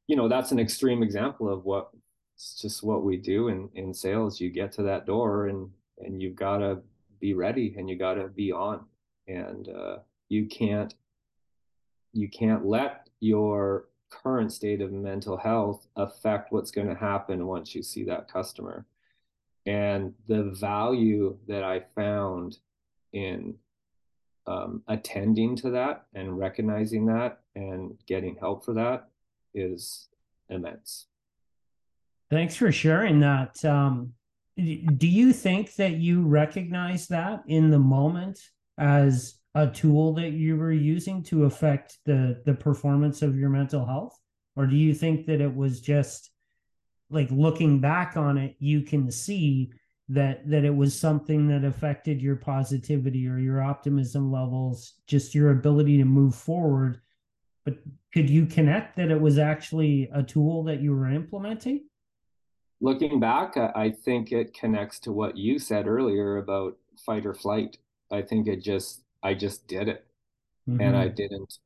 you 0.06 0.16
know 0.16 0.28
that's 0.28 0.52
an 0.52 0.58
extreme 0.58 1.02
example 1.02 1.52
of 1.52 1.64
what 1.64 1.90
it's 2.34 2.60
just 2.60 2.82
what 2.82 3.04
we 3.04 3.16
do 3.16 3.48
in 3.48 3.68
in 3.74 3.94
sales. 3.94 4.40
You 4.40 4.50
get 4.50 4.72
to 4.72 4.82
that 4.84 5.06
door 5.06 5.48
and 5.48 5.70
and 5.98 6.20
you've 6.20 6.36
got 6.36 6.58
to 6.58 6.78
be 7.20 7.32
ready 7.34 7.74
and 7.78 7.88
you 7.88 7.96
got 7.96 8.14
to 8.14 8.28
be 8.28 8.52
on 8.52 8.84
and 9.26 9.68
uh, 9.68 9.96
you 10.28 10.46
can't 10.46 10.94
you 12.16 12.28
can't 12.28 12.64
let 12.64 13.08
your 13.20 13.88
current 14.10 14.52
state 14.52 14.80
of 14.80 14.92
mental 14.92 15.36
health 15.36 15.86
affect 15.96 16.52
what's 16.52 16.70
going 16.70 16.88
to 16.88 16.94
happen 16.94 17.46
once 17.46 17.74
you 17.74 17.82
see 17.82 18.04
that 18.04 18.30
customer. 18.30 18.86
And 19.66 20.14
the 20.28 20.44
value 20.44 21.36
that 21.48 21.64
I 21.64 21.82
found 21.94 22.58
in 23.12 23.54
um, 24.46 24.82
attending 24.86 25.56
to 25.56 25.70
that 25.70 26.06
and 26.14 26.38
recognizing 26.38 27.06
that 27.06 27.40
and 27.56 27.98
getting 28.06 28.36
help 28.36 28.64
for 28.64 28.74
that 28.74 29.08
is 29.54 30.08
immense. 30.48 31.06
Thanks 32.30 32.54
for 32.54 32.70
sharing 32.70 33.20
that. 33.20 33.64
Um, 33.64 34.12
do 34.56 35.06
you 35.06 35.32
think 35.32 35.74
that 35.74 35.94
you 35.94 36.22
recognize 36.22 37.08
that 37.08 37.42
in 37.46 37.70
the 37.70 37.78
moment 37.78 38.40
as 38.78 39.34
a 39.56 39.66
tool 39.66 40.12
that 40.12 40.32
you 40.32 40.54
were 40.54 40.70
using 40.70 41.22
to 41.22 41.44
affect 41.44 41.98
the 42.04 42.42
the 42.44 42.54
performance 42.54 43.22
of 43.22 43.38
your 43.38 43.48
mental 43.48 43.86
health? 43.86 44.20
Or 44.54 44.66
do 44.66 44.76
you 44.76 44.94
think 44.94 45.26
that 45.26 45.40
it 45.40 45.54
was 45.54 45.80
just 45.80 46.30
like 47.08 47.30
looking 47.30 47.80
back 47.80 48.16
on 48.16 48.36
it 48.36 48.56
you 48.58 48.82
can 48.82 49.10
see 49.10 49.70
that 50.08 50.48
that 50.50 50.64
it 50.64 50.74
was 50.74 50.98
something 50.98 51.48
that 51.48 51.64
affected 51.64 52.20
your 52.20 52.36
positivity 52.36 53.26
or 53.28 53.38
your 53.38 53.62
optimism 53.62 54.30
levels 54.30 54.94
just 55.06 55.34
your 55.34 55.50
ability 55.50 55.96
to 55.98 56.04
move 56.04 56.34
forward? 56.34 57.00
But 57.64 57.78
could 58.12 58.28
you 58.28 58.44
connect 58.44 58.96
that 58.96 59.10
it 59.10 59.20
was 59.20 59.38
actually 59.38 60.10
a 60.12 60.22
tool 60.22 60.64
that 60.64 60.80
you 60.80 60.94
were 60.94 61.10
implementing? 61.10 61.88
Looking 62.82 63.20
back 63.20 63.56
i 63.56 63.90
think 64.04 64.32
it 64.32 64.52
connects 64.52 64.98
to 65.00 65.12
what 65.12 65.38
you 65.38 65.58
said 65.58 65.86
earlier 65.86 66.36
about 66.36 66.76
fight 67.06 67.24
or 67.24 67.32
flight. 67.32 67.78
I 68.12 68.20
think 68.20 68.46
it 68.48 68.62
just 68.62 69.05
I 69.22 69.34
just 69.34 69.66
did 69.66 69.88
it. 69.88 70.06
Mm-hmm. 70.68 70.80
And 70.80 70.96
I 70.96 71.06
mm-hmm. 71.06 71.14
didn't, 71.14 71.58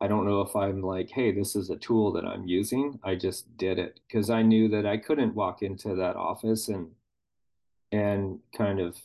I 0.00 0.08
don't 0.08 0.26
know 0.26 0.40
if 0.40 0.56
I'm 0.56 0.82
like, 0.82 1.10
hey, 1.10 1.32
this 1.32 1.54
is 1.54 1.70
a 1.70 1.76
tool 1.76 2.12
that 2.12 2.24
I'm 2.24 2.46
using. 2.46 2.98
I 3.04 3.14
just 3.14 3.56
did 3.56 3.78
it 3.78 4.00
because 4.06 4.30
I 4.30 4.42
knew 4.42 4.68
that 4.70 4.86
I 4.86 4.96
couldn't 4.96 5.34
walk 5.34 5.62
into 5.62 5.94
that 5.96 6.16
office 6.16 6.68
and, 6.68 6.88
and 7.92 8.40
kind 8.56 8.80
of 8.80 8.96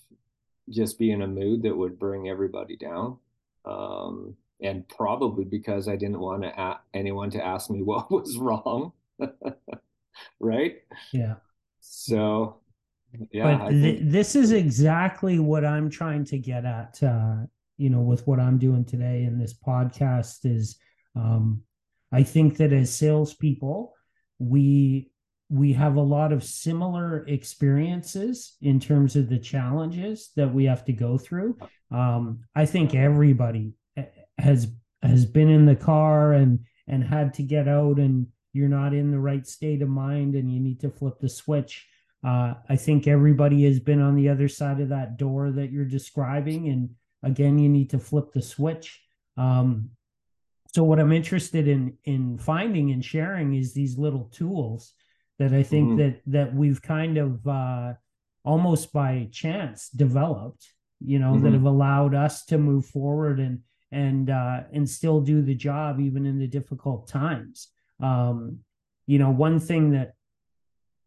just 0.69 0.97
be 0.97 1.11
in 1.11 1.21
a 1.21 1.27
mood 1.27 1.63
that 1.63 1.77
would 1.77 1.99
bring 1.99 2.29
everybody 2.29 2.75
down. 2.75 3.17
Um, 3.65 4.35
and 4.61 4.87
probably 4.87 5.45
because 5.45 5.87
I 5.87 5.95
didn't 5.95 6.19
want 6.19 6.43
to 6.43 6.59
a- 6.59 6.81
anyone 6.93 7.29
to 7.31 7.45
ask 7.45 7.69
me 7.69 7.81
what 7.83 8.09
was 8.11 8.37
wrong. 8.37 8.93
right? 10.39 10.77
Yeah. 11.11 11.35
So, 11.79 12.57
yeah. 13.31 13.57
But 13.57 13.69
th- 13.69 13.99
this 14.03 14.35
is 14.35 14.51
exactly 14.51 15.39
what 15.39 15.63
I'm 15.65 15.89
trying 15.89 16.25
to 16.25 16.37
get 16.37 16.65
at. 16.65 17.01
Uh, 17.01 17.45
you 17.77 17.89
know 17.89 18.01
with 18.01 18.25
what 18.27 18.39
i'm 18.39 18.57
doing 18.57 18.85
today 18.85 19.23
in 19.23 19.39
this 19.39 19.53
podcast 19.53 20.39
is 20.43 20.77
um, 21.15 21.61
i 22.11 22.23
think 22.23 22.57
that 22.57 22.73
as 22.73 22.95
salespeople 22.95 23.93
we 24.39 25.09
we 25.49 25.73
have 25.73 25.95
a 25.95 26.01
lot 26.01 26.33
of 26.33 26.43
similar 26.43 27.25
experiences 27.27 28.57
in 28.61 28.79
terms 28.79 29.15
of 29.15 29.29
the 29.29 29.39
challenges 29.39 30.31
that 30.35 30.53
we 30.53 30.65
have 30.65 30.83
to 30.85 30.91
go 30.91 31.17
through. 31.17 31.57
Um, 31.89 32.39
I 32.53 32.65
think 32.65 32.93
everybody 32.93 33.73
has 34.37 34.67
has 35.01 35.25
been 35.25 35.49
in 35.49 35.65
the 35.65 35.75
car 35.75 36.33
and 36.33 36.59
and 36.87 37.03
had 37.03 37.33
to 37.35 37.43
get 37.43 37.67
out 37.67 37.97
and 37.97 38.27
you're 38.53 38.69
not 38.69 38.93
in 38.93 39.11
the 39.11 39.19
right 39.19 39.45
state 39.45 39.81
of 39.81 39.89
mind 39.89 40.35
and 40.35 40.51
you 40.51 40.59
need 40.59 40.79
to 40.81 40.89
flip 40.89 41.19
the 41.19 41.29
switch. 41.29 41.87
Uh, 42.25 42.55
I 42.67 42.75
think 42.75 43.07
everybody 43.07 43.63
has 43.65 43.79
been 43.79 44.01
on 44.01 44.15
the 44.15 44.29
other 44.29 44.47
side 44.47 44.81
of 44.81 44.89
that 44.89 45.17
door 45.17 45.51
that 45.51 45.71
you're 45.71 45.85
describing, 45.85 46.67
and 46.67 46.89
again, 47.23 47.57
you 47.57 47.69
need 47.69 47.89
to 47.91 47.99
flip 47.99 48.31
the 48.33 48.41
switch. 48.41 49.01
Um, 49.37 49.91
so, 50.73 50.83
what 50.83 50.99
I'm 50.99 51.11
interested 51.11 51.67
in 51.67 51.97
in 52.03 52.37
finding 52.37 52.91
and 52.91 53.03
sharing 53.03 53.53
is 53.53 53.73
these 53.73 53.97
little 53.97 54.25
tools 54.25 54.93
that 55.39 55.53
I 55.53 55.63
think 55.63 55.89
mm-hmm. 55.89 55.97
that 55.97 56.21
that 56.27 56.55
we've 56.55 56.81
kind 56.81 57.17
of 57.17 57.47
uh, 57.47 57.93
almost 58.43 58.93
by 58.93 59.29
chance 59.31 59.89
developed, 59.89 60.67
you 60.99 61.19
know, 61.19 61.33
mm-hmm. 61.33 61.43
that 61.43 61.53
have 61.53 61.65
allowed 61.65 62.13
us 62.15 62.45
to 62.45 62.57
move 62.57 62.85
forward 62.85 63.39
and 63.39 63.59
and 63.91 64.29
uh, 64.29 64.61
and 64.73 64.89
still 64.89 65.21
do 65.21 65.41
the 65.41 65.55
job 65.55 65.99
even 65.99 66.25
in 66.25 66.39
the 66.39 66.47
difficult 66.47 67.07
times. 67.07 67.69
Um, 68.01 68.59
you 69.05 69.19
know, 69.19 69.31
one 69.31 69.59
thing 69.59 69.91
that 69.91 70.13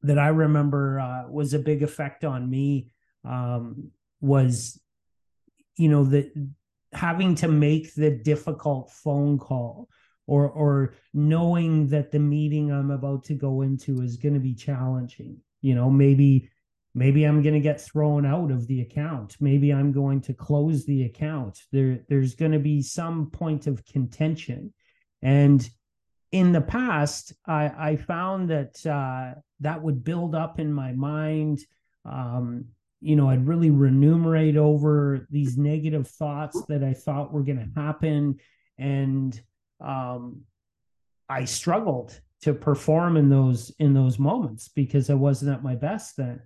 that 0.03 0.19
I 0.19 0.29
remember 0.29 1.01
uh, 1.01 1.29
was 1.29 1.55
a 1.55 1.59
big 1.59 1.83
effect 1.83 2.25
on 2.25 2.49
me 2.49 2.91
um, 3.25 3.91
was, 4.21 4.81
you 5.81 5.89
know, 5.89 6.05
that 6.05 6.31
having 6.93 7.35
to 7.37 7.49
make 7.49 7.95
the 7.95 8.11
difficult 8.11 8.91
phone 8.91 9.39
call 9.39 9.89
or 10.27 10.51
or 10.51 10.95
knowing 11.15 11.89
that 11.89 12.11
the 12.11 12.19
meeting 12.19 12.71
I'm 12.71 12.91
about 12.91 13.25
to 13.25 13.35
go 13.35 13.63
into 13.63 14.03
is 14.03 14.19
going 14.19 14.35
to 14.35 14.41
be 14.41 14.55
challenging. 14.55 15.39
You 15.63 15.75
know, 15.75 15.89
maybe 15.89 16.51
maybe 16.95 17.25
I'm 17.25 17.43
going 17.43 17.55
to 17.55 17.61
get 17.61 17.81
thrown 17.81 18.27
out 18.27 18.51
of 18.51 18.67
the 18.67 18.83
account. 18.83 19.37
Maybe 19.41 19.73
I'm 19.73 19.91
going 19.91 20.21
to 20.23 20.35
close 20.35 20.85
the 20.85 21.05
account. 21.05 21.59
There 21.73 22.01
there's 22.11 22.35
going 22.35 22.53
to 22.53 22.59
be 22.59 22.83
some 22.83 23.31
point 23.31 23.67
of 23.67 23.85
contention. 23.87 24.75
And 25.23 25.67
in 26.31 26.53
the 26.53 26.61
past, 26.61 27.33
I, 27.47 27.73
I 27.91 27.97
found 27.97 28.51
that 28.51 28.87
uh, 28.87 29.41
that 29.61 29.83
would 29.83 30.05
build 30.05 30.35
up 30.35 30.61
in 30.61 30.73
my 30.73 30.93
mind. 30.93 31.61
Um, 32.05 32.67
you 33.01 33.17
know, 33.17 33.31
I'd 33.31 33.47
really 33.47 33.71
remunerate 33.71 34.57
over 34.57 35.27
these 35.31 35.57
negative 35.57 36.09
thoughts 36.09 36.63
that 36.69 36.85
I 36.85 36.93
thought 36.93 37.33
were 37.33 37.43
going 37.43 37.59
to 37.59 37.81
happen. 37.81 38.39
And 38.79 39.41
um, 39.81 40.43
I 41.29 41.45
struggled 41.45 42.19
to 42.43 42.55
perform 42.55 43.17
in 43.17 43.29
those 43.29 43.71
in 43.79 43.93
those 43.95 44.19
moments 44.19 44.69
because 44.69 45.11
I 45.11 45.15
wasn't 45.15 45.53
at 45.53 45.63
my 45.63 45.75
best 45.75 46.17
then. 46.17 46.41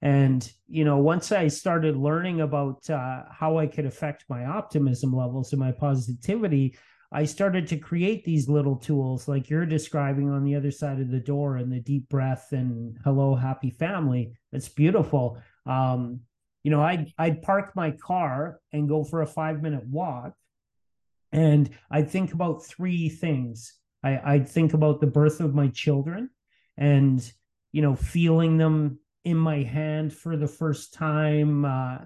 And 0.00 0.50
you 0.68 0.84
know, 0.84 0.98
once 0.98 1.32
I 1.32 1.48
started 1.48 1.96
learning 1.96 2.40
about 2.40 2.88
uh, 2.88 3.24
how 3.30 3.58
I 3.58 3.66
could 3.66 3.86
affect 3.86 4.24
my 4.28 4.44
optimism 4.44 5.12
levels 5.12 5.52
and 5.52 5.60
my 5.60 5.72
positivity, 5.72 6.76
I 7.10 7.24
started 7.24 7.66
to 7.68 7.78
create 7.78 8.24
these 8.24 8.48
little 8.48 8.76
tools 8.76 9.28
like 9.28 9.48
you're 9.48 9.66
describing 9.66 10.30
on 10.30 10.44
the 10.44 10.54
other 10.54 10.70
side 10.70 11.00
of 11.00 11.10
the 11.10 11.20
door 11.20 11.56
and 11.56 11.72
the 11.72 11.80
deep 11.80 12.08
breath 12.08 12.48
and 12.52 12.98
hello, 13.02 13.34
happy 13.34 13.70
family. 13.70 14.34
That's 14.52 14.68
beautiful. 14.68 15.40
Um, 15.68 16.20
you 16.62 16.70
know, 16.70 16.82
I'd 16.82 17.12
I'd 17.18 17.42
park 17.42 17.72
my 17.76 17.92
car 17.92 18.60
and 18.72 18.88
go 18.88 19.04
for 19.04 19.22
a 19.22 19.26
five 19.26 19.62
minute 19.62 19.86
walk 19.86 20.34
and 21.32 21.70
I'd 21.90 22.10
think 22.10 22.32
about 22.32 22.64
three 22.64 23.08
things. 23.08 23.74
I, 24.02 24.20
I'd 24.24 24.48
think 24.48 24.74
about 24.74 25.00
the 25.00 25.06
birth 25.06 25.40
of 25.40 25.54
my 25.54 25.68
children 25.68 26.30
and, 26.76 27.30
you 27.72 27.82
know, 27.82 27.96
feeling 27.96 28.56
them 28.56 28.98
in 29.24 29.36
my 29.36 29.62
hand 29.62 30.12
for 30.12 30.36
the 30.36 30.46
first 30.46 30.94
time. 30.94 31.64
Uh, 31.64 31.98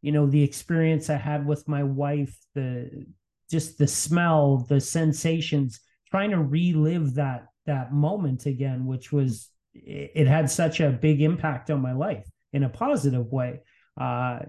you 0.00 0.12
know, 0.12 0.26
the 0.26 0.42
experience 0.42 1.10
I 1.10 1.16
had 1.16 1.46
with 1.46 1.68
my 1.68 1.82
wife, 1.82 2.36
the 2.54 3.06
just 3.50 3.76
the 3.76 3.86
smell, 3.86 4.58
the 4.68 4.80
sensations, 4.80 5.80
trying 6.10 6.30
to 6.30 6.40
relive 6.40 7.14
that 7.14 7.46
that 7.66 7.92
moment 7.92 8.46
again, 8.46 8.86
which 8.86 9.12
was 9.12 9.48
it 9.74 10.26
had 10.26 10.50
such 10.50 10.80
a 10.80 10.90
big 10.90 11.22
impact 11.22 11.70
on 11.70 11.80
my 11.80 11.92
life 11.92 12.26
in 12.52 12.64
a 12.64 12.68
positive 12.68 13.30
way. 13.32 13.60
Uh, 14.00 14.40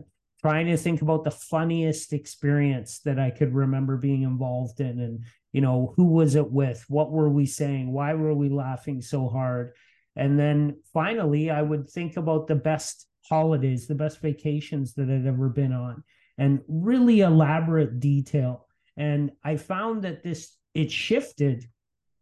trying 0.41 0.65
to 0.65 0.77
think 0.77 1.01
about 1.01 1.23
the 1.23 1.31
funniest 1.31 2.11
experience 2.11 2.99
that 2.99 3.17
I 3.17 3.29
could 3.29 3.53
remember 3.53 3.95
being 3.95 4.23
involved 4.23 4.81
in 4.81 4.99
and 4.99 5.23
you 5.53 5.61
know 5.61 5.93
who 5.95 6.05
was 6.05 6.35
it 6.35 6.51
with? 6.51 6.83
What 6.89 7.11
were 7.11 7.29
we 7.29 7.45
saying? 7.45 7.91
Why 7.91 8.13
were 8.13 8.33
we 8.33 8.49
laughing 8.49 9.01
so 9.01 9.29
hard? 9.29 9.71
And 10.15 10.37
then 10.37 10.81
finally 10.93 11.49
I 11.49 11.61
would 11.61 11.89
think 11.89 12.17
about 12.17 12.47
the 12.47 12.55
best 12.55 13.07
holidays 13.25 13.87
the 13.87 13.95
best 13.95 14.21
vacations 14.21 14.93
that 14.95 15.09
I'd 15.09 15.25
ever 15.25 15.47
been 15.47 15.71
on 15.71 16.03
and 16.37 16.59
really 16.67 17.21
elaborate 17.21 18.01
detail. 18.01 18.67
And 18.97 19.31
I 19.43 19.55
found 19.55 20.03
that 20.03 20.23
this 20.23 20.57
it 20.73 20.91
shifted 20.91 21.65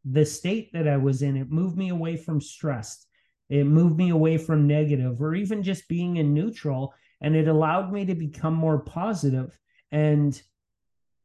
the 0.06 0.26
state 0.26 0.74
that 0.74 0.88
I 0.88 0.98
was 0.98 1.22
in. 1.22 1.38
It 1.38 1.52
moved 1.52 1.78
me 1.78 1.90
away 1.90 2.18
from 2.18 2.40
stress 2.40 3.06
it 3.52 3.66
moved 3.66 3.98
me 3.98 4.10
away 4.10 4.38
from 4.38 4.66
negative 4.66 5.22
or 5.22 5.36
even 5.36 5.62
just 5.62 5.88
being 5.90 6.18
in 6.18 6.34
neutral 6.34 6.94
and 7.20 7.36
it 7.36 7.48
allowed 7.48 7.92
me 7.92 8.06
to 8.06 8.16
become 8.16 8.56
more 8.56 8.80
positive. 8.80 9.60
and 9.92 10.42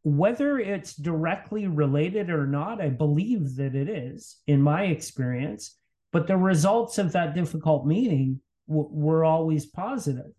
whether 0.03 0.61
it's 0.61 0.95
directly 0.95 1.67
related 1.67 2.31
or 2.31 2.47
not 2.47 2.81
i 2.81 2.89
believe 2.89 3.57
that 3.57 3.75
it 3.75 3.89
is 3.89 4.37
in 4.47 4.63
my 4.63 4.85
experience 4.85 5.79
but 6.13 6.29
the 6.29 6.37
results 6.37 6.99
of 6.99 7.11
that 7.11 7.35
difficult 7.35 7.85
meeting 7.85 8.41
w- 8.69 8.89
were 8.93 9.25
always 9.25 9.67
positive 9.67 10.31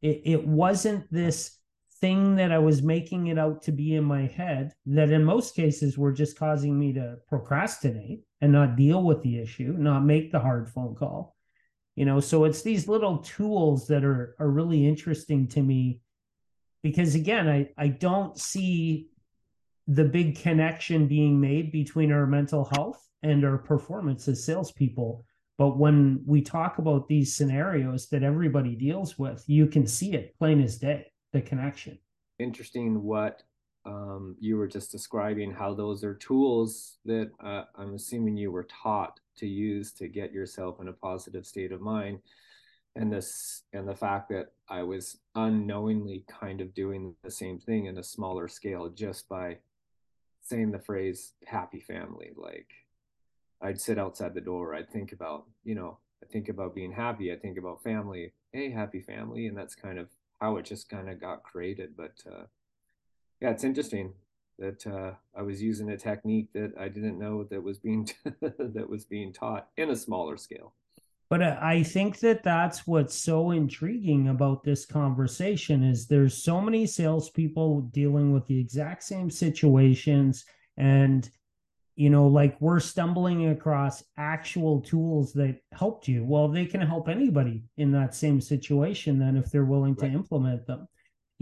it, 0.00 0.22
it 0.24 0.44
wasn't 0.44 1.04
this 1.12 1.56
thing 2.00 2.34
that 2.34 2.50
i 2.50 2.58
was 2.58 2.82
making 2.82 3.28
it 3.28 3.38
out 3.38 3.62
to 3.62 3.70
be 3.70 3.94
in 3.94 4.02
my 4.02 4.26
head 4.26 4.72
that 4.86 5.12
in 5.12 5.22
most 5.22 5.54
cases 5.54 5.96
were 5.96 6.12
just 6.12 6.36
causing 6.36 6.76
me 6.76 6.92
to 6.92 7.16
procrastinate 7.28 8.22
and 8.42 8.52
not 8.52 8.76
deal 8.76 9.02
with 9.02 9.22
the 9.22 9.38
issue 9.38 9.74
not 9.78 10.04
make 10.04 10.30
the 10.30 10.40
hard 10.40 10.68
phone 10.68 10.94
call. 10.94 11.34
You 11.96 12.04
know 12.04 12.20
so 12.20 12.44
it's 12.44 12.62
these 12.62 12.88
little 12.88 13.18
tools 13.18 13.86
that 13.86 14.04
are 14.04 14.36
are 14.38 14.50
really 14.50 14.86
interesting 14.86 15.48
to 15.48 15.62
me 15.62 16.00
because 16.82 17.14
again 17.14 17.48
i 17.48 17.68
i 17.76 17.88
don't 17.88 18.38
see 18.38 19.08
the 19.88 20.04
big 20.04 20.38
connection 20.38 21.06
being 21.06 21.40
made 21.40 21.72
between 21.72 22.12
our 22.12 22.26
mental 22.26 22.68
health 22.72 23.06
and 23.22 23.44
our 23.44 23.58
performance 23.58 24.28
as 24.28 24.44
salespeople. 24.44 25.24
But 25.58 25.78
when 25.78 26.22
we 26.24 26.40
talk 26.40 26.78
about 26.78 27.08
these 27.08 27.34
scenarios 27.36 28.08
that 28.08 28.22
everybody 28.22 28.74
deals 28.74 29.18
with 29.18 29.44
you 29.46 29.66
can 29.66 29.86
see 29.86 30.14
it 30.14 30.36
plain 30.38 30.60
as 30.62 30.78
day 30.78 31.12
the 31.32 31.42
connection. 31.42 31.98
Interesting 32.38 33.02
what 33.02 33.42
um, 33.84 34.36
you 34.38 34.56
were 34.56 34.68
just 34.68 34.92
describing 34.92 35.52
how 35.52 35.74
those 35.74 36.04
are 36.04 36.14
tools 36.14 36.98
that 37.04 37.30
uh, 37.42 37.64
I'm 37.76 37.94
assuming 37.94 38.36
you 38.36 38.52
were 38.52 38.68
taught 38.82 39.18
to 39.36 39.46
use 39.46 39.92
to 39.92 40.08
get 40.08 40.32
yourself 40.32 40.80
in 40.80 40.88
a 40.88 40.92
positive 40.92 41.46
state 41.46 41.72
of 41.72 41.80
mind. 41.80 42.20
And 42.94 43.12
this, 43.12 43.62
and 43.72 43.88
the 43.88 43.96
fact 43.96 44.28
that 44.28 44.52
I 44.68 44.82
was 44.82 45.18
unknowingly 45.34 46.24
kind 46.28 46.60
of 46.60 46.74
doing 46.74 47.14
the 47.24 47.30
same 47.30 47.58
thing 47.58 47.86
in 47.86 47.98
a 47.98 48.02
smaller 48.02 48.48
scale 48.48 48.88
just 48.90 49.28
by 49.28 49.58
saying 50.42 50.70
the 50.70 50.78
phrase 50.78 51.32
happy 51.46 51.80
family. 51.80 52.32
Like 52.36 52.68
I'd 53.62 53.80
sit 53.80 53.98
outside 53.98 54.34
the 54.34 54.40
door, 54.40 54.74
I'd 54.74 54.90
think 54.90 55.12
about, 55.12 55.46
you 55.64 55.74
know, 55.74 55.98
I 56.22 56.26
think 56.26 56.48
about 56.48 56.74
being 56.74 56.92
happy, 56.92 57.32
I 57.32 57.36
think 57.36 57.58
about 57.58 57.82
family, 57.82 58.32
hey, 58.52 58.70
happy 58.70 59.00
family. 59.00 59.46
And 59.46 59.56
that's 59.56 59.74
kind 59.74 59.98
of 59.98 60.08
how 60.40 60.56
it 60.58 60.66
just 60.66 60.88
kind 60.88 61.08
of 61.08 61.20
got 61.20 61.42
created. 61.42 61.96
But, 61.96 62.22
uh, 62.30 62.44
yeah, 63.42 63.50
it's 63.50 63.64
interesting 63.64 64.12
that 64.58 64.86
uh, 64.86 65.12
I 65.36 65.42
was 65.42 65.60
using 65.60 65.90
a 65.90 65.96
technique 65.96 66.52
that 66.54 66.72
I 66.78 66.88
didn't 66.88 67.18
know 67.18 67.42
that 67.44 67.60
was 67.60 67.78
being 67.78 68.08
that 68.40 68.88
was 68.88 69.04
being 69.04 69.32
taught 69.32 69.68
in 69.76 69.90
a 69.90 69.96
smaller 69.96 70.36
scale. 70.36 70.74
But 71.28 71.42
I 71.42 71.82
think 71.82 72.20
that 72.20 72.44
that's 72.44 72.86
what's 72.86 73.16
so 73.16 73.50
intriguing 73.52 74.28
about 74.28 74.62
this 74.62 74.84
conversation 74.84 75.82
is 75.82 76.06
there's 76.06 76.44
so 76.44 76.60
many 76.60 76.86
salespeople 76.86 77.80
dealing 77.92 78.32
with 78.32 78.46
the 78.46 78.60
exact 78.60 79.02
same 79.02 79.28
situations, 79.28 80.44
and 80.76 81.28
you 81.96 82.10
know, 82.10 82.28
like 82.28 82.56
we're 82.60 82.80
stumbling 82.80 83.48
across 83.48 84.04
actual 84.18 84.80
tools 84.82 85.32
that 85.32 85.58
helped 85.72 86.06
you. 86.06 86.24
Well, 86.24 86.46
they 86.46 86.66
can 86.66 86.80
help 86.80 87.08
anybody 87.08 87.64
in 87.76 87.90
that 87.92 88.14
same 88.14 88.40
situation 88.40 89.18
then 89.18 89.36
if 89.36 89.50
they're 89.50 89.64
willing 89.64 89.96
to 89.96 90.06
implement 90.06 90.64
them 90.66 90.86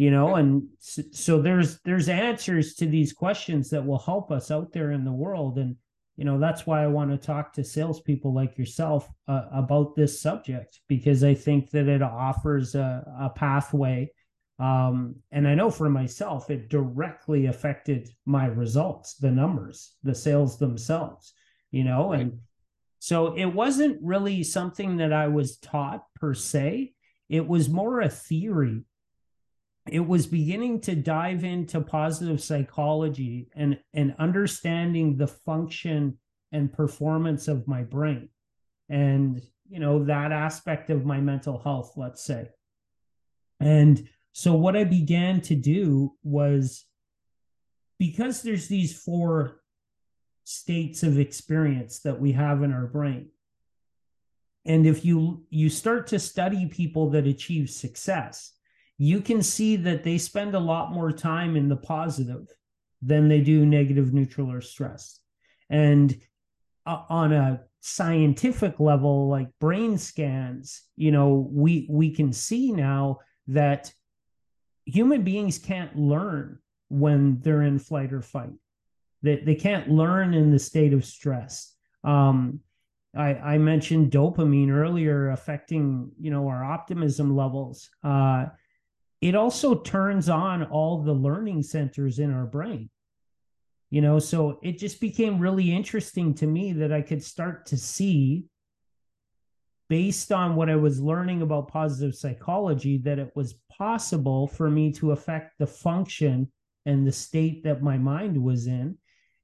you 0.00 0.10
know 0.10 0.36
and 0.36 0.62
so 0.80 1.42
there's 1.42 1.78
there's 1.82 2.08
answers 2.08 2.74
to 2.74 2.86
these 2.86 3.12
questions 3.12 3.68
that 3.68 3.84
will 3.84 3.98
help 3.98 4.30
us 4.32 4.50
out 4.50 4.72
there 4.72 4.92
in 4.92 5.04
the 5.04 5.12
world 5.12 5.58
and 5.58 5.76
you 6.16 6.24
know 6.24 6.38
that's 6.38 6.66
why 6.66 6.82
i 6.82 6.86
want 6.86 7.10
to 7.10 7.18
talk 7.18 7.52
to 7.52 7.62
salespeople 7.62 8.32
like 8.32 8.56
yourself 8.56 9.10
uh, 9.28 9.44
about 9.52 9.94
this 9.94 10.18
subject 10.18 10.80
because 10.88 11.22
i 11.22 11.34
think 11.34 11.70
that 11.70 11.86
it 11.86 12.00
offers 12.00 12.74
a, 12.74 13.04
a 13.20 13.28
pathway 13.28 14.10
um, 14.58 15.14
and 15.32 15.46
i 15.46 15.54
know 15.54 15.70
for 15.70 15.90
myself 15.90 16.48
it 16.48 16.70
directly 16.70 17.46
affected 17.46 18.08
my 18.24 18.46
results 18.46 19.16
the 19.16 19.30
numbers 19.30 19.96
the 20.02 20.14
sales 20.14 20.58
themselves 20.58 21.34
you 21.72 21.84
know 21.84 22.12
and 22.12 22.38
So 23.02 23.34
it 23.34 23.46
wasn't 23.46 23.98
really 24.02 24.42
something 24.44 24.98
that 24.98 25.12
I 25.12 25.28
was 25.28 25.56
taught 25.58 26.04
per 26.20 26.34
se. 26.34 26.92
It 27.30 27.46
was 27.46 27.68
more 27.68 28.00
a 28.02 28.10
theory. 28.10 28.84
It 29.90 30.06
was 30.06 30.26
beginning 30.26 30.80
to 30.82 30.94
dive 30.94 31.42
into 31.42 31.80
positive 31.80 32.42
psychology 32.42 33.48
and, 33.54 33.78
and 33.92 34.14
understanding 34.18 35.16
the 35.16 35.26
function 35.26 36.18
and 36.52 36.72
performance 36.72 37.48
of 37.48 37.66
my 37.66 37.82
brain 37.82 38.28
and, 38.88 39.40
you 39.68 39.80
know, 39.80 40.04
that 40.04 40.32
aspect 40.32 40.90
of 40.90 41.04
my 41.04 41.20
mental 41.20 41.58
health, 41.58 41.94
let's 41.96 42.22
say. 42.22 42.48
And 43.58 44.08
so 44.32 44.54
what 44.54 44.76
I 44.76 44.84
began 44.84 45.40
to 45.42 45.54
do 45.54 46.14
was 46.22 46.84
because 47.98 48.42
there's 48.42 48.68
these 48.68 48.96
four 48.96 49.60
states 50.44 51.02
of 51.02 51.18
experience 51.18 52.00
that 52.00 52.20
we 52.20 52.32
have 52.32 52.62
in 52.62 52.72
our 52.72 52.86
brain. 52.86 53.30
And 54.64 54.86
if 54.86 55.04
you 55.04 55.44
you 55.50 55.68
start 55.68 56.08
to 56.08 56.18
study 56.18 56.66
people 56.66 57.10
that 57.10 57.26
achieve 57.26 57.70
success, 57.70 58.52
you 59.02 59.22
can 59.22 59.42
see 59.42 59.76
that 59.76 60.04
they 60.04 60.18
spend 60.18 60.54
a 60.54 60.60
lot 60.60 60.92
more 60.92 61.10
time 61.10 61.56
in 61.56 61.70
the 61.70 61.76
positive 61.76 62.46
than 63.00 63.28
they 63.28 63.40
do 63.40 63.64
negative, 63.64 64.12
neutral, 64.12 64.52
or 64.52 64.60
stress. 64.60 65.20
And 65.70 66.14
uh, 66.84 67.04
on 67.08 67.32
a 67.32 67.62
scientific 67.80 68.78
level, 68.78 69.26
like 69.26 69.48
brain 69.58 69.96
scans, 69.96 70.82
you 70.96 71.12
know, 71.12 71.48
we 71.50 71.86
we 71.88 72.10
can 72.14 72.30
see 72.34 72.72
now 72.72 73.20
that 73.46 73.90
human 74.84 75.22
beings 75.22 75.56
can't 75.56 75.96
learn 75.96 76.58
when 76.90 77.40
they're 77.40 77.62
in 77.62 77.78
flight 77.78 78.12
or 78.12 78.20
fight. 78.20 78.52
They, 79.22 79.36
they 79.36 79.54
can't 79.54 79.88
learn 79.88 80.34
in 80.34 80.50
the 80.50 80.58
state 80.58 80.92
of 80.92 81.06
stress. 81.06 81.74
Um, 82.04 82.60
I, 83.16 83.34
I 83.34 83.58
mentioned 83.58 84.12
dopamine 84.12 84.70
earlier 84.70 85.30
affecting, 85.30 86.10
you 86.20 86.30
know, 86.30 86.48
our 86.48 86.62
optimism 86.62 87.34
levels. 87.34 87.88
Uh, 88.04 88.46
it 89.20 89.34
also 89.34 89.74
turns 89.74 90.28
on 90.28 90.64
all 90.64 91.02
the 91.02 91.12
learning 91.12 91.62
centers 91.62 92.18
in 92.18 92.32
our 92.32 92.46
brain. 92.46 92.90
You 93.90 94.00
know, 94.00 94.18
so 94.18 94.60
it 94.62 94.78
just 94.78 95.00
became 95.00 95.40
really 95.40 95.74
interesting 95.74 96.34
to 96.34 96.46
me 96.46 96.72
that 96.74 96.92
I 96.92 97.02
could 97.02 97.22
start 97.22 97.66
to 97.66 97.76
see 97.76 98.46
based 99.88 100.30
on 100.30 100.54
what 100.54 100.70
I 100.70 100.76
was 100.76 101.00
learning 101.00 101.42
about 101.42 101.68
positive 101.68 102.14
psychology 102.14 102.98
that 102.98 103.18
it 103.18 103.32
was 103.34 103.54
possible 103.76 104.46
for 104.46 104.70
me 104.70 104.92
to 104.92 105.10
affect 105.10 105.58
the 105.58 105.66
function 105.66 106.50
and 106.86 107.06
the 107.06 107.12
state 107.12 107.64
that 107.64 107.82
my 107.82 107.98
mind 107.98 108.40
was 108.40 108.66
in 108.66 108.96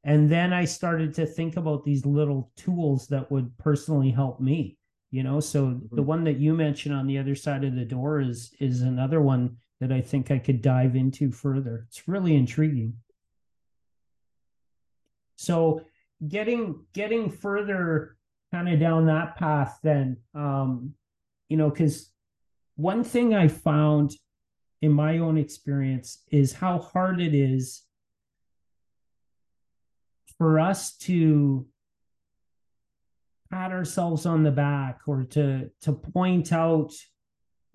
and 0.05 0.31
then 0.31 0.53
i 0.53 0.65
started 0.65 1.13
to 1.13 1.27
think 1.27 1.57
about 1.57 1.85
these 1.85 2.07
little 2.07 2.51
tools 2.57 3.07
that 3.09 3.31
would 3.31 3.57
personally 3.59 4.11
help 4.11 4.41
me 4.41 4.79
you 5.11 5.23
know 5.23 5.41
so 5.41 5.67
mm-hmm. 5.67 5.95
the 5.97 6.03
one 6.03 6.25
that 6.25 6.39
you 6.39 6.55
mentioned 6.55 6.95
on 6.95 7.07
the 7.07 7.19
other 7.19 7.35
side 7.35 7.65
of 7.65 7.75
the 7.75 7.85
door 7.85 8.21
is 8.21 8.55
is 8.61 8.81
another 8.81 9.21
one 9.21 9.57
that 9.81 9.93
i 9.93 10.01
think 10.01 10.31
i 10.31 10.39
could 10.39 10.63
dive 10.63 10.97
into 10.97 11.31
further. 11.31 11.87
It's 11.89 12.09
really 12.09 12.35
intriguing. 12.35 12.95
So 15.37 15.83
getting 16.27 16.85
getting 16.95 17.31
further 17.31 18.17
kind 18.53 18.69
of 18.69 18.81
down 18.81 19.07
that 19.07 19.37
path 19.37 19.79
then 19.83 20.17
um 20.35 20.95
you 21.49 21.57
know 21.59 21.69
because 21.69 22.11
one 22.77 23.05
thing 23.05 23.35
i 23.35 23.49
found 23.49 24.13
in 24.81 24.93
my 24.93 25.19
own 25.19 25.37
experience 25.37 26.23
is 26.31 26.55
how 26.55 26.79
hard 26.79 27.21
it 27.21 27.35
is 27.35 27.83
for 30.39 30.59
us 30.59 30.97
to 30.97 31.67
pat 33.51 33.73
ourselves 33.73 34.27
on 34.27 34.43
the 34.43 34.51
back 34.51 35.01
or 35.07 35.25
to 35.25 35.71
to 35.81 35.93
point 35.93 36.53
out 36.53 36.93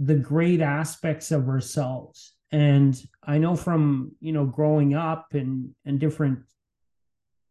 the 0.03 0.15
great 0.15 0.61
aspects 0.61 1.31
of 1.31 1.47
ourselves 1.47 2.33
and 2.51 3.03
i 3.23 3.37
know 3.37 3.55
from 3.55 4.11
you 4.19 4.31
know 4.31 4.45
growing 4.45 4.93
up 4.93 5.27
and 5.33 5.69
and 5.85 5.99
different 5.99 6.39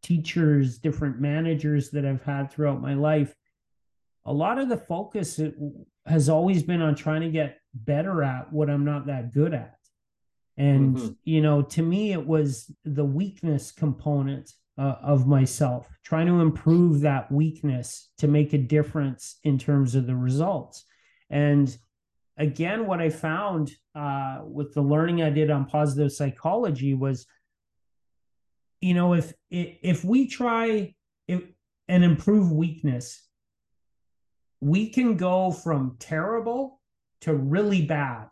teachers 0.03 0.77
different 0.77 1.19
managers 1.19 1.91
that 1.91 2.05
i've 2.05 2.23
had 2.23 2.51
throughout 2.51 2.81
my 2.81 2.93
life 2.93 3.33
a 4.25 4.33
lot 4.33 4.59
of 4.59 4.69
the 4.69 4.77
focus 4.77 5.39
has 6.05 6.29
always 6.29 6.61
been 6.63 6.81
on 6.81 6.93
trying 6.95 7.21
to 7.21 7.29
get 7.29 7.57
better 7.73 8.23
at 8.23 8.51
what 8.51 8.69
i'm 8.69 8.85
not 8.85 9.05
that 9.05 9.33
good 9.33 9.53
at 9.53 9.77
and 10.57 10.97
mm-hmm. 10.97 11.11
you 11.23 11.41
know 11.41 11.61
to 11.61 11.81
me 11.81 12.11
it 12.11 12.25
was 12.25 12.69
the 12.83 13.05
weakness 13.05 13.71
component 13.71 14.51
uh, 14.77 14.95
of 15.03 15.27
myself, 15.27 15.87
trying 16.03 16.27
to 16.27 16.39
improve 16.39 17.01
that 17.01 17.31
weakness 17.31 18.09
to 18.17 18.27
make 18.27 18.53
a 18.53 18.57
difference 18.57 19.37
in 19.43 19.57
terms 19.57 19.95
of 19.95 20.07
the 20.07 20.15
results. 20.15 20.85
And 21.29 21.75
again, 22.37 22.85
what 22.85 23.01
I 23.01 23.09
found 23.09 23.71
uh, 23.95 24.39
with 24.43 24.73
the 24.73 24.81
learning 24.81 25.21
I 25.21 25.29
did 25.29 25.49
on 25.49 25.65
positive 25.65 26.11
psychology 26.11 26.93
was, 26.93 27.25
you 28.79 28.93
know, 28.93 29.13
if 29.13 29.33
if 29.49 30.03
we 30.03 30.27
try 30.27 30.93
and 31.27 32.03
improve 32.03 32.51
weakness, 32.51 33.27
we 34.61 34.89
can 34.89 35.17
go 35.17 35.51
from 35.51 35.97
terrible 35.99 36.81
to 37.21 37.33
really 37.33 37.85
bad, 37.85 38.27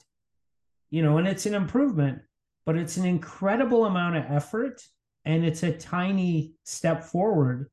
you 0.89 1.03
know, 1.03 1.17
and 1.17 1.27
it's 1.27 1.45
an 1.45 1.53
improvement, 1.53 2.21
but 2.65 2.77
it's 2.77 2.97
an 2.97 3.05
incredible 3.05 3.85
amount 3.85 4.15
of 4.15 4.25
effort 4.29 4.81
and 5.25 5.45
it's 5.45 5.63
a 5.63 5.77
tiny 5.77 6.53
step 6.63 7.03
forward. 7.03 7.69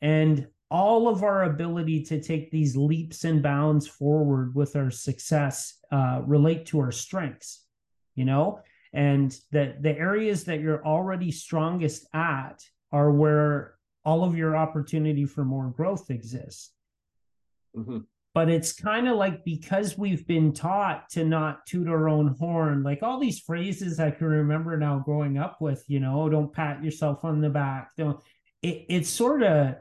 And 0.00 0.48
all 0.70 1.08
of 1.08 1.22
our 1.22 1.44
ability 1.44 2.02
to 2.04 2.20
take 2.20 2.50
these 2.50 2.76
leaps 2.76 3.24
and 3.24 3.42
bounds 3.42 3.86
forward 3.86 4.54
with 4.54 4.74
our 4.76 4.90
success 4.90 5.78
uh, 5.92 6.20
relate 6.24 6.66
to 6.66 6.80
our 6.80 6.92
strengths 6.92 7.66
you 8.16 8.24
know? 8.24 8.60
And 8.92 9.38
that 9.52 9.82
the 9.82 9.96
areas 9.96 10.44
that 10.44 10.60
you're 10.60 10.84
already 10.84 11.30
strongest 11.30 12.08
at 12.12 12.64
are 12.90 13.12
where 13.12 13.74
all 14.04 14.24
of 14.24 14.36
your 14.36 14.56
opportunity 14.56 15.26
for 15.26 15.44
more 15.44 15.68
growth 15.68 16.10
exists. 16.10 16.72
Mm-hmm. 17.76 17.98
But 18.32 18.48
it's 18.50 18.72
kind 18.72 19.08
of 19.08 19.16
like 19.16 19.44
because 19.44 19.96
we've 19.96 20.26
been 20.26 20.52
taught 20.52 21.10
to 21.10 21.24
not 21.24 21.66
toot 21.66 21.88
our 21.88 22.08
own 22.08 22.36
horn 22.38 22.82
like 22.82 23.02
all 23.02 23.18
these 23.18 23.40
phrases 23.40 23.98
i 23.98 24.10
can 24.10 24.26
remember 24.26 24.76
now 24.76 24.98
growing 24.98 25.38
up 25.38 25.62
with 25.62 25.82
you 25.88 26.00
know 26.00 26.28
don't 26.28 26.52
pat 26.52 26.84
yourself 26.84 27.24
on 27.24 27.40
the 27.40 27.48
back 27.48 27.92
don't 27.96 28.20
it, 28.60 28.84
it's 28.90 29.08
sort 29.08 29.42
of 29.42 29.76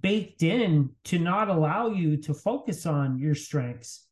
baked 0.00 0.42
in 0.42 0.90
to 1.04 1.18
not 1.18 1.48
allow 1.48 1.88
you 1.88 2.16
to 2.16 2.32
focus 2.32 2.86
on 2.86 3.18
your 3.18 3.34
strengths 3.34 4.06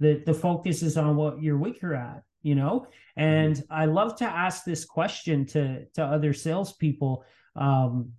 that 0.00 0.24
the 0.24 0.34
focus 0.34 0.82
is 0.82 0.96
on 0.96 1.16
what 1.16 1.42
you're 1.42 1.58
weaker 1.58 1.94
at 1.94 2.22
you 2.42 2.54
know 2.54 2.86
and 3.16 3.56
mm-hmm. 3.56 3.72
i 3.72 3.84
love 3.84 4.16
to 4.16 4.24
ask 4.24 4.64
this 4.64 4.84
question 4.84 5.44
to 5.44 5.84
to 5.86 6.04
other 6.04 6.32
salespeople 6.32 7.24
um 7.56 8.12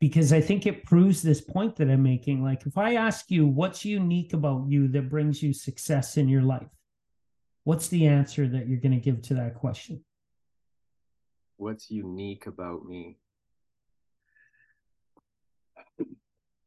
because 0.00 0.32
I 0.32 0.40
think 0.40 0.66
it 0.66 0.84
proves 0.84 1.22
this 1.22 1.40
point 1.40 1.76
that 1.76 1.90
I'm 1.90 2.02
making. 2.02 2.42
Like, 2.42 2.66
if 2.66 2.76
I 2.76 2.94
ask 2.94 3.30
you 3.30 3.46
what's 3.46 3.84
unique 3.84 4.32
about 4.32 4.66
you 4.68 4.88
that 4.88 5.08
brings 5.08 5.42
you 5.42 5.52
success 5.52 6.16
in 6.16 6.28
your 6.28 6.42
life, 6.42 6.68
what's 7.64 7.88
the 7.88 8.06
answer 8.06 8.46
that 8.48 8.68
you're 8.68 8.80
going 8.80 8.92
to 8.92 9.00
give 9.00 9.22
to 9.22 9.34
that 9.34 9.54
question? 9.54 10.04
What's 11.56 11.90
unique 11.90 12.46
about 12.46 12.84
me? 12.84 13.18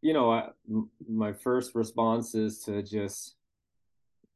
You 0.07 0.13
know, 0.13 0.31
I, 0.31 0.47
my 1.05 1.33
first 1.33 1.75
response 1.75 2.33
is 2.33 2.59
to 2.59 2.81
just 2.81 3.35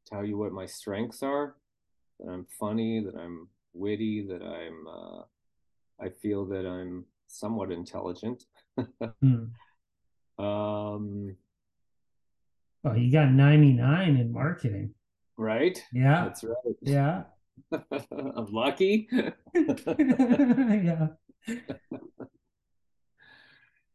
tell 0.06 0.26
you 0.26 0.38
what 0.38 0.52
my 0.52 0.66
strengths 0.66 1.24
are 1.24 1.56
that 2.20 2.30
I'm 2.30 2.46
funny, 2.60 3.00
that 3.00 3.16
I'm 3.16 3.48
witty, 3.74 4.28
that 4.28 4.42
I'm, 4.42 4.86
uh, 4.86 5.22
I 5.98 6.10
feel 6.10 6.46
that 6.48 6.66
I'm 6.68 7.06
somewhat 7.28 7.72
intelligent 7.72 8.44
hmm. 9.22 9.46
Um, 10.38 11.38
oh, 12.84 12.94
you 12.94 13.10
got 13.10 13.32
99 13.32 14.18
in 14.18 14.34
marketing. 14.34 14.94
Right? 15.38 15.82
Yeah. 15.94 16.26
That's 16.26 16.44
right. 16.44 16.76
Yeah. 16.82 17.24
I'm 17.72 18.52
lucky. 18.52 19.08
yeah. 19.56 21.08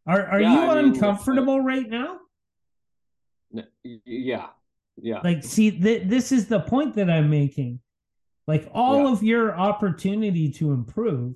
Are 0.07 0.25
are 0.27 0.41
yeah, 0.41 0.53
you 0.53 0.61
I 0.61 0.83
mean, 0.83 0.95
uncomfortable 0.95 1.61
right 1.61 1.89
now? 1.89 2.19
Yeah. 3.83 4.47
Yeah. 4.97 5.21
Like 5.23 5.43
see 5.45 5.71
th- 5.71 6.09
this 6.09 6.33
is 6.33 6.47
the 6.47 6.61
point 6.61 6.95
that 6.95 7.11
I'm 7.11 7.29
making. 7.29 7.81
Like 8.47 8.69
all 8.73 9.05
yeah. 9.05 9.13
of 9.13 9.23
your 9.23 9.57
opportunity 9.57 10.51
to 10.53 10.73
improve 10.73 11.35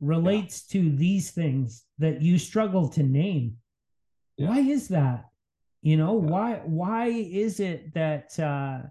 relates 0.00 0.64
yeah. 0.68 0.80
to 0.80 0.90
these 0.90 1.30
things 1.30 1.84
that 1.98 2.20
you 2.20 2.38
struggle 2.38 2.88
to 2.90 3.02
name. 3.02 3.56
Why 4.36 4.58
is 4.58 4.88
that? 4.88 5.26
You 5.82 5.96
know, 5.96 6.14
why 6.14 6.60
why 6.64 7.06
is 7.06 7.60
it 7.60 7.94
that 7.94 8.38
uh 8.40 8.88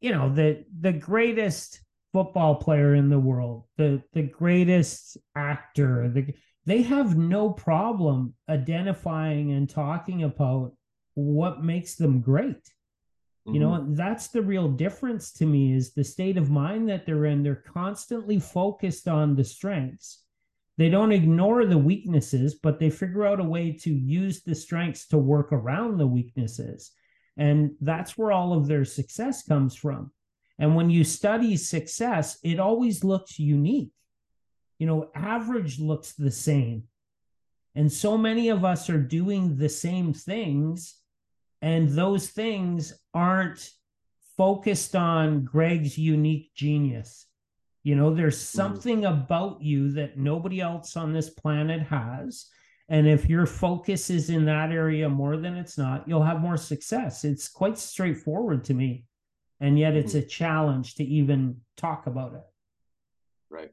you 0.00 0.12
know 0.12 0.32
the 0.32 0.64
the 0.80 0.92
greatest 0.92 1.80
football 2.12 2.54
player 2.56 2.94
in 2.94 3.10
the 3.10 3.18
world, 3.18 3.64
the 3.76 4.02
the 4.14 4.22
greatest 4.22 5.18
actor, 5.36 6.08
the 6.08 6.32
they 6.66 6.82
have 6.82 7.16
no 7.16 7.50
problem 7.50 8.34
identifying 8.48 9.52
and 9.52 9.68
talking 9.68 10.22
about 10.22 10.72
what 11.14 11.64
makes 11.64 11.96
them 11.96 12.20
great. 12.20 12.70
You 13.46 13.58
know 13.58 13.70
mm-hmm. 13.70 13.94
that's 13.94 14.28
the 14.28 14.42
real 14.42 14.68
difference 14.68 15.32
to 15.32 15.46
me 15.46 15.72
is 15.72 15.92
the 15.92 16.04
state 16.04 16.36
of 16.36 16.50
mind 16.50 16.88
that 16.88 17.06
they're 17.06 17.24
in. 17.24 17.42
They're 17.42 17.64
constantly 17.66 18.38
focused 18.38 19.08
on 19.08 19.34
the 19.34 19.44
strengths. 19.44 20.22
They 20.76 20.88
don't 20.88 21.12
ignore 21.12 21.64
the 21.64 21.78
weaknesses 21.78 22.54
but 22.54 22.78
they 22.78 22.90
figure 22.90 23.26
out 23.26 23.40
a 23.40 23.44
way 23.44 23.72
to 23.80 23.92
use 23.92 24.42
the 24.42 24.54
strengths 24.54 25.06
to 25.08 25.18
work 25.18 25.52
around 25.52 25.96
the 25.96 26.06
weaknesses. 26.06 26.92
And 27.36 27.72
that's 27.80 28.18
where 28.18 28.30
all 28.30 28.52
of 28.52 28.66
their 28.66 28.84
success 28.84 29.42
comes 29.42 29.74
from. 29.74 30.10
And 30.58 30.76
when 30.76 30.90
you 30.90 31.02
study 31.02 31.56
success 31.56 32.38
it 32.44 32.60
always 32.60 33.02
looks 33.02 33.38
unique 33.38 33.92
you 34.80 34.86
know 34.86 35.08
average 35.14 35.78
looks 35.78 36.12
the 36.14 36.32
same 36.32 36.82
and 37.74 37.92
so 37.92 38.18
many 38.18 38.48
of 38.48 38.64
us 38.64 38.90
are 38.90 39.00
doing 39.00 39.56
the 39.56 39.68
same 39.68 40.12
things, 40.12 40.96
and 41.62 41.88
those 41.88 42.28
things 42.28 42.92
aren't 43.14 43.70
focused 44.36 44.96
on 44.96 45.44
Greg's 45.44 45.96
unique 45.96 46.52
genius. 46.54 47.26
You 47.82 47.94
know, 47.94 48.12
there's 48.12 48.38
mm-hmm. 48.38 48.56
something 48.56 49.04
about 49.04 49.62
you 49.62 49.92
that 49.92 50.18
nobody 50.18 50.60
else 50.60 50.96
on 50.96 51.12
this 51.12 51.30
planet 51.30 51.82
has. 51.82 52.46
And 52.88 53.06
if 53.06 53.30
your 53.30 53.46
focus 53.46 54.10
is 54.10 54.30
in 54.30 54.46
that 54.46 54.72
area 54.72 55.08
more 55.08 55.36
than 55.36 55.54
it's 55.56 55.78
not, 55.78 56.08
you'll 56.08 56.24
have 56.24 56.40
more 56.40 56.56
success. 56.56 57.24
It's 57.24 57.48
quite 57.48 57.78
straightforward 57.78 58.64
to 58.64 58.74
me. 58.74 59.04
And 59.60 59.78
yet 59.78 59.94
it's 59.94 60.14
mm-hmm. 60.14 60.26
a 60.26 60.28
challenge 60.28 60.96
to 60.96 61.04
even 61.04 61.60
talk 61.76 62.08
about 62.08 62.34
it. 62.34 62.42
Right. 63.48 63.70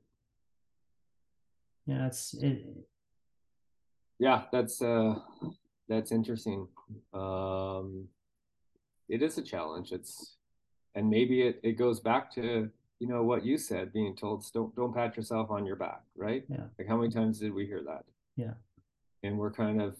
Yeah, 1.87 2.07
it's 2.07 2.33
it, 2.33 2.65
yeah 4.19 4.43
that's 4.51 4.81
uh 4.81 5.15
that's 5.87 6.11
interesting. 6.11 6.67
Um 7.13 8.09
it 9.09 9.21
is 9.23 9.37
a 9.37 9.41
challenge. 9.41 9.93
It's 9.93 10.35
and 10.95 11.09
maybe 11.09 11.43
it, 11.43 11.59
it 11.63 11.73
goes 11.73 12.01
back 12.01 12.29
to 12.35 12.69
you 12.99 13.07
know 13.07 13.23
what 13.23 13.45
you 13.45 13.57
said 13.57 13.93
being 13.93 14.15
told 14.15 14.43
don't 14.53 14.75
don't 14.75 14.93
pat 14.93 15.15
yourself 15.15 15.49
on 15.49 15.65
your 15.65 15.77
back 15.77 16.01
right? 16.15 16.43
Yeah. 16.49 16.65
Like 16.77 16.89
how 16.89 16.97
many 16.97 17.11
times 17.11 17.39
did 17.39 17.53
we 17.53 17.65
hear 17.65 17.81
that? 17.83 18.03
Yeah. 18.35 18.55
And 19.23 19.37
we're 19.37 19.51
kind 19.51 19.81
of 19.81 19.95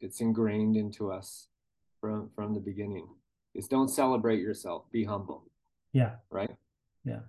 it's 0.00 0.20
ingrained 0.20 0.76
into 0.76 1.10
us 1.10 1.48
from 2.00 2.30
from 2.36 2.54
the 2.54 2.60
beginning. 2.60 3.08
Is 3.54 3.66
don't 3.66 3.88
celebrate 3.88 4.40
yourself. 4.40 4.84
Be 4.92 5.04
humble. 5.04 5.50
Yeah. 5.92 6.12
Right? 6.30 6.54
Yeah. 7.04 7.20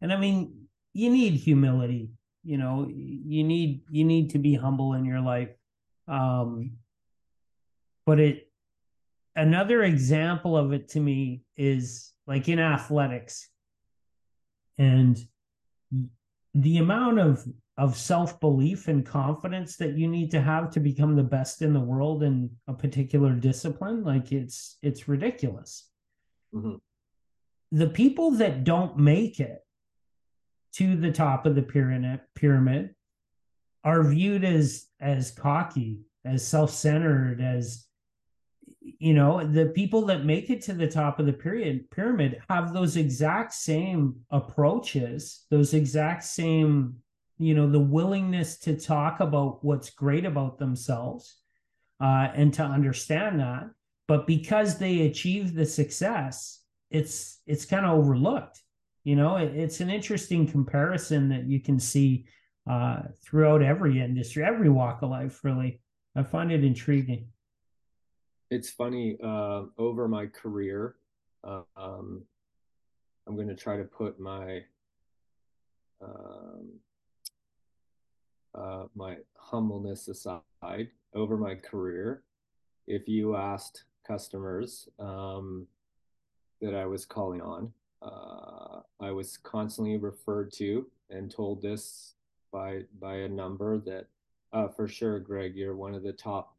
And 0.00 0.12
i 0.12 0.16
mean 0.16 0.66
you 0.94 1.10
need 1.10 1.34
humility 1.34 2.08
you 2.44 2.58
know 2.58 2.88
you 2.88 3.44
need 3.44 3.82
you 3.90 4.04
need 4.04 4.30
to 4.30 4.38
be 4.38 4.54
humble 4.54 4.94
in 4.94 5.04
your 5.04 5.20
life. 5.20 5.50
Um 6.06 6.72
but 8.06 8.20
it 8.20 8.50
another 9.34 9.82
example 9.82 10.56
of 10.56 10.72
it 10.72 10.88
to 10.90 11.00
me 11.00 11.42
is 11.56 12.12
like 12.26 12.48
in 12.48 12.58
athletics. 12.58 13.48
And 14.78 15.18
the 16.54 16.78
amount 16.78 17.18
of 17.18 17.44
of 17.76 17.96
self-belief 17.96 18.86
and 18.86 19.04
confidence 19.04 19.76
that 19.76 19.98
you 19.98 20.06
need 20.06 20.30
to 20.30 20.40
have 20.40 20.70
to 20.70 20.78
become 20.78 21.16
the 21.16 21.22
best 21.24 21.60
in 21.60 21.72
the 21.72 21.80
world 21.80 22.22
in 22.22 22.48
a 22.68 22.72
particular 22.72 23.32
discipline 23.32 24.04
like 24.04 24.30
it's 24.30 24.78
it's 24.82 25.08
ridiculous. 25.08 25.88
Mm-hmm. 26.54 26.76
the 27.72 27.88
people 27.88 28.30
that 28.32 28.62
don't 28.62 28.96
make 28.96 29.40
it 29.40 29.63
to 30.74 30.96
the 30.96 31.12
top 31.12 31.46
of 31.46 31.54
the 31.54 31.62
pyramid 31.62 32.20
pyramid 32.34 32.94
are 33.82 34.02
viewed 34.02 34.44
as 34.44 34.86
as 35.00 35.30
cocky 35.30 36.00
as 36.24 36.46
self-centered 36.46 37.40
as 37.40 37.86
you 38.80 39.14
know 39.14 39.46
the 39.46 39.66
people 39.66 40.02
that 40.06 40.24
make 40.24 40.50
it 40.50 40.62
to 40.62 40.72
the 40.72 40.88
top 40.88 41.18
of 41.18 41.26
the 41.26 41.32
period 41.32 41.90
pyramid 41.90 42.40
have 42.48 42.72
those 42.72 42.96
exact 42.96 43.52
same 43.52 44.14
approaches 44.30 45.44
those 45.50 45.74
exact 45.74 46.24
same 46.24 46.96
you 47.38 47.54
know 47.54 47.68
the 47.68 47.80
willingness 47.80 48.58
to 48.58 48.78
talk 48.78 49.20
about 49.20 49.64
what's 49.64 49.90
great 49.90 50.24
about 50.24 50.58
themselves 50.58 51.36
uh, 52.00 52.28
and 52.34 52.52
to 52.54 52.62
understand 52.62 53.40
that. 53.40 53.70
But 54.06 54.26
because 54.26 54.78
they 54.78 55.02
achieve 55.02 55.54
the 55.54 55.66
success 55.66 56.60
it's 56.90 57.40
it's 57.46 57.64
kind 57.64 57.86
of 57.86 57.98
overlooked 57.98 58.60
you 59.04 59.16
know, 59.16 59.36
it, 59.36 59.54
it's 59.54 59.80
an 59.80 59.90
interesting 59.90 60.46
comparison 60.46 61.28
that 61.28 61.44
you 61.44 61.60
can 61.60 61.78
see 61.78 62.26
uh, 62.68 63.02
throughout 63.22 63.62
every 63.62 64.00
industry, 64.00 64.42
every 64.42 64.70
walk 64.70 65.02
of 65.02 65.10
life, 65.10 65.44
really. 65.44 65.80
I 66.16 66.22
find 66.22 66.50
it 66.50 66.64
intriguing. 66.64 67.28
It's 68.50 68.70
funny, 68.70 69.16
uh, 69.22 69.64
over 69.78 70.08
my 70.08 70.26
career, 70.26 70.96
uh, 71.42 71.62
um, 71.76 72.22
I'm 73.26 73.34
going 73.36 73.48
to 73.48 73.54
try 73.54 73.76
to 73.76 73.84
put 73.84 74.18
my 74.20 74.60
um, 76.02 76.68
uh, 78.54 78.84
my 78.94 79.16
humbleness 79.36 80.08
aside. 80.08 80.88
Over 81.14 81.36
my 81.36 81.54
career, 81.54 82.22
if 82.86 83.08
you 83.08 83.36
asked 83.36 83.84
customers 84.06 84.88
um, 84.98 85.66
that 86.60 86.74
I 86.74 86.86
was 86.86 87.04
calling 87.04 87.40
on, 87.40 87.72
uh, 88.04 88.80
I 89.00 89.10
was 89.10 89.36
constantly 89.38 89.96
referred 89.96 90.52
to 90.54 90.86
and 91.10 91.30
told 91.30 91.62
this 91.62 92.14
by 92.52 92.82
by 93.00 93.16
a 93.16 93.28
number 93.28 93.78
that 93.78 94.06
uh, 94.52 94.68
for 94.68 94.86
sure, 94.86 95.18
Greg, 95.18 95.56
you're 95.56 95.74
one 95.74 95.94
of 95.94 96.02
the 96.02 96.12
top 96.12 96.56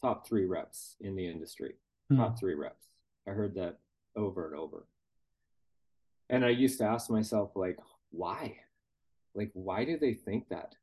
top 0.00 0.26
three 0.26 0.44
reps 0.46 0.96
in 1.00 1.16
the 1.16 1.26
industry. 1.26 1.74
Mm. 2.12 2.18
Top 2.18 2.38
three 2.38 2.54
reps. 2.54 2.86
I 3.26 3.32
heard 3.32 3.54
that 3.56 3.78
over 4.16 4.46
and 4.46 4.58
over. 4.58 4.86
And 6.28 6.44
I 6.44 6.50
used 6.50 6.78
to 6.78 6.84
ask 6.84 7.10
myself, 7.10 7.56
like, 7.56 7.78
why? 8.10 8.56
Like, 9.34 9.50
why 9.52 9.84
do 9.84 9.98
they 9.98 10.14
think 10.14 10.48
that? 10.48 10.74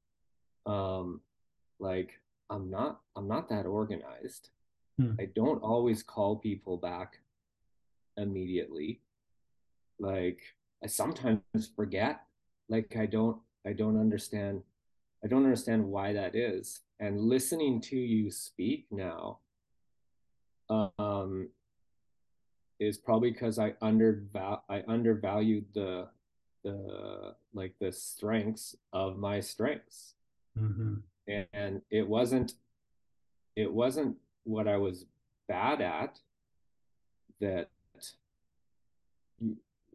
Um, 0.69 1.21
like, 1.79 2.19
I'm 2.49 2.69
not 2.69 3.01
I'm 3.15 3.27
not 3.27 3.49
that 3.49 3.65
organized. 3.65 4.49
Mm. 4.99 5.19
I 5.21 5.25
don't 5.35 5.61
always 5.61 6.03
call 6.03 6.37
people 6.37 6.77
back 6.77 7.19
immediately 8.17 8.99
like 9.99 10.39
i 10.83 10.87
sometimes 10.87 11.41
forget 11.75 12.21
like 12.69 12.95
i 12.97 13.05
don't 13.05 13.37
i 13.65 13.73
don't 13.73 13.99
understand 13.99 14.61
i 15.23 15.27
don't 15.27 15.43
understand 15.43 15.83
why 15.83 16.13
that 16.13 16.35
is 16.35 16.81
and 16.99 17.19
listening 17.19 17.81
to 17.81 17.97
you 17.97 18.29
speak 18.31 18.85
now 18.91 19.39
um 20.69 21.49
is 22.79 22.97
probably 22.97 23.31
because 23.31 23.57
i 23.57 23.71
underval 23.81 24.61
i 24.69 24.83
undervalued 24.87 25.65
the 25.73 26.07
the 26.63 27.35
like 27.53 27.73
the 27.79 27.91
strengths 27.91 28.75
of 28.93 29.17
my 29.17 29.39
strengths 29.39 30.13
mm-hmm. 30.59 30.95
and, 31.27 31.47
and 31.53 31.81
it 31.89 32.07
wasn't 32.07 32.53
it 33.55 33.71
wasn't 33.71 34.15
what 34.43 34.67
i 34.67 34.77
was 34.77 35.05
bad 35.47 35.81
at 35.81 36.19
that 37.39 37.69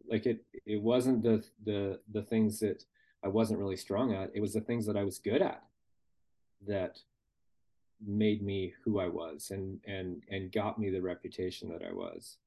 like 0.09 0.25
it 0.25 0.43
it 0.65 0.81
wasn't 0.81 1.23
the 1.23 1.43
the 1.65 1.99
the 2.11 2.23
things 2.23 2.59
that 2.59 2.83
I 3.23 3.27
wasn't 3.27 3.59
really 3.59 3.77
strong 3.77 4.13
at. 4.13 4.31
It 4.33 4.41
was 4.41 4.53
the 4.53 4.61
things 4.61 4.85
that 4.85 4.97
I 4.97 5.03
was 5.03 5.19
good 5.19 5.41
at 5.41 5.63
that 6.67 6.99
made 8.05 8.43
me 8.43 8.73
who 8.83 8.99
I 8.99 9.07
was 9.07 9.51
and 9.51 9.79
and 9.85 10.21
and 10.29 10.51
got 10.51 10.79
me 10.79 10.89
the 10.89 11.01
reputation 11.01 11.69
that 11.69 11.83
I 11.83 11.93
was. 11.93 12.37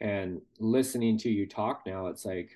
And 0.00 0.40
listening 0.58 1.18
to 1.18 1.30
you 1.30 1.46
talk 1.46 1.82
now, 1.86 2.06
it's 2.06 2.24
like 2.24 2.50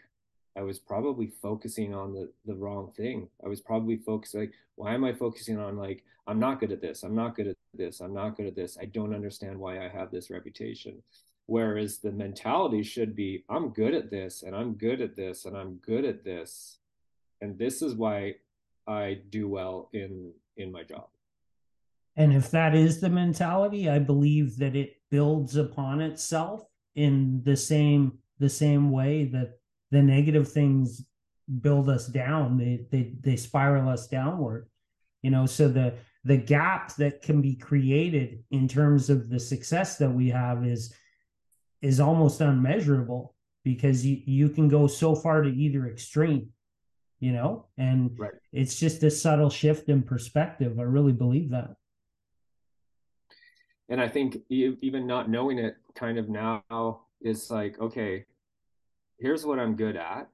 I 0.56 0.62
was 0.62 0.78
probably 0.78 1.28
focusing 1.42 1.94
on 1.94 2.12
the 2.14 2.30
the 2.46 2.54
wrong 2.54 2.92
thing. 2.96 3.28
I 3.44 3.48
was 3.48 3.60
probably 3.60 3.96
focusing 3.96 4.40
like, 4.40 4.52
why 4.76 4.94
am 4.94 5.04
I 5.04 5.12
focusing 5.12 5.58
on 5.58 5.76
like 5.76 6.04
I'm 6.26 6.40
not 6.40 6.58
good 6.60 6.72
at 6.72 6.80
this. 6.80 7.02
I'm 7.02 7.14
not 7.14 7.36
good 7.36 7.46
at 7.46 7.56
this. 7.74 8.00
I'm 8.00 8.14
not 8.14 8.36
good 8.36 8.46
at 8.46 8.56
this. 8.56 8.76
I 8.80 8.86
don't 8.86 9.14
understand 9.14 9.58
why 9.58 9.84
I 9.84 9.88
have 9.88 10.10
this 10.10 10.30
reputation. 10.30 11.02
Whereas 11.46 11.98
the 11.98 12.10
mentality 12.10 12.82
should 12.82 13.14
be, 13.14 13.44
I'm 13.48 13.70
good 13.70 13.94
at 13.94 14.10
this 14.10 14.42
and 14.42 14.54
I'm 14.54 14.74
good 14.74 15.00
at 15.00 15.14
this 15.14 15.44
and 15.44 15.56
I'm 15.56 15.76
good 15.76 16.04
at 16.04 16.24
this. 16.24 16.78
And 17.40 17.56
this 17.56 17.82
is 17.82 17.94
why 17.94 18.36
I 18.86 19.20
do 19.30 19.48
well 19.48 19.88
in 19.92 20.32
in 20.56 20.72
my 20.72 20.82
job. 20.82 21.08
And 22.16 22.32
if 22.32 22.50
that 22.50 22.74
is 22.74 23.00
the 23.00 23.10
mentality, 23.10 23.90
I 23.90 23.98
believe 23.98 24.56
that 24.58 24.74
it 24.74 24.96
builds 25.10 25.56
upon 25.56 26.00
itself 26.00 26.66
in 26.94 27.42
the 27.44 27.56
same 27.56 28.18
the 28.38 28.48
same 28.48 28.90
way 28.90 29.26
that 29.26 29.58
the 29.90 30.02
negative 30.02 30.50
things 30.50 31.04
build 31.60 31.88
us 31.88 32.06
down. 32.06 32.56
They 32.56 32.86
they 32.90 33.14
they 33.20 33.36
spiral 33.36 33.88
us 33.88 34.08
downward. 34.08 34.68
You 35.22 35.30
know, 35.30 35.46
so 35.46 35.68
the 35.68 35.94
the 36.24 36.36
gap 36.36 36.96
that 36.96 37.22
can 37.22 37.40
be 37.40 37.54
created 37.54 38.42
in 38.50 38.66
terms 38.66 39.10
of 39.10 39.28
the 39.28 39.38
success 39.38 39.96
that 39.98 40.10
we 40.10 40.28
have 40.30 40.66
is 40.66 40.92
is 41.82 42.00
almost 42.00 42.40
unmeasurable 42.40 43.34
because 43.64 44.04
you, 44.06 44.20
you 44.24 44.48
can 44.48 44.68
go 44.68 44.86
so 44.86 45.14
far 45.14 45.42
to 45.42 45.50
either 45.50 45.86
extreme, 45.86 46.50
you 47.20 47.32
know, 47.32 47.66
and 47.78 48.16
right. 48.18 48.32
it's 48.52 48.78
just 48.78 49.02
a 49.02 49.10
subtle 49.10 49.50
shift 49.50 49.88
in 49.88 50.02
perspective. 50.02 50.78
I 50.78 50.82
really 50.82 51.12
believe 51.12 51.50
that. 51.50 51.74
and 53.88 54.00
I 54.00 54.08
think 54.08 54.38
even 54.48 55.06
not 55.06 55.30
knowing 55.30 55.58
it 55.58 55.76
kind 55.94 56.18
of 56.18 56.28
now 56.28 57.02
is 57.20 57.50
like, 57.50 57.78
okay, 57.80 58.24
here's 59.18 59.46
what 59.46 59.58
I'm 59.58 59.76
good 59.76 59.96
at 59.96 60.28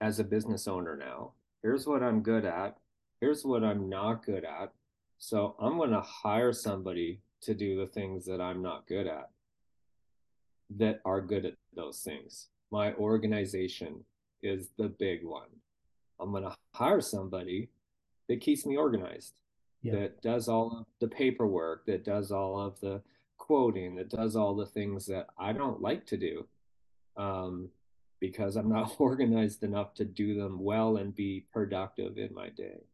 as 0.00 0.18
a 0.18 0.24
business 0.24 0.68
owner 0.68 0.96
now. 0.96 1.32
Here's 1.62 1.86
what 1.86 2.02
I'm 2.02 2.22
good 2.22 2.44
at. 2.44 2.76
Here's 3.20 3.44
what 3.44 3.62
I'm 3.64 3.88
not 3.88 4.24
good 4.26 4.44
at. 4.44 4.72
So 5.18 5.54
I'm 5.60 5.76
going 5.76 5.90
to 5.90 6.00
hire 6.00 6.52
somebody 6.52 7.20
to 7.42 7.54
do 7.54 7.76
the 7.78 7.86
things 7.86 8.24
that 8.26 8.40
I'm 8.40 8.62
not 8.62 8.86
good 8.86 9.06
at 9.06 9.30
that 10.78 11.00
are 11.04 11.20
good 11.20 11.44
at 11.44 11.54
those 11.74 12.00
things. 12.00 12.48
My 12.70 12.94
organization 12.94 14.04
is 14.42 14.68
the 14.78 14.88
big 14.88 15.24
one. 15.24 15.48
I'm 16.20 16.30
going 16.30 16.44
to 16.44 16.56
hire 16.74 17.00
somebody 17.00 17.68
that 18.28 18.40
keeps 18.40 18.64
me 18.64 18.76
organized, 18.76 19.34
yeah. 19.82 19.92
that 19.94 20.22
does 20.22 20.48
all 20.48 20.78
of 20.78 20.86
the 21.00 21.08
paperwork, 21.08 21.86
that 21.86 22.04
does 22.04 22.30
all 22.30 22.60
of 22.60 22.78
the 22.80 23.02
quoting, 23.38 23.96
that 23.96 24.08
does 24.08 24.36
all 24.36 24.54
the 24.54 24.66
things 24.66 25.06
that 25.06 25.26
I 25.38 25.52
don't 25.52 25.82
like 25.82 26.06
to 26.06 26.16
do 26.16 26.46
um, 27.16 27.68
because 28.20 28.56
I'm 28.56 28.68
not 28.68 28.96
organized 28.98 29.64
enough 29.64 29.94
to 29.94 30.04
do 30.04 30.34
them 30.34 30.62
well 30.62 30.96
and 30.96 31.14
be 31.14 31.46
productive 31.52 32.18
in 32.18 32.32
my 32.32 32.48
day. 32.50 32.84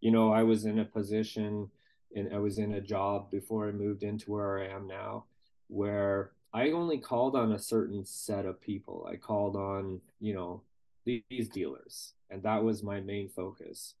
You 0.00 0.12
know, 0.12 0.32
I 0.32 0.44
was 0.44 0.64
in 0.64 0.78
a 0.78 0.84
position 0.84 1.70
and 2.14 2.32
I 2.32 2.38
was 2.38 2.58
in 2.58 2.74
a 2.74 2.80
job 2.80 3.30
before 3.30 3.68
I 3.68 3.72
moved 3.72 4.02
into 4.02 4.32
where 4.32 4.60
I 4.60 4.68
am 4.68 4.86
now 4.86 5.24
where 5.70 6.32
I 6.52 6.70
only 6.70 6.98
called 6.98 7.36
on 7.36 7.52
a 7.52 7.58
certain 7.58 8.04
set 8.04 8.44
of 8.44 8.60
people. 8.60 9.06
I 9.10 9.16
called 9.16 9.56
on, 9.56 10.00
you 10.20 10.34
know, 10.34 10.62
these 11.04 11.48
dealers, 11.48 12.14
and 12.30 12.42
that 12.42 12.62
was 12.62 12.82
my 12.82 13.00
main 13.00 13.28
focus. 13.28 13.94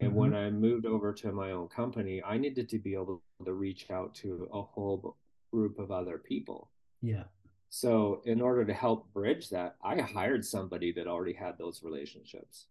And 0.00 0.10
mm-hmm. 0.10 0.18
when 0.18 0.34
I 0.34 0.50
moved 0.50 0.86
over 0.86 1.12
to 1.14 1.32
my 1.32 1.52
own 1.52 1.68
company, 1.68 2.22
I 2.22 2.38
needed 2.38 2.68
to 2.70 2.78
be 2.78 2.94
able 2.94 3.22
to 3.44 3.52
reach 3.52 3.90
out 3.90 4.14
to 4.16 4.48
a 4.52 4.62
whole 4.62 5.16
group 5.52 5.78
of 5.78 5.90
other 5.90 6.18
people. 6.18 6.70
Yeah. 7.02 7.24
So, 7.68 8.22
in 8.24 8.40
order 8.40 8.64
to 8.64 8.72
help 8.72 9.12
bridge 9.12 9.50
that, 9.50 9.76
I 9.82 10.00
hired 10.00 10.44
somebody 10.44 10.92
that 10.92 11.06
already 11.08 11.32
had 11.32 11.58
those 11.58 11.82
relationships 11.82 12.66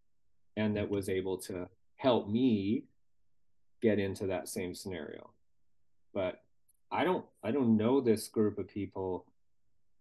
and 0.55 0.77
that 0.77 0.89
was 0.89 1.09
able 1.09 1.37
to 1.37 1.67
help 1.97 2.29
me 2.29 2.85
get 3.81 3.99
into 3.99 4.27
that 4.27 4.47
same 4.47 4.73
scenario. 4.73 5.31
But 6.13 6.44
I 6.95 7.03
don't 7.03 7.25
I 7.43 7.51
don't 7.51 7.75
know 7.77 7.99
this 7.99 8.27
group 8.27 8.57
of 8.57 8.67
people 8.67 9.25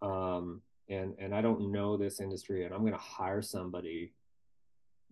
um 0.01 0.63
and 0.89 1.15
and 1.19 1.35
I 1.35 1.41
don't 1.41 1.73
know 1.73 1.97
this 1.97 2.21
industry 2.21 2.65
and 2.65 2.75
I'm 2.75 2.81
going 2.81 2.93
to 2.93 2.99
hire 2.99 3.43
somebody 3.43 4.13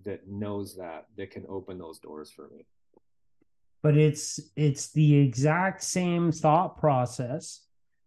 that 0.04 0.28
knows 0.28 0.76
that 0.76 1.06
that 1.16 1.30
can 1.30 1.44
open 1.48 1.78
those 1.78 1.98
doors 1.98 2.30
for 2.30 2.48
me. 2.48 2.66
But 3.82 3.96
it's 3.96 4.40
it's 4.56 4.92
the 4.92 5.16
exact 5.16 5.82
same 5.82 6.30
thought 6.30 6.78
process 6.78 7.62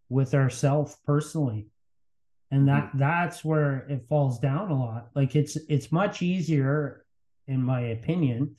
with 0.09 0.33
ourselves 0.33 0.97
personally. 1.05 1.67
And 2.51 2.67
that 2.67 2.85
mm-hmm. 2.85 2.99
that's 2.99 3.43
where 3.43 3.85
it 3.89 4.07
falls 4.07 4.39
down 4.39 4.71
a 4.71 4.79
lot. 4.79 5.09
Like 5.15 5.35
it's 5.35 5.57
it's 5.67 5.91
much 5.91 6.21
easier 6.21 7.05
in 7.47 7.61
my 7.61 7.81
opinion 7.81 8.55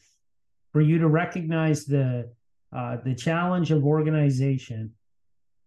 for 0.73 0.81
you 0.81 0.99
to 0.99 1.09
recognize 1.09 1.87
the 1.87 2.31
uh, 2.73 2.99
the 3.05 3.15
challenge 3.15 3.71
of 3.71 3.85
organization 3.87 4.93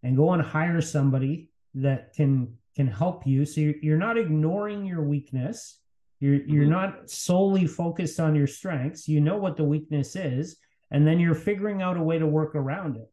and 0.03 0.17
go 0.17 0.33
and 0.33 0.41
hire 0.41 0.81
somebody 0.81 1.49
that 1.75 2.13
can 2.13 2.55
can 2.75 2.87
help 2.87 3.27
you. 3.27 3.45
So 3.45 3.61
you're, 3.61 3.75
you're 3.81 3.97
not 3.97 4.17
ignoring 4.17 4.85
your 4.85 5.03
weakness. 5.03 5.79
You're 6.19 6.35
you're 6.35 6.63
mm-hmm. 6.63 6.71
not 6.71 7.09
solely 7.09 7.67
focused 7.67 8.19
on 8.19 8.35
your 8.35 8.47
strengths. 8.47 9.07
You 9.07 9.21
know 9.21 9.37
what 9.37 9.57
the 9.57 9.63
weakness 9.63 10.15
is 10.15 10.57
and 10.91 11.05
then 11.05 11.19
you're 11.19 11.35
figuring 11.35 11.81
out 11.81 11.97
a 11.97 12.03
way 12.03 12.19
to 12.19 12.27
work 12.27 12.55
around 12.55 12.97
it. 12.97 13.09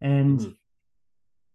And 0.00 0.38
mm-hmm. 0.40 0.50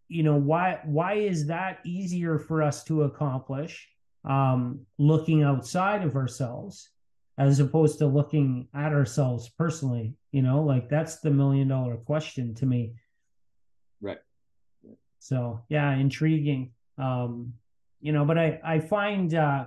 you 0.08 0.24
know 0.24 0.36
why 0.36 0.80
why 0.86 1.14
is 1.14 1.48
that 1.48 1.80
easier 1.86 2.40
for 2.40 2.64
us 2.64 2.84
to 2.86 3.04
accomplish 3.04 3.88
um 4.26 4.86
looking 4.98 5.44
outside 5.44 6.04
of 6.04 6.16
ourselves 6.16 6.90
as 7.38 7.60
opposed 7.60 8.00
to 8.00 8.08
looking 8.08 8.68
at 8.74 8.92
ourselves 8.92 9.50
personally? 9.50 10.16
You 10.32 10.42
know 10.42 10.64
like 10.64 10.90
that's 10.90 11.20
the 11.20 11.32
million 11.32 11.68
dollar 11.68 11.98
question 11.98 12.56
to 12.56 12.66
me. 12.66 12.94
Right 14.02 14.20
so 15.20 15.62
yeah 15.70 15.94
intriguing 15.94 16.72
um 16.98 17.54
you 18.02 18.12
know 18.12 18.26
but 18.26 18.38
i 18.38 18.60
i 18.64 18.80
find 18.80 19.34
uh 19.36 19.66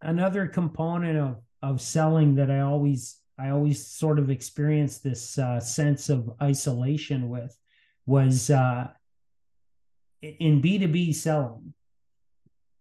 another 0.00 0.46
component 0.46 1.18
of 1.18 1.36
of 1.62 1.80
selling 1.80 2.36
that 2.36 2.50
I 2.50 2.60
always 2.60 3.20
I 3.38 3.50
always 3.50 3.86
sort 3.86 4.18
of 4.18 4.30
experienced 4.30 5.04
this 5.04 5.38
uh, 5.38 5.60
sense 5.60 6.08
of 6.08 6.30
isolation 6.42 7.28
with 7.28 7.56
was 8.04 8.50
uh, 8.50 8.88
in 10.22 10.60
B 10.60 10.78
two 10.78 10.88
B 10.88 11.12
selling. 11.12 11.74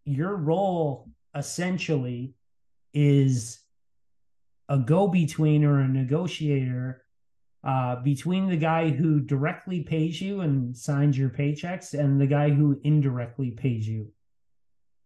Your 0.05 0.36
role 0.36 1.10
essentially 1.36 2.34
is 2.93 3.60
a 4.70 4.80
go 4.80 5.08
between 5.08 5.64
or 5.64 5.80
a 5.80 5.88
negotiator 5.88 7.03
uh, 7.68 7.97
between 7.97 8.49
the 8.49 8.57
guy 8.57 8.89
who 8.89 9.20
directly 9.20 9.84
pays 9.84 10.20
you 10.20 10.41
and 10.41 10.76
signs 10.76 11.18
your 11.18 11.30
paychecks 11.30 11.93
and 11.93 12.20
the 12.20 12.26
guy 12.26 12.49
who 12.49 12.80
indirectly 12.84 13.51
pays 13.51 13.88
you 13.88 14.07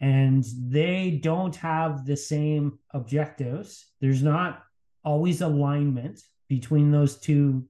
and 0.01 0.43
they 0.57 1.19
don't 1.21 1.55
have 1.55 2.05
the 2.05 2.17
same 2.17 2.79
objectives. 2.91 3.85
There's 4.01 4.23
not 4.23 4.63
always 5.05 5.41
alignment 5.41 6.19
between 6.49 6.91
those 6.91 7.17
two 7.17 7.65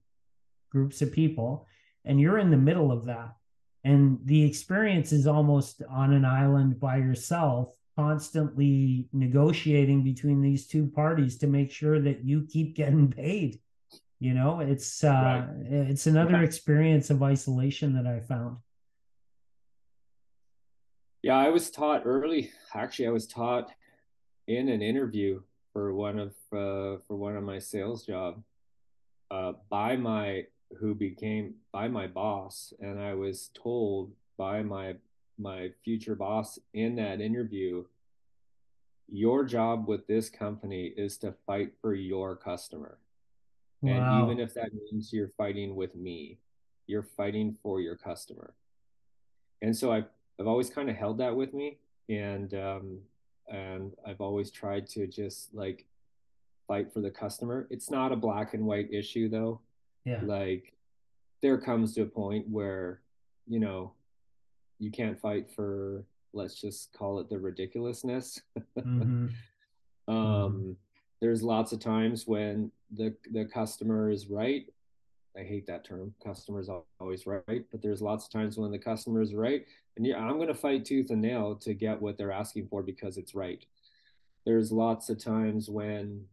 groups 0.72 1.02
of 1.02 1.12
people, 1.12 1.68
and 2.06 2.20
you're 2.20 2.40
in 2.40 2.50
the 2.50 2.58
middle 2.58 2.92
of 2.92 3.06
that. 3.06 3.36
And 3.84 4.20
the 4.24 4.46
experience 4.46 5.12
is 5.12 5.28
almost 5.28 5.82
on 5.90 6.14
an 6.14 6.24
island 6.24 6.80
by 6.80 6.98
yourself, 6.98 7.74
constantly 7.98 9.10
negotiating 9.12 10.04
between 10.04 10.42
these 10.42 10.68
two 10.68 10.88
parties 10.88 11.38
to 11.40 11.48
make 11.48 11.70
sure 11.70 12.00
that 12.00 12.24
you 12.24 12.48
keep 12.50 12.78
getting 12.78 13.12
paid. 13.12 13.60
You 14.22 14.36
know, 14.36 14.60
it's 14.60 15.04
uh, 15.04 15.10
right. 15.10 15.90
it's 15.90 16.06
another 16.06 16.38
yeah. 16.38 16.44
experience 16.44 17.10
of 17.10 17.24
isolation 17.24 17.94
that 17.94 18.06
I 18.06 18.20
found. 18.20 18.58
Yeah, 21.24 21.38
I 21.38 21.50
was 21.50 21.72
taught 21.72 22.04
early. 22.06 22.52
Actually, 22.76 23.08
I 23.08 23.12
was 23.12 23.26
taught 23.26 23.72
in 24.48 24.70
an 24.70 24.84
interview 24.84 25.42
for 25.74 25.96
one 25.96 26.20
of 26.20 26.36
uh, 26.54 27.02
for 27.08 27.16
one 27.18 27.36
of 27.36 27.44
my 27.44 27.58
sales 27.58 28.06
job 28.06 28.44
uh, 29.32 29.54
by 29.72 29.96
my 29.96 30.46
who 30.80 30.94
became 30.94 31.56
by 31.72 31.88
my 31.88 32.06
boss, 32.06 32.74
and 32.80 33.00
I 33.00 33.16
was 33.16 33.50
told 33.56 34.12
by 34.38 34.62
my 34.62 34.98
my 35.40 35.72
future 35.84 36.16
boss 36.16 36.60
in 36.76 36.96
that 36.98 37.22
interview, 37.22 37.86
your 39.12 39.46
job 39.46 39.88
with 39.88 40.06
this 40.06 40.30
company 40.30 40.94
is 40.96 41.18
to 41.18 41.34
fight 41.48 41.72
for 41.82 41.96
your 41.96 42.36
customer, 42.36 43.00
wow. 43.82 44.24
and 44.24 44.32
even 44.32 44.44
if 44.44 44.54
that 44.54 44.72
means 44.74 45.12
you're 45.12 45.32
fighting 45.38 45.76
with 45.76 45.96
me, 45.96 46.40
you're 46.88 47.04
fighting 47.04 47.56
for 47.64 47.80
your 47.82 47.96
customer. 47.96 48.54
And 49.62 49.76
so 49.76 49.92
I've, 49.92 50.06
I've 50.40 50.48
always 50.48 50.70
kind 50.70 50.90
of 50.90 50.96
held 50.96 51.20
that 51.20 51.36
with 51.36 51.54
me, 51.54 51.78
and 52.10 52.54
um, 52.54 53.00
and 53.48 53.94
I've 54.06 54.22
always 54.22 54.50
tried 54.52 54.88
to 54.90 55.08
just 55.08 55.54
like 55.54 55.86
fight 56.68 56.92
for 56.92 57.02
the 57.02 57.12
customer. 57.12 57.68
It's 57.70 57.92
not 57.92 58.12
a 58.12 58.16
black 58.16 58.54
and 58.54 58.66
white 58.66 58.92
issue 58.92 59.30
though. 59.30 59.62
Yeah. 60.06 60.22
Like 60.24 60.74
there 61.42 61.60
comes 61.60 61.94
to 61.96 62.02
a 62.02 62.06
point 62.06 62.48
where 62.50 63.02
you 63.48 63.60
know 63.60 63.94
you 64.80 64.90
can't 64.90 65.20
fight 65.20 65.52
for 65.52 66.06
let's 66.34 66.60
just 66.60 66.94
call 66.94 67.20
it 67.20 67.30
the 67.30 67.38
ridiculousness. 67.38 68.42
mm-hmm. 68.80 69.28
um, 70.08 70.16
mm-hmm. 70.16 70.72
There's 71.20 71.44
lots 71.44 71.72
of 71.72 71.80
times 71.80 72.26
when 72.26 72.72
the 72.96 73.16
the 73.32 73.46
customer 73.46 74.10
is 74.10 74.28
right 74.28 74.66
I 75.38 75.44
hate 75.44 75.68
that 75.68 75.86
term. 75.86 76.14
Customers 76.24 76.70
always 77.00 77.26
right, 77.26 77.66
but 77.72 77.82
there's 77.82 78.02
lots 78.02 78.26
of 78.26 78.32
times 78.32 78.58
when 78.58 78.72
the 78.72 78.80
customer 78.80 79.22
is 79.22 79.34
right, 79.34 79.66
and 79.96 80.06
yeah, 80.06 80.18
I'm 80.18 80.36
going 80.36 80.48
to 80.48 80.54
fight 80.54 80.86
tooth 80.86 81.10
and 81.10 81.22
nail 81.22 81.56
to 81.56 81.74
get 81.74 82.02
what 82.02 82.18
they're 82.18 82.32
asking 82.32 82.68
for 82.68 82.84
because 82.84 83.18
it's 83.18 83.36
right. 83.36 83.66
There's 84.46 84.72
lots 84.72 85.10
of 85.10 85.24
times 85.24 85.70
when, 85.70 86.26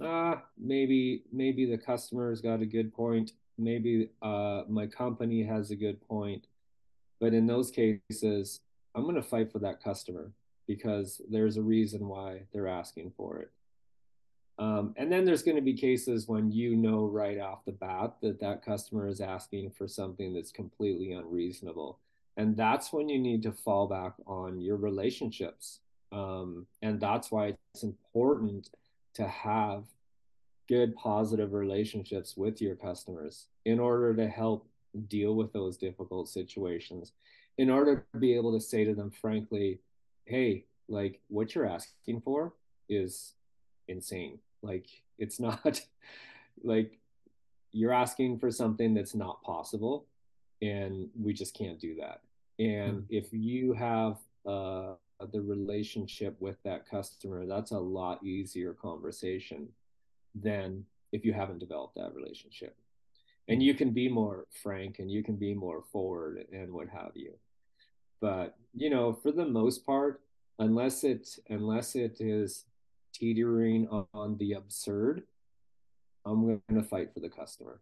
ah, 0.00 0.34
uh, 0.34 0.40
maybe 0.58 1.24
maybe 1.32 1.66
the 1.66 1.78
customer's 1.78 2.40
got 2.40 2.62
a 2.62 2.66
good 2.66 2.94
point, 2.94 3.32
maybe 3.58 4.10
uh, 4.22 4.62
my 4.68 4.86
company 4.86 5.42
has 5.42 5.70
a 5.70 5.76
good 5.76 6.00
point, 6.08 6.46
but 7.20 7.34
in 7.34 7.46
those 7.46 7.70
cases, 7.70 8.60
I'm 8.94 9.02
going 9.02 9.16
to 9.16 9.22
fight 9.22 9.52
for 9.52 9.58
that 9.60 9.82
customer 9.82 10.32
because 10.66 11.20
there's 11.28 11.56
a 11.56 11.62
reason 11.62 12.08
why 12.08 12.42
they're 12.52 12.68
asking 12.68 13.12
for 13.16 13.40
it. 13.40 13.50
Um, 14.58 14.94
and 14.96 15.10
then 15.10 15.24
there's 15.24 15.42
going 15.42 15.56
to 15.56 15.62
be 15.62 15.74
cases 15.74 16.28
when 16.28 16.52
you 16.52 16.76
know 16.76 17.06
right 17.06 17.38
off 17.38 17.64
the 17.64 17.72
bat 17.72 18.14
that 18.22 18.40
that 18.40 18.64
customer 18.64 19.08
is 19.08 19.20
asking 19.20 19.70
for 19.70 19.88
something 19.88 20.34
that's 20.34 20.52
completely 20.52 21.12
unreasonable. 21.12 21.98
And 22.36 22.56
that's 22.56 22.92
when 22.92 23.08
you 23.08 23.18
need 23.18 23.42
to 23.42 23.52
fall 23.52 23.86
back 23.86 24.14
on 24.26 24.60
your 24.60 24.76
relationships. 24.76 25.80
Um, 26.12 26.66
and 26.82 27.00
that's 27.00 27.30
why 27.30 27.56
it's 27.74 27.82
important 27.82 28.70
to 29.14 29.26
have 29.26 29.84
good, 30.68 30.94
positive 30.96 31.52
relationships 31.52 32.36
with 32.36 32.60
your 32.60 32.76
customers 32.76 33.46
in 33.64 33.80
order 33.80 34.14
to 34.14 34.28
help 34.28 34.66
deal 35.08 35.34
with 35.34 35.52
those 35.52 35.76
difficult 35.76 36.28
situations 36.28 37.12
in 37.58 37.70
order 37.70 38.06
to 38.12 38.18
be 38.18 38.34
able 38.34 38.52
to 38.52 38.60
say 38.60 38.84
to 38.84 38.94
them 38.94 39.10
frankly 39.10 39.78
hey 40.26 40.64
like 40.88 41.20
what 41.28 41.54
you're 41.54 41.68
asking 41.68 42.20
for 42.20 42.52
is 42.88 43.34
insane. 43.88 44.38
Like 44.62 44.86
it's 45.18 45.40
not 45.40 45.80
like 46.62 46.98
you're 47.72 47.92
asking 47.92 48.38
for 48.38 48.50
something 48.50 48.94
that's 48.94 49.14
not 49.14 49.42
possible 49.42 50.06
and 50.60 51.08
we 51.20 51.32
just 51.32 51.56
can't 51.56 51.80
do 51.80 51.96
that. 51.96 52.20
And 52.58 52.98
mm-hmm. 52.98 53.14
if 53.14 53.32
you 53.32 53.72
have 53.72 54.18
uh, 54.46 54.94
the 55.32 55.40
relationship 55.40 56.36
with 56.40 56.56
that 56.64 56.88
customer 56.88 57.46
that's 57.46 57.70
a 57.70 57.78
lot 57.78 58.24
easier 58.24 58.72
conversation 58.72 59.68
than 60.34 60.84
if 61.12 61.24
you 61.24 61.32
haven't 61.32 61.58
developed 61.58 61.94
that 61.96 62.14
relationship. 62.14 62.76
And 63.48 63.62
you 63.62 63.74
can 63.74 63.90
be 63.90 64.08
more 64.08 64.46
frank 64.62 64.98
and 64.98 65.10
you 65.10 65.22
can 65.22 65.36
be 65.36 65.52
more 65.52 65.82
forward 65.92 66.46
and 66.52 66.72
what 66.72 66.88
have 66.88 67.12
you. 67.14 67.34
But 68.20 68.56
you 68.74 68.90
know 68.90 69.12
for 69.12 69.32
the 69.32 69.44
most 69.44 69.84
part 69.84 70.20
unless 70.58 71.04
it 71.04 71.38
unless 71.48 71.94
it 71.94 72.20
is 72.20 72.64
teetering 73.12 73.88
on, 74.14 74.36
the 74.38 74.52
absurd 74.52 75.22
i'm 76.24 76.44
going 76.44 76.60
to 76.72 76.82
fight 76.82 77.12
for 77.12 77.20
the 77.20 77.28
customer. 77.28 77.80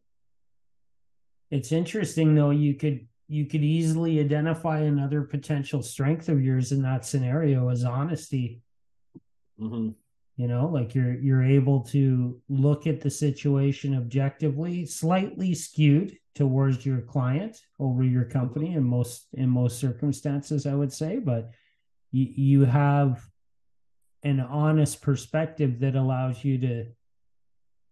It's 1.51 1.72
interesting 1.72 2.35
though 2.35 2.51
you 2.51 2.74
could 2.74 3.07
you 3.28 3.47
could 3.47 3.62
easily 3.62 4.18
identify 4.18 4.81
another 4.81 5.22
potential 5.22 5.83
strength 5.83 6.28
of 6.28 6.43
yours 6.43 6.72
in 6.72 6.83
that 6.83 7.05
scenario 7.05 7.68
as 7.68 7.85
honesty. 7.85 8.62
Mm-hmm. 9.61 9.91
You 10.37 10.49
know 10.49 10.68
like 10.68 10.95
you're 10.95 11.14
you're 11.14 11.45
able 11.45 11.81
to 11.87 12.41
look 12.49 12.87
at 12.87 13.01
the 13.01 13.11
situation 13.11 13.97
objectively 13.97 14.87
slightly 14.87 15.55
skewed 15.55 16.16
towards 16.35 16.87
your 16.87 17.03
client 17.03 17.61
over 17.78 18.03
your 18.05 18.24
company 18.24 18.74
in 18.74 18.85
most 18.85 19.26
in 19.35 19.51
most 19.51 19.78
circumstances 19.81 20.64
i 20.64 20.72
would 20.72 20.93
say 20.93 21.18
but 21.18 21.51
you, 22.12 22.26
you 22.35 22.64
have 22.64 23.28
an 24.22 24.40
honest 24.40 25.00
perspective 25.00 25.80
that 25.80 25.96
allows 25.96 26.44
you 26.44 26.58
to 26.58 26.84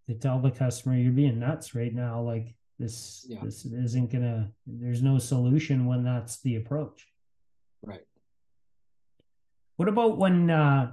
to 0.09 0.15
tell 0.15 0.39
the 0.39 0.51
customer 0.51 0.97
you're 0.97 1.13
being 1.13 1.39
nuts 1.39 1.75
right 1.75 1.95
now 1.95 2.21
like 2.21 2.55
this 2.79 3.27
yeah. 3.29 3.41
this 3.43 3.65
isn't 3.65 4.11
gonna 4.11 4.51
there's 4.67 5.03
no 5.03 5.19
solution 5.19 5.87
when 5.87 6.05
that's 6.05 6.41
the 6.43 6.57
approach 6.57 7.07
right 7.83 8.05
what 9.77 9.89
about 9.89 10.19
when 10.19 10.51
uh 10.51 10.93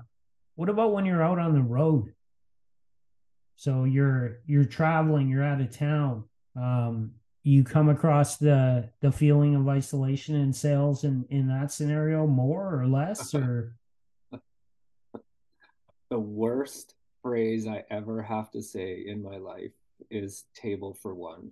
what 0.55 0.69
about 0.69 0.93
when 0.93 1.05
you're 1.05 1.23
out 1.23 1.39
on 1.39 1.53
the 1.53 1.61
road? 1.61 2.13
So 3.57 3.83
you're 3.83 4.39
you're 4.45 4.65
traveling, 4.65 5.29
you're 5.29 5.43
out 5.43 5.61
of 5.61 5.71
town. 5.71 6.25
Um, 6.55 7.11
you 7.43 7.63
come 7.63 7.89
across 7.89 8.37
the 8.37 8.89
the 9.01 9.11
feeling 9.11 9.55
of 9.55 9.67
isolation 9.67 10.35
in 10.35 10.51
sales 10.51 11.03
in 11.03 11.25
in 11.29 11.47
that 11.47 11.71
scenario 11.71 12.25
more 12.25 12.79
or 12.79 12.87
less 12.87 13.33
or 13.33 13.75
the 16.09 16.19
worst 16.19 16.95
phrase 17.21 17.67
I 17.67 17.83
ever 17.89 18.21
have 18.21 18.51
to 18.51 18.61
say 18.61 19.03
in 19.05 19.21
my 19.21 19.37
life 19.37 19.71
is 20.09 20.45
table 20.53 20.93
for 20.93 21.15
one. 21.15 21.51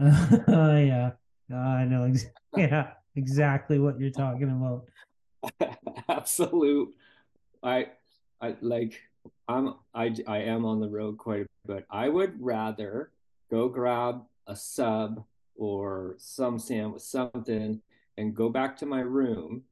Uh, 0.00 0.36
yeah. 0.48 1.10
Uh, 1.52 1.56
I 1.56 1.84
know. 1.84 2.04
Ex- 2.04 2.26
yeah, 2.56 2.90
exactly 3.14 3.78
what 3.78 3.98
you're 3.98 4.10
talking 4.10 4.50
about. 4.50 4.86
Absolute. 6.08 6.94
I 7.62 7.86
I 8.40 8.56
like 8.60 9.00
I'm 9.48 9.74
I 9.94 10.14
I 10.26 10.38
am 10.38 10.64
on 10.64 10.80
the 10.80 10.88
road 10.88 11.18
quite 11.18 11.42
a 11.42 11.44
bit. 11.44 11.50
But 11.66 11.84
I 11.90 12.08
would 12.08 12.34
rather 12.40 13.10
go 13.50 13.68
grab 13.68 14.22
a 14.46 14.56
sub 14.56 15.24
or 15.56 16.16
some 16.18 16.58
sandwich 16.58 17.02
something 17.02 17.80
and 18.18 18.34
go 18.34 18.48
back 18.48 18.76
to 18.78 18.86
my 18.86 19.00
room 19.00 19.62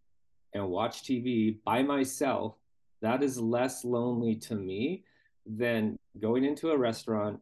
and 0.53 0.68
watch 0.68 1.03
TV 1.03 1.57
by 1.64 1.83
myself. 1.83 2.55
That 3.05 3.22
is 3.22 3.38
less 3.38 3.84
lonely 3.84 4.34
to 4.36 4.55
me 4.55 5.05
than 5.44 5.98
going 6.18 6.42
into 6.46 6.70
a 6.70 6.78
restaurant 6.78 7.38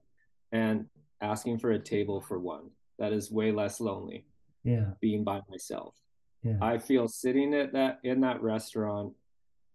and 0.50 0.86
asking 1.20 1.60
for 1.60 1.70
a 1.70 1.78
table 1.78 2.20
for 2.20 2.40
one. 2.40 2.70
That 2.98 3.12
is 3.12 3.30
way 3.30 3.52
less 3.52 3.80
lonely. 3.80 4.26
Yeah. 4.64 4.86
Being 5.00 5.22
by 5.22 5.40
myself. 5.48 5.94
Yeah. 6.42 6.56
I 6.60 6.78
feel 6.78 7.06
sitting 7.06 7.54
at 7.54 7.72
that 7.74 8.00
in 8.02 8.20
that 8.22 8.42
restaurant 8.42 9.12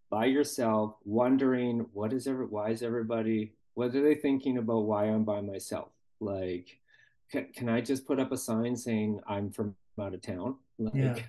by 0.10 0.26
yourself, 0.26 0.96
wondering 1.06 1.86
what 1.94 2.12
is 2.12 2.28
every 2.28 2.48
why 2.48 2.72
is 2.72 2.84
everybody 2.84 3.54
what 3.76 3.96
are 3.96 4.04
they 4.04 4.16
thinking 4.16 4.58
about 4.58 4.88
why 4.88 5.06
I'm 5.06 5.24
by 5.24 5.40
myself? 5.40 5.92
Like, 6.20 6.68
can, 7.32 7.48
can 7.56 7.70
I 7.70 7.80
just 7.80 8.06
put 8.06 8.20
up 8.20 8.34
a 8.34 8.38
sign 8.38 8.76
saying 8.76 9.22
I'm 9.26 9.52
from 9.52 9.74
out 9.98 10.14
of 10.14 10.22
town? 10.22 10.56
Like, 10.78 11.24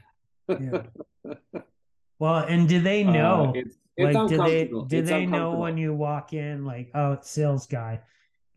yeah. 0.48 0.56
yeah. 0.58 1.32
well, 2.18 2.38
and 2.38 2.68
do 2.68 2.80
they 2.80 3.04
uh, 3.04 3.12
know? 3.12 3.54
Uh, 3.56 3.62
it's, 3.98 4.14
like, 4.14 4.28
do 4.28 4.36
they 4.36 4.64
do 4.66 4.86
it's 4.90 5.10
they 5.10 5.26
know 5.26 5.56
when 5.56 5.76
you 5.76 5.92
walk 5.92 6.32
in, 6.32 6.64
like, 6.64 6.90
oh, 6.94 7.12
it's 7.12 7.30
sales 7.30 7.66
guy, 7.66 8.00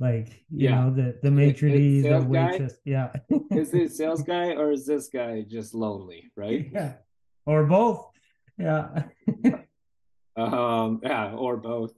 like 0.01 0.43
you 0.49 0.69
yeah. 0.69 0.81
know 0.81 0.89
the 0.89 1.19
the 1.21 1.29
maitre 1.29 1.69
d, 1.69 2.01
the 2.01 2.19
waitress, 2.21 2.73
guy? 2.73 2.79
yeah. 2.85 3.11
is 3.51 3.71
it 3.75 3.91
sales 3.99 4.23
guy 4.23 4.55
or 4.55 4.71
is 4.71 4.85
this 4.87 5.09
guy 5.09 5.45
just 5.47 5.75
lonely, 5.75 6.31
right? 6.35 6.69
Yeah, 6.73 6.93
or 7.45 7.65
both. 7.65 8.09
Yeah. 8.57 9.03
um, 10.35 11.01
yeah, 11.03 11.33
or 11.33 11.55
both. 11.55 11.93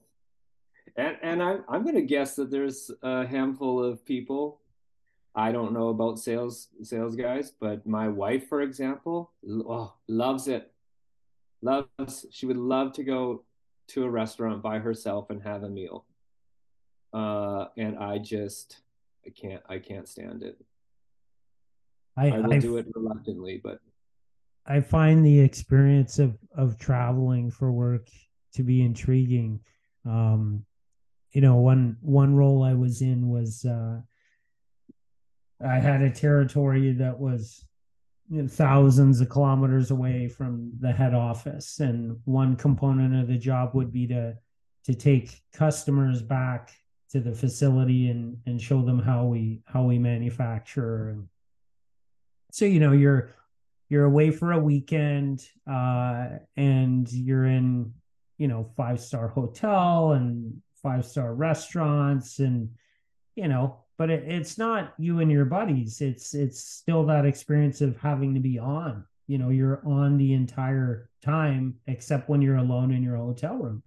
And 0.98 1.16
and 1.22 1.42
I'm 1.42 1.64
I'm 1.70 1.86
gonna 1.86 2.02
guess 2.02 2.36
that 2.36 2.52
there's 2.52 2.92
a 3.02 3.26
handful 3.26 3.82
of 3.82 4.06
people. 4.06 4.60
I 5.34 5.54
don't 5.54 5.72
know 5.72 5.88
about 5.88 6.20
sales 6.20 6.68
sales 6.82 7.16
guys, 7.16 7.54
but 7.58 7.88
my 7.88 8.10
wife, 8.10 8.50
for 8.50 8.62
example, 8.62 9.32
oh, 9.50 9.94
loves 10.10 10.50
it. 10.50 10.73
Loves 11.64 12.26
she 12.32 12.46
would 12.46 12.58
love 12.58 12.92
to 12.94 13.04
go 13.04 13.46
to 13.88 14.04
a 14.04 14.10
restaurant 14.10 14.62
by 14.62 14.80
herself 14.80 15.30
and 15.30 15.42
have 15.44 15.64
a 15.64 15.70
meal. 15.70 16.06
Uh, 17.14 17.66
and 17.78 17.98
I 17.98 18.18
just 18.18 18.82
I 19.26 19.30
can't 19.30 19.64
I 19.70 19.80
can't 19.80 20.08
stand 20.08 20.44
it. 20.44 20.58
I, 22.18 22.32
I 22.32 22.40
will 22.40 22.54
I, 22.54 22.60
do 22.60 22.78
it 22.78 22.88
reluctantly, 22.94 23.62
but 23.64 23.80
I 24.68 24.82
find 24.82 25.26
the 25.26 25.40
experience 25.40 26.20
of 26.20 26.38
of 26.56 26.78
traveling 26.78 27.50
for 27.50 27.72
work 27.72 28.10
to 28.56 28.64
be 28.64 28.84
intriguing. 28.84 29.60
Um, 30.06 30.66
you 31.32 31.42
know, 31.42 31.56
one 31.56 31.98
one 32.02 32.36
role 32.36 32.64
I 32.64 32.74
was 32.74 33.02
in 33.02 33.30
was 33.30 33.66
uh, 33.66 34.02
I 35.66 35.76
had 35.80 36.02
a 36.02 36.12
territory 36.12 36.92
that 36.94 37.18
was 37.18 37.66
thousands 38.48 39.22
of 39.22 39.30
kilometers 39.30 39.92
away 39.92 40.28
from 40.28 40.72
the 40.80 40.92
head 40.92 41.14
office, 41.14 41.80
and 41.80 42.20
one 42.26 42.56
component 42.56 43.16
of 43.16 43.28
the 43.28 43.38
job 43.38 43.72
would 43.74 43.92
be 43.92 44.08
to 44.08 44.38
to 44.86 44.94
take 44.94 45.42
customers 45.54 46.22
back 46.22 46.72
to 47.10 47.20
the 47.20 47.34
facility 47.34 48.10
and 48.10 48.38
and 48.46 48.62
show 48.62 48.82
them 48.82 49.00
how 49.00 49.26
we 49.26 49.62
how 49.66 49.84
we 49.84 50.00
manufacture. 50.00 51.10
And 51.10 51.28
so 52.52 52.66
you 52.66 52.80
know 52.80 52.92
you're 52.92 53.34
you're 53.90 54.06
away 54.06 54.32
for 54.32 54.52
a 54.52 54.60
weekend 54.60 55.48
uh, 55.70 56.30
and 56.58 57.12
you're 57.12 57.46
in 57.46 57.94
you 58.38 58.48
know 58.48 58.72
five 58.76 59.00
star 59.00 59.28
hotel 59.28 60.14
and 60.14 60.62
five 60.82 61.06
star 61.06 61.34
restaurants 61.34 62.40
and 62.40 62.70
you 63.36 63.48
know 63.48 63.83
but 63.98 64.10
it, 64.10 64.24
it's 64.28 64.58
not 64.58 64.94
you 64.98 65.20
and 65.20 65.32
your 65.32 65.46
buddies. 65.46 66.02
It's 66.02 66.34
it's 66.34 66.60
still 66.60 67.06
that 67.06 67.26
experience 67.26 67.82
of 67.82 67.98
having 67.98 68.34
to 68.34 68.40
be 68.40 68.60
on 68.60 69.06
you 69.28 69.38
know 69.38 69.50
you're 69.50 69.82
on 69.86 70.18
the 70.18 70.34
entire 70.34 71.10
time 71.24 71.76
except 71.88 72.30
when 72.30 72.42
you're 72.42 72.58
alone 72.58 72.92
in 72.92 73.04
your 73.04 73.18
hotel 73.18 73.56
room. 73.56 73.84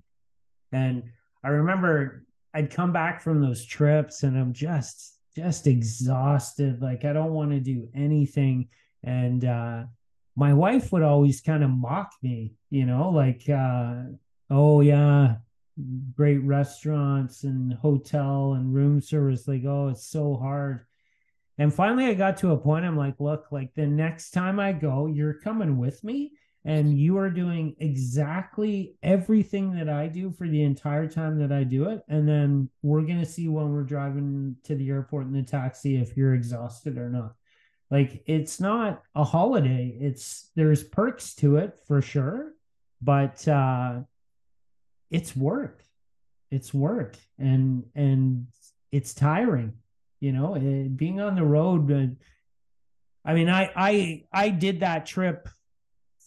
And 0.73 1.05
i 1.45 1.49
remember 1.49 2.25
i'd 2.55 2.71
come 2.71 2.93
back 2.93 3.21
from 3.21 3.41
those 3.41 3.65
trips 3.65 4.23
and 4.23 4.37
i'm 4.37 4.53
just 4.53 5.19
just 5.37 5.67
exhausted 5.67 6.81
like 6.83 7.05
i 7.05 7.13
don't 7.13 7.33
want 7.33 7.51
to 7.51 7.61
do 7.61 7.89
anything. 7.95 8.69
And 9.05 9.45
uh 9.45 9.85
my 10.35 10.53
wife 10.53 10.93
would 10.93 11.03
always 11.03 11.41
kind 11.41 11.63
of 11.63 11.71
mock 11.71 12.13
me 12.23 12.55
you 12.71 12.85
know 12.85 13.11
like 13.11 13.49
uh 13.49 14.03
oh 14.51 14.81
yeah 14.81 15.37
great 16.15 16.39
restaurants 16.39 17.45
and 17.45 17.75
hotel 17.75 18.55
and 18.55 18.75
room 18.75 19.01
service 19.01 19.47
like 19.47 19.65
oh 19.67 19.89
it's 19.89 20.07
so 20.07 20.37
hard. 20.37 20.87
And 21.59 21.73
finally 21.73 22.07
i 22.07 22.15
got 22.15 22.39
to 22.39 22.53
a 22.53 22.57
point 22.57 22.85
i'm 22.85 22.97
like 22.97 23.19
look 23.19 23.47
like 23.51 23.75
the 23.75 23.87
next 23.87 24.31
time 24.31 24.61
i 24.61 24.73
go 24.73 25.07
you're 25.07 25.35
coming 25.35 25.79
with 25.79 26.03
me 26.05 26.33
and 26.67 26.99
you 26.99 27.17
are 27.17 27.31
doing 27.31 27.77
exactly 27.79 28.97
everything 29.03 29.75
that 29.77 29.89
i 29.89 30.07
do 30.07 30.31
for 30.33 30.49
the 30.49 30.63
entire 30.63 31.07
time 31.09 31.39
that 31.39 31.53
i 31.53 31.63
do 31.63 31.89
it. 31.89 32.03
And 32.09 32.29
then 32.29 32.69
we're 32.83 33.03
going 33.03 33.21
to 33.21 33.27
see 33.27 33.49
when 33.49 33.73
we're 33.73 33.85
driving 33.85 34.57
to 34.65 34.75
the 34.75 34.91
airport 34.91 35.27
in 35.27 35.33
the 35.33 35.43
taxi 35.43 35.97
if 35.97 36.17
you're 36.17 36.35
exhausted 36.35 36.99
or 36.99 37.09
not. 37.09 37.35
Like 37.91 38.23
it's 38.27 38.61
not 38.61 39.03
a 39.15 39.25
holiday. 39.25 39.97
It's 40.01 40.51
there's 40.57 40.83
perks 40.83 41.35
to 41.37 41.57
it 41.57 41.79
for 41.87 42.03
sure. 42.03 42.53
But 43.01 43.47
uh 43.47 44.01
it's 45.11 45.37
work. 45.37 45.83
It's 46.51 46.73
work. 46.73 47.17
And 47.39 47.85
and 47.95 48.47
it's 48.93 49.15
tiring 49.15 49.75
you 50.21 50.33
know 50.33 50.55
it, 50.55 50.97
being 50.97 51.21
on 51.21 51.35
the 51.35 51.45
road 51.45 51.91
uh, 51.93 52.07
I 53.27 53.35
mean, 53.35 53.49
I 53.49 53.71
I 53.75 54.25
I 54.33 54.49
did 54.51 54.81
that 54.81 55.05
trip 55.05 55.49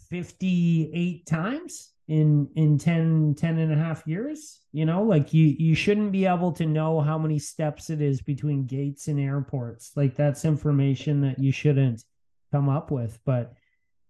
58 0.09 1.25
times 1.25 1.91
in 2.07 2.49
in 2.55 2.77
10 2.77 3.35
10 3.35 3.57
and 3.59 3.71
a 3.71 3.77
half 3.77 4.05
years 4.07 4.61
you 4.71 4.83
know 4.83 5.03
like 5.03 5.31
you 5.31 5.45
you 5.45 5.75
shouldn't 5.75 6.11
be 6.11 6.25
able 6.25 6.51
to 6.53 6.65
know 6.65 6.99
how 6.99 7.19
many 7.19 7.37
steps 7.37 7.91
it 7.91 8.01
is 8.01 8.21
between 8.21 8.65
gates 8.65 9.07
and 9.07 9.19
airports. 9.19 9.91
Like 9.95 10.15
that's 10.15 10.43
information 10.43 11.21
that 11.21 11.39
you 11.39 11.51
shouldn't 11.51 12.03
come 12.51 12.67
up 12.67 12.91
with 12.91 13.17
but 13.25 13.53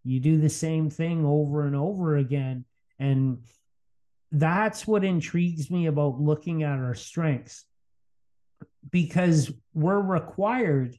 you 0.03 0.20
do 0.20 0.39
the 0.39 0.49
same 0.49 0.89
thing 0.89 1.26
over 1.26 1.65
and 1.67 1.76
over 1.76 2.17
again. 2.17 2.65
And 2.97 3.39
that's 4.32 4.86
what 4.86 5.03
intrigues 5.03 5.71
me 5.71 5.88
about 5.88 6.19
looking 6.19 6.63
at 6.63 6.77
our 6.77 6.95
strengths 6.95 7.65
because 8.91 9.51
we're 9.73 9.99
required 9.99 10.97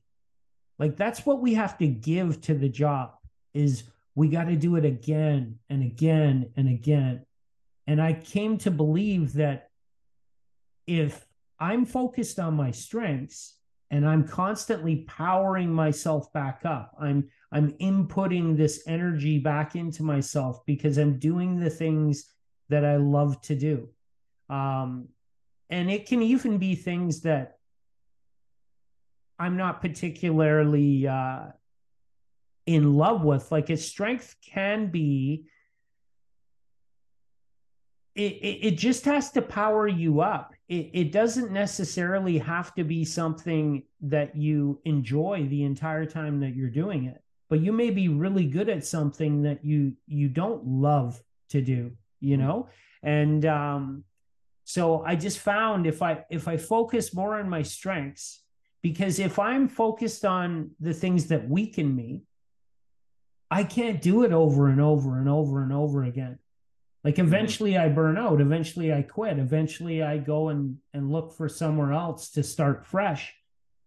like 0.78 0.96
that's 0.96 1.26
what 1.26 1.40
we 1.40 1.54
have 1.54 1.76
to 1.78 1.86
give 1.86 2.40
to 2.42 2.54
the 2.54 2.68
job 2.68 3.12
is 3.52 3.84
we 4.14 4.28
got 4.28 4.44
to 4.44 4.56
do 4.56 4.76
it 4.76 4.84
again 4.84 5.58
and 5.68 5.82
again 5.82 6.50
and 6.56 6.68
again. 6.68 7.24
And 7.86 8.00
i 8.00 8.12
came 8.12 8.58
to 8.58 8.70
believe 8.70 9.34
that 9.34 9.68
if 10.86 11.26
i'm 11.58 11.84
focused 11.84 12.38
on 12.38 12.54
my 12.54 12.70
strengths 12.70 13.56
and 13.90 14.08
i'm 14.08 14.26
constantly 14.26 15.04
powering 15.08 15.72
myself 15.72 16.32
back 16.32 16.62
up 16.64 16.94
i'm 17.00 17.28
i'm 17.52 17.72
inputting 17.72 18.56
this 18.56 18.84
energy 18.86 19.38
back 19.38 19.74
into 19.74 20.02
myself 20.02 20.64
because 20.66 20.98
i'm 20.98 21.18
doing 21.18 21.58
the 21.58 21.70
things 21.70 22.32
that 22.70 22.84
i 22.84 22.96
love 22.96 23.40
to 23.42 23.54
do. 23.54 23.88
Um, 24.48 25.08
and 25.68 25.90
it 25.90 26.06
can 26.06 26.22
even 26.22 26.58
be 26.58 26.74
things 26.74 27.20
that 27.22 27.58
i'm 29.38 29.56
not 29.56 29.80
particularly 29.80 31.06
uh, 31.06 31.46
in 32.66 32.94
love 32.94 33.24
with. 33.24 33.50
Like 33.50 33.70
its 33.70 33.84
strength 33.84 34.36
can 34.42 34.88
be 34.90 35.46
it, 38.14 38.32
it, 38.32 38.66
it 38.66 38.78
just 38.78 39.04
has 39.04 39.30
to 39.32 39.42
power 39.42 39.86
you 39.86 40.20
up. 40.20 40.54
It, 40.68 40.90
it 40.92 41.12
doesn't 41.12 41.52
necessarily 41.52 42.38
have 42.38 42.74
to 42.74 42.84
be 42.84 43.04
something 43.04 43.84
that 44.02 44.36
you 44.36 44.80
enjoy 44.84 45.46
the 45.48 45.62
entire 45.62 46.04
time 46.04 46.40
that 46.40 46.54
you're 46.54 46.70
doing 46.70 47.04
it. 47.04 47.22
But 47.48 47.60
you 47.60 47.72
may 47.72 47.90
be 47.90 48.08
really 48.08 48.46
good 48.46 48.68
at 48.68 48.84
something 48.84 49.42
that 49.42 49.64
you 49.64 49.94
you 50.06 50.28
don't 50.28 50.64
love 50.66 51.20
to 51.50 51.60
do 51.60 51.92
you 52.20 52.36
mm-hmm. 52.36 52.46
know 52.46 52.68
and 53.02 53.44
um 53.46 54.04
so 54.64 55.02
i 55.04 55.14
just 55.16 55.38
found 55.38 55.86
if 55.86 56.02
i 56.02 56.24
if 56.30 56.48
i 56.48 56.56
focus 56.56 57.14
more 57.14 57.36
on 57.36 57.48
my 57.48 57.62
strengths 57.62 58.42
because 58.82 59.18
if 59.18 59.38
i'm 59.38 59.68
focused 59.68 60.24
on 60.24 60.70
the 60.80 60.94
things 60.94 61.26
that 61.26 61.48
weaken 61.48 61.94
me 61.94 62.22
I 63.50 63.64
can't 63.64 64.00
do 64.00 64.22
it 64.22 64.32
over 64.32 64.68
and 64.68 64.80
over 64.80 65.18
and 65.18 65.28
over 65.28 65.62
and 65.62 65.72
over 65.72 66.04
again. 66.04 66.38
Like 67.02 67.16
mm-hmm. 67.16 67.26
eventually 67.26 67.76
I 67.76 67.88
burn 67.88 68.16
out, 68.16 68.40
eventually 68.40 68.92
I 68.92 69.02
quit, 69.02 69.38
eventually 69.38 70.02
I 70.02 70.18
go 70.18 70.50
and 70.50 70.78
and 70.94 71.10
look 71.10 71.32
for 71.32 71.48
somewhere 71.48 71.92
else 71.92 72.30
to 72.32 72.42
start 72.42 72.86
fresh. 72.86 73.34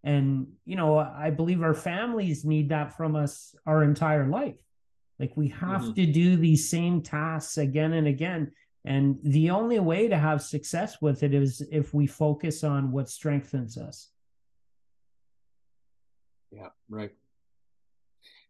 And 0.04 0.48
you 0.66 0.76
know, 0.76 0.98
I 0.98 1.30
believe 1.30 1.64
our 1.64 1.74
families 1.74 2.44
need 2.44 2.70
that 2.70 2.98
from 2.98 3.16
us 3.16 3.56
our 3.66 3.84
entire 3.84 4.28
life. 4.28 4.60
Like 5.20 5.32
we 5.36 5.50
have 5.50 5.82
mm-hmm. 5.82 5.94
to 5.94 6.06
do 6.06 6.36
these 6.36 6.70
same 6.70 7.02
tasks 7.02 7.58
again 7.58 7.94
and 7.94 8.08
again. 8.08 8.52
And 8.86 9.18
the 9.24 9.50
only 9.50 9.80
way 9.80 10.08
to 10.08 10.18
have 10.18 10.42
success 10.42 11.02
with 11.02 11.24
it 11.24 11.34
is 11.34 11.66
if 11.72 11.94
we 11.94 12.06
focus 12.06 12.64
on 12.64 12.92
what 12.92 13.10
strengthens 13.10 13.78
us. 13.78 14.10
Yeah, 16.52 16.70
right 16.90 17.12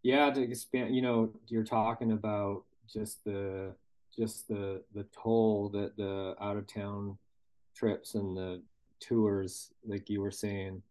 yeah 0.03 0.30
to 0.30 0.41
expand 0.41 0.93
you 0.93 1.01
know 1.01 1.32
you're 1.47 1.64
talking 1.64 2.11
about 2.11 2.64
just 2.91 3.24
the 3.24 3.74
just 4.16 4.47
the 4.47 4.84
the 4.93 5.05
toll 5.11 5.70
that 5.70 5.95
the 5.97 6.36
out 6.39 6.57
of 6.57 6.68
town 6.68 7.18
trips 7.76 8.14
and 8.14 8.38
the 8.38 8.61
tours 8.99 9.72
like 9.86 10.09
you 10.09 10.22
were 10.22 10.32
saying 10.32 10.82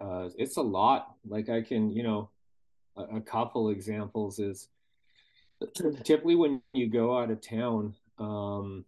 uh 0.00 0.28
it's 0.36 0.56
a 0.56 0.62
lot 0.62 1.14
like 1.28 1.48
i 1.48 1.62
can 1.62 1.90
you 1.90 2.02
know 2.02 2.28
a, 2.96 3.16
a 3.16 3.20
couple 3.20 3.68
examples 3.68 4.38
is 4.38 4.68
typically 6.04 6.34
when 6.34 6.60
you 6.72 6.88
go 6.88 7.18
out 7.18 7.30
of 7.30 7.40
town 7.40 7.94
um 8.18 8.84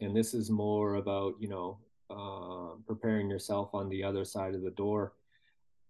and 0.00 0.14
this 0.14 0.34
is 0.34 0.50
more 0.50 0.96
about 0.96 1.34
you 1.38 1.48
know 1.48 1.78
uh, 2.10 2.76
preparing 2.86 3.30
yourself 3.30 3.70
on 3.72 3.88
the 3.88 4.02
other 4.04 4.24
side 4.24 4.54
of 4.54 4.62
the 4.62 4.70
door 4.70 5.12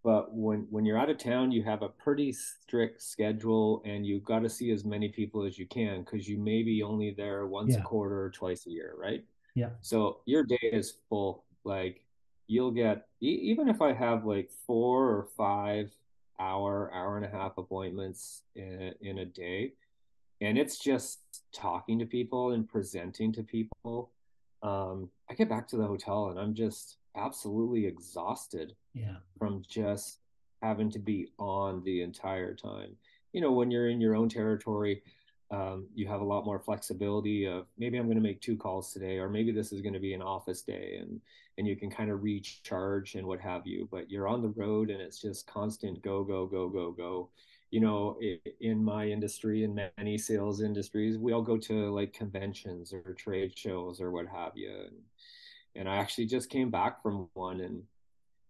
but 0.03 0.33
when 0.33 0.67
when 0.71 0.85
you're 0.85 0.99
out 0.99 1.11
of 1.11 1.19
town 1.19 1.51
you 1.51 1.63
have 1.63 1.83
a 1.83 1.89
pretty 1.89 2.33
strict 2.33 3.03
schedule 3.03 3.83
and 3.85 4.07
you've 4.07 4.25
got 4.25 4.41
to 4.41 4.49
see 4.49 4.71
as 4.71 4.85
many 4.85 5.09
people 5.09 5.45
as 5.45 5.59
you 5.59 5.67
can 5.67 6.03
because 6.03 6.29
you 6.29 6.39
may 6.39 6.63
be 6.63 6.83
only 6.83 7.11
there 7.11 7.47
once 7.47 7.75
yeah. 7.75 7.81
a 7.81 7.83
quarter 7.83 8.23
or 8.23 8.31
twice 8.31 8.67
a 8.67 8.71
year 8.71 8.95
right 8.97 9.25
yeah 9.55 9.71
so 9.81 10.21
your 10.27 10.45
day 10.45 10.59
is 10.63 10.95
full 11.09 11.45
like 11.65 12.05
you'll 12.47 12.71
get 12.71 13.09
even 13.21 13.69
if 13.69 13.83
i 13.83 13.93
have 13.93 14.25
like 14.25 14.51
four 14.67 15.09
or 15.09 15.27
five 15.37 15.91
hour 16.39 16.91
hour 16.95 17.17
and 17.17 17.25
a 17.25 17.29
half 17.29 17.59
appointments 17.59 18.43
in, 18.55 18.95
in 19.01 19.19
a 19.19 19.25
day 19.25 19.73
and 20.41 20.59
it's 20.59 20.79
just 20.79 21.21
talking 21.53 21.99
to 21.99 22.07
people 22.07 22.53
and 22.53 22.69
presenting 22.69 23.33
to 23.33 23.43
people. 23.43 24.11
Um, 24.63 25.11
i 25.31 25.35
get 25.35 25.51
back 25.51 25.69
to 25.69 25.77
the 25.77 25.87
hotel 25.87 26.29
and 26.29 26.41
i'm 26.41 26.55
just 26.55 26.97
absolutely 27.17 27.85
exhausted 27.85 28.75
yeah. 28.95 29.17
from 29.39 29.63
just 29.69 30.21
having 30.63 30.91
to 30.91 30.99
be 30.99 31.29
on 31.39 31.85
the 31.85 32.01
entire 32.01 32.55
time. 32.55 32.97
You 33.35 33.43
know 33.43 33.53
when 33.53 33.71
you're 33.71 33.91
in 33.91 34.01
your 34.01 34.17
own 34.17 34.29
territory 34.29 35.03
um, 35.51 35.87
you 35.95 36.09
have 36.09 36.21
a 36.21 36.25
lot 36.25 36.45
more 36.45 36.59
flexibility 36.59 37.47
of 37.47 37.67
maybe 37.79 37.99
i'm 37.99 38.07
going 38.07 38.17
to 38.17 38.23
make 38.23 38.41
two 38.41 38.57
calls 38.57 38.93
today 38.93 39.19
or 39.19 39.29
maybe 39.29 39.53
this 39.53 39.73
is 39.73 39.81
going 39.81 39.93
to 39.93 40.01
be 40.01 40.15
an 40.15 40.23
office 40.23 40.63
day 40.63 40.99
and 41.01 41.21
and 41.59 41.67
you 41.67 41.77
can 41.77 41.91
kind 41.91 42.11
of 42.11 42.23
recharge 42.23 43.15
and 43.15 43.27
what 43.27 43.41
have 43.41 43.67
you 43.67 43.89
but 43.91 44.11
you're 44.11 44.29
on 44.29 44.43
the 44.43 44.49
road 44.49 44.91
and 44.91 45.01
it's 45.01 45.21
just 45.21 45.47
constant 45.47 46.01
go 46.03 46.25
go 46.25 46.47
go 46.47 46.69
go 46.69 46.91
go 46.91 47.29
you 47.75 47.81
know 47.81 48.17
in 48.61 48.85
my 48.85 49.05
industry 49.07 49.65
in 49.65 49.81
many 49.99 50.17
sales 50.17 50.61
industries 50.61 51.19
we 51.19 51.33
all 51.33 51.43
go 51.43 51.57
to 51.57 51.93
like 51.93 52.13
conventions 52.13 52.93
or 52.93 53.15
trade 53.15 53.53
shows 53.57 54.01
or 54.01 54.11
what 54.11 54.27
have 54.29 54.53
you 54.55 54.71
and 54.87 54.97
and 55.77 55.89
I 55.89 55.97
actually 55.97 56.27
just 56.27 56.51
came 56.51 56.71
back 56.71 57.03
from 57.03 57.29
one 57.35 57.61
and 57.61 57.83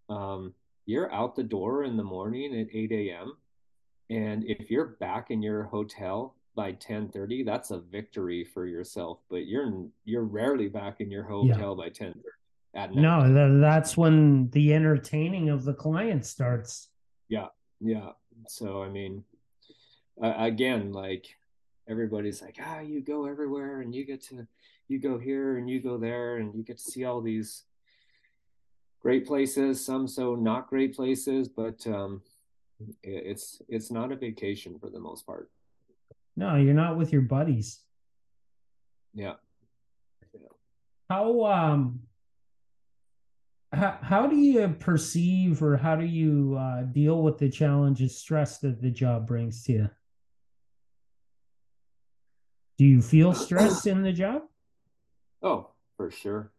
um, 0.09 0.55
you're 0.87 1.13
out 1.13 1.35
the 1.35 1.43
door 1.43 1.85
in 1.85 1.97
the 1.97 2.05
morning 2.05 2.59
at 2.61 2.75
8 2.75 2.93
a.m. 2.93 3.37
And 4.11 4.45
if 4.45 4.71
you're 4.71 4.97
back 5.01 5.31
in 5.31 5.43
your 5.43 5.65
hotel 5.65 6.35
by 6.55 6.73
10:30, 6.73 7.45
that's 7.45 7.71
a 7.71 7.79
victory 7.79 8.45
for 8.45 8.67
yourself. 8.67 9.21
But 9.31 9.47
you're 9.47 9.87
you're 10.05 10.25
rarely 10.25 10.69
back 10.69 11.01
in 11.01 11.11
your 11.11 11.25
hotel 11.25 11.75
yeah. 11.79 11.85
by 11.85 11.89
10 11.89 12.15
at 12.75 12.95
night. 12.95 13.01
No, 13.01 13.61
that's 13.61 13.97
when 13.97 14.51
the 14.51 14.75
entertaining 14.75 15.49
of 15.49 15.65
the 15.65 15.73
client 15.73 16.27
starts. 16.27 16.91
Yeah, 17.29 17.47
yeah. 17.81 18.11
So 18.49 18.83
I 18.83 18.89
mean, 18.89 19.25
uh, 20.23 20.35
again, 20.37 20.93
like 20.93 21.27
everybody's 21.89 22.43
like, 22.43 22.59
ah, 22.63 22.81
you 22.81 23.01
go 23.01 23.27
everywhere 23.27 23.81
and 23.81 23.95
you 23.95 24.05
get 24.05 24.23
to 24.29 24.47
you 24.89 24.99
go 24.99 25.19
here 25.19 25.57
and 25.57 25.69
you 25.69 25.81
go 25.81 25.97
there 25.97 26.37
and 26.37 26.55
you 26.55 26.63
get 26.63 26.79
to 26.79 26.91
see 26.91 27.05
all 27.05 27.21
these 27.21 27.65
great 29.01 29.27
places 29.27 29.85
some 29.85 30.09
so 30.09 30.35
not 30.35 30.69
great 30.69 30.97
places 30.97 31.49
but 31.49 31.87
um, 31.87 32.23
it's 33.03 33.61
it's 33.69 33.91
not 33.91 34.11
a 34.11 34.17
vacation 34.17 34.79
for 34.79 34.89
the 34.91 34.99
most 34.99 35.27
part 35.27 35.51
no 36.37 36.57
you're 36.57 36.75
not 36.75 36.97
with 36.97 37.13
your 37.13 37.23
buddies 37.23 37.81
yeah, 39.15 39.35
yeah. 40.33 40.49
how 41.09 41.45
um 41.45 42.01
how, 43.75 43.99
how 44.03 44.27
do 44.27 44.37
you 44.37 44.69
perceive 44.79 45.63
or 45.63 45.77
how 45.77 45.97
do 45.97 46.05
you 46.05 46.57
uh, 46.59 46.83
deal 46.83 47.23
with 47.23 47.39
the 47.39 47.49
challenges 47.49 48.17
stress 48.17 48.59
that 48.59 48.81
the 48.81 48.91
job 48.91 49.27
brings 49.27 49.63
to 49.65 49.73
you 49.73 49.91
do 52.79 52.85
you 52.85 53.03
feel 53.03 53.35
stress 53.35 53.87
in 53.87 54.03
the 54.03 54.13
job 54.13 54.43
Oh, 55.45 55.69
for 55.99 56.11
sure. 56.11 56.53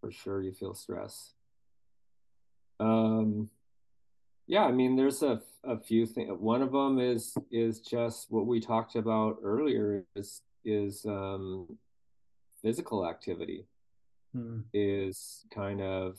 For 0.00 0.10
sure, 0.10 0.40
you 0.40 0.52
feel 0.52 0.74
stress. 0.74 1.34
Um, 2.80 3.50
yeah, 4.46 4.64
I 4.64 4.72
mean, 4.72 4.96
there's 4.96 5.22
a, 5.22 5.42
a 5.62 5.78
few 5.78 6.06
things. 6.06 6.30
One 6.38 6.62
of 6.62 6.72
them 6.72 6.98
is 6.98 7.34
is 7.50 7.80
just 7.80 8.30
what 8.30 8.46
we 8.46 8.60
talked 8.60 8.96
about 8.96 9.36
earlier 9.42 10.04
is 10.14 10.40
is 10.64 11.04
um, 11.04 11.76
physical 12.62 13.06
activity. 13.06 13.66
Hmm. 14.34 14.60
Is 14.72 15.46
kind 15.54 15.80
of 15.80 16.18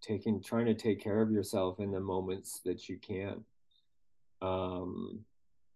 taking 0.00 0.42
trying 0.42 0.66
to 0.66 0.74
take 0.74 1.02
care 1.02 1.20
of 1.20 1.30
yourself 1.30 1.80
in 1.80 1.90
the 1.90 2.00
moments 2.00 2.60
that 2.64 2.88
you 2.88 2.98
can. 2.98 3.44
Um, 4.42 5.20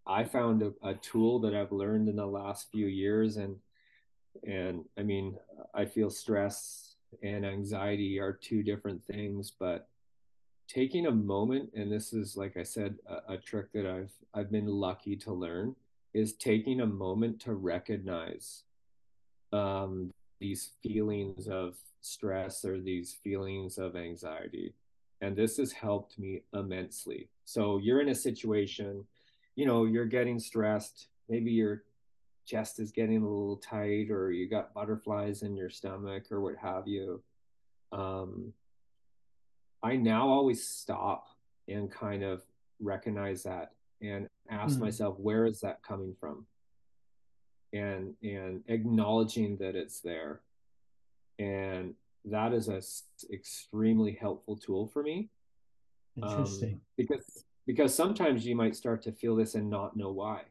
I 0.07 0.25
found 0.25 0.63
a, 0.63 0.73
a 0.83 0.95
tool 0.95 1.41
that 1.41 1.55
I've 1.55 1.73
learned 1.73 2.09
in 2.09 2.17
the 2.17 2.27
last 2.27 2.71
few 2.71 2.87
years, 2.87 3.37
and 3.37 3.57
and 4.47 4.85
i 4.99 5.03
mean 5.03 5.37
i 5.75 5.85
feel 5.85 6.11
stress 6.11 6.97
and 7.23 7.45
anxiety 7.45 8.19
are 8.19 8.33
two 8.33 8.63
different 8.63 9.05
things 9.05 9.53
but 9.59 9.89
taking 10.69 11.07
a 11.07 11.11
moment 11.11 11.71
and 11.75 11.91
this 11.91 12.13
is 12.13 12.37
like 12.37 12.57
i 12.57 12.63
said 12.63 12.97
a, 13.07 13.35
a, 13.35 13.37
trick 13.39 13.73
that 13.73 13.87
i've 13.87 14.13
i've 14.35 14.51
been 14.51 14.67
lucky 14.67 15.17
to 15.17 15.33
learn 15.33 15.75
is 16.15 16.35
taking 16.35 16.81
a 16.81 16.87
moment 16.87 17.41
to 17.41 17.55
recognize 17.55 18.65
um, 19.53 20.13
these 20.41 20.73
feelings 20.83 21.49
of 21.49 21.77
stress 22.01 22.65
or 22.65 22.81
these 22.81 23.19
feelings 23.25 23.79
of 23.79 23.97
anxiety 23.97 24.75
and 25.21 25.37
this 25.37 25.57
has 25.57 25.73
helped 25.73 26.19
me 26.19 26.43
immensely 26.55 27.29
so 27.45 27.79
you're 27.79 28.01
in 28.01 28.11
a 28.11 28.15
situation 28.15 29.05
you 29.57 29.67
know 29.67 29.85
you're 29.85 30.07
getting 30.07 30.39
stressed 30.39 31.09
maybe 31.29 31.51
your 31.51 31.83
chest 32.47 32.79
is 32.79 32.93
getting 32.93 33.19
a 33.19 33.29
little 33.29 33.57
tight 33.57 34.11
or 34.11 34.31
you 34.31 34.49
got 34.49 34.73
butterflies 34.73 35.43
in 35.43 35.57
your 35.57 35.69
stomach 35.69 36.31
or 36.31 36.41
what 36.41 36.57
have 36.57 36.87
you 36.87 37.23
um, 37.93 38.53
I 39.83 39.97
now 39.97 40.29
always 40.29 40.67
stop 40.67 41.29
and 41.69 41.91
kind 41.91 42.23
of 42.23 42.43
recognize 42.81 43.43
that 43.45 43.73
and 44.01 44.29
ask 44.51 44.77
mm. 44.77 44.83
myself, 44.83 45.19
where 45.19 45.45
is 45.47 45.61
that 45.61 45.83
coming 45.83 46.15
from? 46.19 46.47
And 47.73 48.15
and 48.23 48.63
acknowledging 48.69 49.57
that 49.59 49.77
it's 49.77 50.01
there. 50.01 50.41
And 51.39 51.95
that 52.25 52.53
is 52.53 52.69
a 52.69 52.81
extremely 53.33 54.13
helpful 54.13 54.57
tool 54.57 54.89
for 54.89 55.03
me. 55.03 55.29
Interesting. 56.17 56.75
Um, 56.75 56.81
because 56.97 57.45
because 57.67 57.95
sometimes 57.95 58.47
you 58.47 58.57
might 58.57 58.75
start 58.75 59.03
to 59.03 59.13
feel 59.13 59.37
this 59.37 59.55
and 59.55 59.69
not 59.69 59.97
know 59.97 60.11
why. 60.11 60.43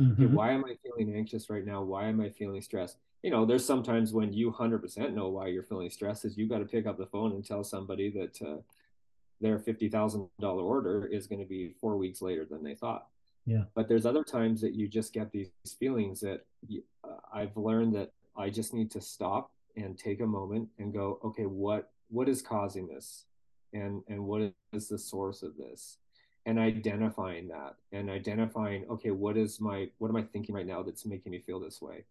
Mm-hmm. 0.00 0.24
Okay, 0.24 0.32
why 0.32 0.50
am 0.50 0.64
I 0.64 0.74
feeling 0.82 1.14
anxious 1.14 1.48
right 1.48 1.64
now? 1.64 1.82
Why 1.82 2.06
am 2.06 2.20
I 2.20 2.30
feeling 2.30 2.60
stressed? 2.60 2.96
You 3.22 3.30
know, 3.30 3.46
there's 3.46 3.64
sometimes 3.64 4.12
when 4.12 4.32
you 4.32 4.50
100% 4.50 5.14
know 5.14 5.28
why 5.28 5.46
you're 5.46 5.62
feeling 5.62 5.88
stressed 5.88 6.24
is 6.24 6.36
you 6.36 6.48
got 6.48 6.58
to 6.58 6.64
pick 6.64 6.86
up 6.86 6.98
the 6.98 7.06
phone 7.06 7.32
and 7.32 7.46
tell 7.46 7.62
somebody 7.62 8.10
that 8.10 8.42
uh, 8.42 8.56
their 9.40 9.58
$50,000 9.58 10.28
order 10.42 11.06
is 11.06 11.26
going 11.26 11.38
to 11.38 11.46
be 11.46 11.74
four 11.80 11.96
weeks 11.96 12.20
later 12.20 12.44
than 12.44 12.64
they 12.64 12.74
thought. 12.74 13.06
Yeah. 13.46 13.64
But 13.74 13.88
there's 13.88 14.06
other 14.06 14.24
times 14.24 14.60
that 14.62 14.74
you 14.74 14.88
just 14.88 15.12
get 15.12 15.30
these 15.32 15.50
feelings 15.78 16.20
that 16.20 16.44
you, 16.66 16.82
uh, 17.02 17.16
I've 17.32 17.56
learned 17.56 17.94
that 17.94 18.12
I 18.36 18.50
just 18.50 18.72
need 18.72 18.90
to 18.92 19.00
stop 19.00 19.50
and 19.76 19.98
take 19.98 20.20
a 20.20 20.26
moment 20.26 20.68
and 20.78 20.92
go, 20.92 21.18
okay, 21.24 21.46
what 21.46 21.90
what 22.08 22.28
is 22.28 22.42
causing 22.42 22.86
this, 22.86 23.24
and 23.72 24.02
and 24.08 24.24
what 24.24 24.52
is 24.72 24.88
the 24.88 24.98
source 24.98 25.42
of 25.42 25.56
this, 25.56 25.98
and 26.46 26.58
identifying 26.58 27.48
that 27.48 27.74
and 27.92 28.08
identifying, 28.08 28.86
okay, 28.90 29.10
what 29.10 29.36
is 29.36 29.60
my 29.60 29.88
what 29.98 30.08
am 30.08 30.16
I 30.16 30.22
thinking 30.22 30.54
right 30.54 30.66
now 30.66 30.82
that's 30.82 31.04
making 31.04 31.32
me 31.32 31.40
feel 31.40 31.60
this 31.60 31.82
way, 31.82 32.04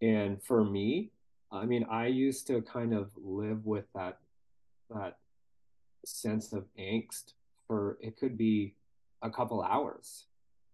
and 0.00 0.42
for 0.42 0.64
me, 0.64 1.10
I 1.50 1.64
mean, 1.64 1.86
I 1.90 2.06
used 2.06 2.46
to 2.48 2.62
kind 2.62 2.92
of 2.94 3.10
live 3.16 3.66
with 3.66 3.86
that 3.94 4.18
that 4.94 5.16
sense 6.04 6.52
of 6.52 6.64
angst 6.78 7.32
for 7.66 7.98
it 8.00 8.16
could 8.16 8.38
be 8.38 8.74
a 9.22 9.30
couple 9.30 9.62
hours. 9.62 10.26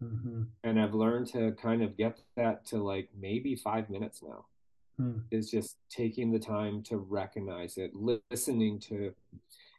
Mm-hmm. 0.03 0.43
And 0.65 0.81
I've 0.81 0.95
learned 0.95 1.29
to 1.29 1.53
kind 1.53 1.83
of 1.83 1.97
get 1.97 2.21
that 2.37 2.67
to 2.67 2.83
like 2.83 3.09
maybe 3.19 3.55
five 3.57 3.91
minutes 3.91 4.23
now. 4.23 4.47
Mm. 5.01 5.23
Is 5.31 5.51
just 5.51 5.77
taking 5.89 6.31
the 6.31 6.39
time 6.39 6.83
to 6.85 6.99
recognize 6.99 7.79
it, 7.79 7.93
listening 7.95 8.79
to 8.81 9.15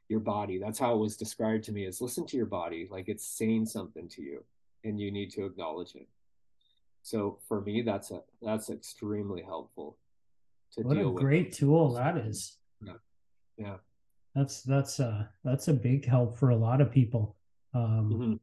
your 0.10 0.20
body. 0.20 0.58
That's 0.58 0.80
how 0.80 0.96
it 0.96 0.98
was 0.98 1.16
described 1.16 1.66
to 1.66 1.72
me 1.72 1.86
is 1.86 2.02
listen 2.02 2.26
to 2.28 2.38
your 2.38 2.48
body, 2.48 2.88
like 2.90 3.08
it's 3.08 3.26
saying 3.26 3.68
something 3.68 4.10
to 4.10 4.24
you 4.24 4.44
and 4.84 5.00
you 5.00 5.12
need 5.12 5.30
to 5.32 5.46
acknowledge 5.46 5.94
it. 5.94 6.08
So 7.04 7.38
for 7.48 7.62
me, 7.62 7.84
that's 7.84 8.10
a 8.10 8.22
that's 8.42 8.72
extremely 8.72 9.44
helpful 9.44 9.98
to 10.74 10.82
what 10.82 10.98
a 10.98 11.12
great 11.12 11.52
tool 11.54 11.94
that 11.94 12.18
is. 12.18 12.58
Yeah. 12.84 12.94
Yeah 13.58 13.76
that's 14.36 14.62
that's 14.64 15.00
uh 15.00 15.26
that's 15.44 15.68
a 15.68 15.74
big 15.74 16.06
help 16.06 16.38
for 16.38 16.50
a 16.50 16.56
lot 16.56 16.82
of 16.82 16.92
people 16.92 17.36
um 17.74 18.10
mm-hmm. 18.12 18.34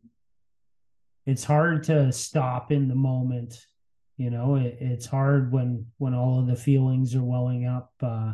It's 1.27 1.45
hard 1.45 1.83
to 1.85 2.11
stop 2.13 2.73
in 2.73 2.89
the 2.89 2.95
moment 2.95 3.67
you 4.17 4.31
know 4.31 4.57
it, 4.57 4.77
it's 4.81 5.07
hard 5.07 5.53
when 5.53 5.87
when 5.99 6.15
all 6.15 6.41
of 6.41 6.47
the 6.47 6.57
feelings 6.57 7.15
are 7.15 7.25
welling 7.25 7.67
up 7.67 7.93
uh 8.03 8.33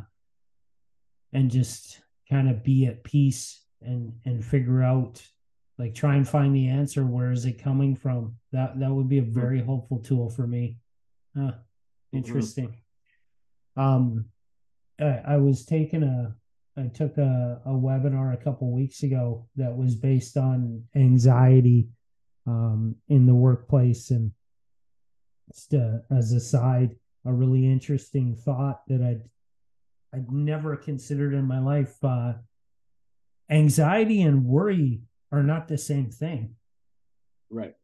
and 1.33 1.51
just 1.51 2.01
kind 2.29 2.49
of 2.49 2.65
be 2.65 2.87
at 2.87 3.05
peace 3.05 3.63
and 3.83 4.13
and 4.25 4.45
figure 4.45 4.83
out 4.83 5.23
like 5.79 5.95
try 5.95 6.17
and 6.17 6.29
find 6.29 6.55
the 6.55 6.69
answer 6.69 7.05
where 7.05 7.31
is 7.31 7.45
it 7.45 7.63
coming 7.63 7.95
from 7.95 8.35
that 8.53 8.79
that 8.81 8.91
would 8.91 9.09
be 9.09 9.19
a 9.19 9.23
mm-hmm. 9.23 9.41
very 9.41 9.59
mm-hmm. 9.59 9.67
helpful 9.67 9.99
tool 10.01 10.29
for 10.29 10.47
me 10.47 10.79
huh, 11.37 11.53
interesting 12.13 12.69
mm-hmm. 13.77 13.81
um 13.81 14.25
I, 15.01 15.21
I 15.27 15.37
was 15.37 15.67
taking 15.67 16.03
a 16.03 16.35
I 16.79 16.89
took 16.89 17.17
a, 17.17 17.61
a 17.65 17.71
webinar 17.71 18.35
a 18.35 18.43
couple 18.43 18.71
weeks 18.71 19.03
ago 19.03 19.47
that 19.57 19.75
was 19.75 19.95
based 19.95 20.37
on 20.37 20.83
anxiety 20.95 21.89
um, 22.47 22.97
in 23.09 23.27
the 23.27 23.35
workplace. 23.35 24.11
And 24.11 24.33
just 25.53 25.75
uh, 25.75 25.99
as 26.11 26.33
a 26.33 26.41
side, 26.41 26.97
a 27.25 27.33
really 27.33 27.71
interesting 27.71 28.35
thought 28.37 28.83
that 28.89 29.03
I'd 29.03 29.23
I'd 30.15 30.31
never 30.31 30.77
considered 30.77 31.35
in 31.35 31.45
my 31.45 31.59
life. 31.59 31.97
Uh, 32.03 32.35
anxiety 33.51 34.23
and 34.23 34.45
worry 34.45 35.03
are 35.33 35.43
not 35.43 35.69
the 35.69 35.79
same 35.79 36.11
thing. 36.11 36.55
Right. 37.51 37.75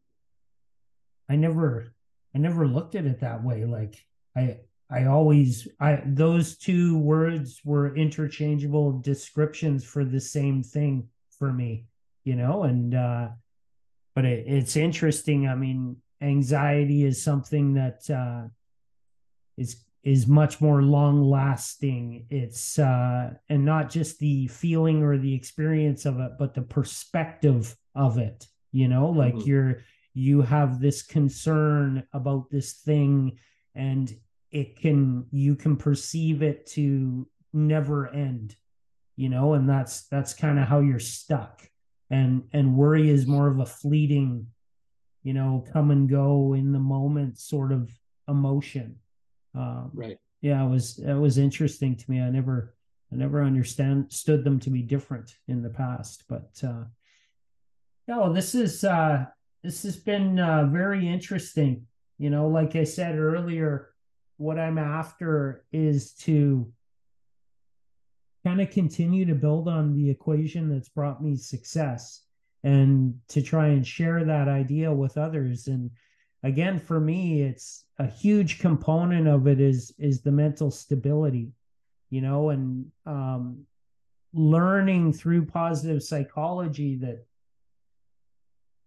I 1.29 1.37
never 1.37 1.93
I 2.35 2.39
never 2.39 2.67
looked 2.67 2.95
at 2.95 3.07
it 3.07 3.21
that 3.21 3.45
way. 3.45 3.65
Like 3.65 3.97
I 4.37 4.59
I 4.91 5.07
always 5.07 5.69
I 5.81 6.03
those 6.05 6.57
two 6.57 6.99
words 6.99 7.61
were 7.65 7.97
interchangeable 7.97 9.01
descriptions 9.01 9.85
for 9.85 10.05
the 10.05 10.21
same 10.21 10.63
thing 10.63 11.09
for 11.39 11.53
me, 11.53 11.87
you 12.25 12.37
know, 12.37 12.65
and 12.65 12.95
uh 12.95 13.29
but 14.15 14.25
it, 14.25 14.45
it's 14.47 14.77
interesting. 14.77 15.49
I 15.49 15.55
mean, 15.55 15.97
anxiety 16.21 17.05
is 17.05 17.23
something 17.23 17.75
that 17.75 18.09
uh 18.11 18.49
is 19.57 19.85
is 20.03 20.27
much 20.27 20.61
more 20.61 20.83
long 20.83 21.23
lasting. 21.23 22.27
It's 22.31 22.79
uh 22.79 23.35
and 23.49 23.65
not 23.65 23.91
just 23.91 24.19
the 24.19 24.47
feeling 24.49 25.03
or 25.03 25.19
the 25.19 25.35
experience 25.35 26.07
of 26.07 26.21
it, 26.21 26.33
but 26.39 26.55
the 26.55 26.63
perspective 26.63 27.77
of 27.95 28.19
it, 28.19 28.47
you 28.73 28.89
know, 28.89 29.11
like 29.11 29.35
mm-hmm. 29.35 29.49
you're 29.49 29.79
you 30.15 30.43
have 30.43 30.81
this 30.81 31.03
concern 31.03 32.05
about 32.13 32.51
this 32.51 32.75
thing 32.75 33.39
and 33.75 34.15
it 34.51 34.79
can 34.79 35.27
you 35.31 35.57
can 35.57 35.77
perceive 35.77 36.43
it 36.43 36.67
to 36.67 37.27
never 37.53 38.09
end 38.09 38.55
you 39.17 39.29
know 39.29 39.55
and 39.55 39.69
that's 39.69 40.07
that's 40.09 40.35
kind 40.35 40.59
of 40.59 40.67
how 40.69 40.81
you're 40.81 40.99
stuck 40.99 41.69
and 42.13 42.45
and 42.53 42.77
worry 42.77 43.11
is 43.11 43.27
more 43.27 43.49
of 43.49 43.59
a 43.59 43.67
fleeting 43.67 44.47
you 45.25 45.33
know 45.33 45.65
come 45.73 45.91
and 45.91 46.09
go 46.09 46.55
in 46.55 46.71
the 46.71 46.79
moment 46.79 47.39
sort 47.39 47.73
of 47.73 47.91
emotion. 48.29 48.97
Um, 49.55 49.91
right. 49.93 50.19
yeah 50.41 50.65
it 50.65 50.69
was 50.69 50.99
it 50.99 51.15
was 51.15 51.39
interesting 51.39 51.97
to 51.97 52.11
me. 52.11 52.21
I 52.21 52.31
never 52.31 52.75
i 53.13 53.17
never 53.17 53.43
understand 53.43 54.13
stood 54.13 54.45
them 54.45 54.61
to 54.61 54.71
be 54.71 54.83
different 54.83 55.37
in 55.49 55.63
the 55.63 55.69
past 55.69 56.25
but 56.29 56.51
uh 56.63 56.85
well, 58.09 58.33
this 58.33 58.55
is 58.55 58.85
uh 58.85 59.25
this 59.63 59.83
has 59.83 59.97
been 59.97 60.39
uh 60.39 60.67
very 60.67 61.09
interesting. 61.09 61.87
You 62.19 62.31
know 62.31 62.47
like 62.49 62.77
i 62.77 62.85
said 62.85 63.19
earlier 63.19 63.89
what 64.37 64.59
I'm 64.59 64.79
after 64.79 65.65
is 65.73 66.13
to 66.27 66.73
kind 68.53 68.69
of 68.69 68.71
continue 68.71 69.25
to 69.25 69.35
build 69.35 69.67
on 69.67 69.97
the 69.97 70.11
equation 70.11 70.69
that's 70.69 70.91
brought 70.91 71.23
me 71.23 71.37
success 71.37 72.25
and 72.63 73.15
to 73.29 73.41
try 73.41 73.69
and 73.69 73.87
share 73.87 74.25
that 74.25 74.47
idea 74.47 74.93
with 74.93 75.17
others. 75.17 75.69
And 75.69 75.91
again 76.43 76.79
for 76.79 77.01
me 77.01 77.43
it's 77.43 77.85
a 77.99 78.07
huge 78.07 78.59
component 78.59 79.29
of 79.29 79.47
it 79.47 79.61
is 79.61 79.95
is 79.99 80.23
the 80.23 80.33
mental 80.33 80.71
stability 80.71 81.53
you 82.11 82.21
know 82.21 82.51
and 82.51 82.87
um 83.07 83.65
learning 84.35 85.13
through 85.13 85.45
positive 85.47 86.03
psychology 86.03 86.97
that 86.97 87.25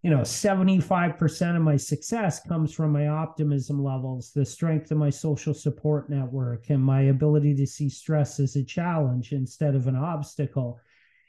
you 0.05 0.11
know 0.11 0.19
75% 0.19 1.55
of 1.55 1.63
my 1.63 1.75
success 1.75 2.39
comes 2.39 2.71
from 2.71 2.91
my 2.91 3.07
optimism 3.07 3.83
levels 3.83 4.31
the 4.31 4.45
strength 4.45 4.91
of 4.91 4.99
my 4.99 5.09
social 5.09 5.51
support 5.51 6.11
network 6.11 6.69
and 6.69 6.79
my 6.79 7.01
ability 7.05 7.55
to 7.55 7.65
see 7.65 7.89
stress 7.89 8.39
as 8.39 8.55
a 8.55 8.63
challenge 8.63 9.31
instead 9.31 9.73
of 9.73 9.87
an 9.87 9.95
obstacle. 9.95 10.79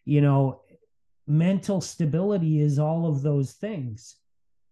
You 0.05 0.21
know 0.21 0.61
mental 1.27 1.81
stability 1.81 2.61
is 2.61 2.79
all 2.79 3.07
of 3.07 3.23
those 3.23 3.53
things 3.55 4.17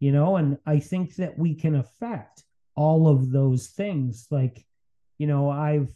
you 0.01 0.13
know 0.13 0.37
and 0.37 0.59
i 0.67 0.79
think 0.79 1.17
that 1.17 1.37
we 1.37 1.55
can 1.55 1.77
affect 1.77 2.45
all 2.77 3.09
of 3.09 3.31
those 3.31 3.69
things. 3.69 4.27
Like 4.31 4.67
you 5.17 5.27
know 5.27 5.49
i've 5.49 5.91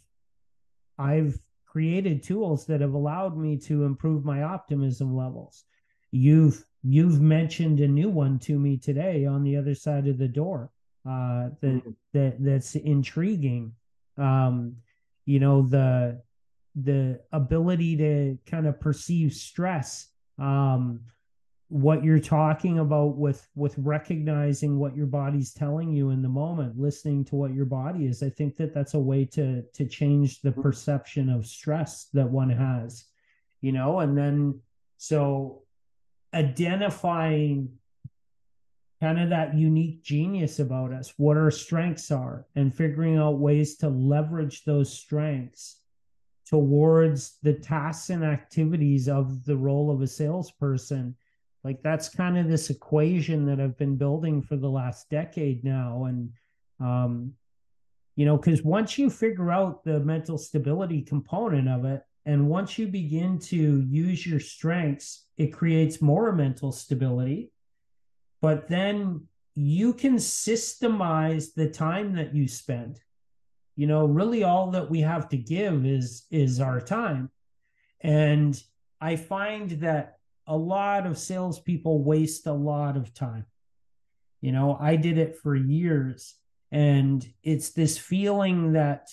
i've 0.97 1.37
created 1.67 2.23
tools 2.23 2.65
that 2.65 2.81
have 2.81 2.95
allowed 2.95 3.37
me 3.37 3.55
to 3.55 3.83
improve 3.83 4.25
my 4.25 4.41
optimism 4.41 5.15
levels. 5.15 5.63
You've 6.09 6.65
you've 6.83 7.21
mentioned 7.21 7.79
a 7.79 7.87
new 7.87 8.09
one 8.09 8.39
to 8.39 8.57
me 8.57 8.77
today 8.77 9.25
on 9.25 9.43
the 9.43 9.55
other 9.55 9.75
side 9.75 10.07
of 10.07 10.17
the 10.17 10.27
door 10.27 10.69
uh 11.05 11.49
that 11.61 11.67
mm-hmm. 11.67 11.89
that 12.13 12.35
that's 12.39 12.75
intriguing 12.75 13.73
um 14.17 14.75
you 15.25 15.39
know 15.39 15.61
the 15.61 16.19
the 16.75 17.19
ability 17.31 17.95
to 17.97 18.37
kind 18.45 18.67
of 18.67 18.79
perceive 18.79 19.33
stress 19.33 20.07
um, 20.37 21.01
what 21.67 22.03
you're 22.03 22.19
talking 22.19 22.79
about 22.79 23.15
with 23.15 23.47
with 23.55 23.75
recognizing 23.77 24.79
what 24.79 24.95
your 24.95 25.05
body's 25.05 25.53
telling 25.53 25.93
you 25.93 26.09
in 26.09 26.23
the 26.23 26.29
moment 26.29 26.79
listening 26.79 27.23
to 27.23 27.35
what 27.35 27.53
your 27.53 27.65
body 27.65 28.07
is 28.07 28.23
i 28.23 28.29
think 28.29 28.57
that 28.57 28.73
that's 28.73 28.95
a 28.95 28.99
way 28.99 29.23
to 29.23 29.61
to 29.73 29.85
change 29.85 30.41
the 30.41 30.51
perception 30.51 31.29
of 31.29 31.45
stress 31.45 32.05
that 32.11 32.27
one 32.27 32.49
has 32.49 33.05
you 33.61 33.71
know 33.71 33.99
and 33.99 34.17
then 34.17 34.59
so 34.97 35.61
identifying 36.33 37.69
kind 39.01 39.19
of 39.19 39.29
that 39.29 39.55
unique 39.55 40.03
genius 40.03 40.59
about 40.59 40.91
us 40.91 41.13
what 41.17 41.37
our 41.37 41.51
strengths 41.51 42.11
are 42.11 42.45
and 42.55 42.75
figuring 42.75 43.17
out 43.17 43.39
ways 43.39 43.77
to 43.77 43.87
leverage 43.87 44.63
those 44.65 44.91
strengths 44.91 45.81
towards 46.45 47.37
the 47.43 47.53
tasks 47.53 48.09
and 48.09 48.25
activities 48.25 49.07
of 49.07 49.45
the 49.45 49.55
role 49.55 49.89
of 49.89 50.01
a 50.01 50.07
salesperson 50.07 51.15
like 51.63 51.81
that's 51.83 52.09
kind 52.09 52.37
of 52.37 52.47
this 52.47 52.69
equation 52.69 53.45
that 53.45 53.59
I've 53.59 53.77
been 53.77 53.97
building 53.97 54.41
for 54.41 54.55
the 54.55 54.69
last 54.69 55.09
decade 55.09 55.63
now. 55.63 56.05
And, 56.05 56.31
um, 56.79 57.33
you 58.15 58.25
know, 58.25 58.37
because 58.37 58.63
once 58.63 58.97
you 58.97 59.09
figure 59.09 59.51
out 59.51 59.83
the 59.83 59.99
mental 59.99 60.37
stability 60.37 61.01
component 61.01 61.67
of 61.67 61.85
it, 61.85 62.01
and 62.29 62.47
once 62.47 62.77
you 62.77 62.87
begin 62.87 63.39
to 63.39 63.81
use 63.89 64.23
your 64.23 64.39
strengths, 64.39 65.25
it 65.35 65.47
creates 65.47 65.99
more 65.99 66.31
mental 66.31 66.71
stability. 66.71 67.51
But 68.39 68.67
then 68.67 69.25
you 69.55 69.93
can 69.93 70.17
systemize 70.17 71.55
the 71.55 71.67
time 71.67 72.13
that 72.17 72.35
you 72.35 72.47
spend. 72.47 72.99
You 73.75 73.87
know, 73.87 74.05
really 74.05 74.43
all 74.43 74.69
that 74.71 74.91
we 74.91 75.01
have 75.01 75.27
to 75.29 75.37
give 75.37 75.87
is 75.87 76.27
is 76.29 76.59
our 76.59 76.79
time. 76.79 77.31
And 78.01 78.61
I 79.01 79.15
find 79.15 79.71
that 79.81 80.19
a 80.45 80.55
lot 80.55 81.07
of 81.07 81.17
salespeople 81.17 82.03
waste 82.03 82.45
a 82.45 82.53
lot 82.53 82.95
of 82.95 83.11
time. 83.11 83.47
You 84.39 84.51
know, 84.51 84.77
I 84.79 84.97
did 84.97 85.17
it 85.17 85.35
for 85.35 85.55
years, 85.55 86.35
and 86.71 87.27
it's 87.41 87.71
this 87.71 87.97
feeling 87.97 88.73
that 88.73 89.09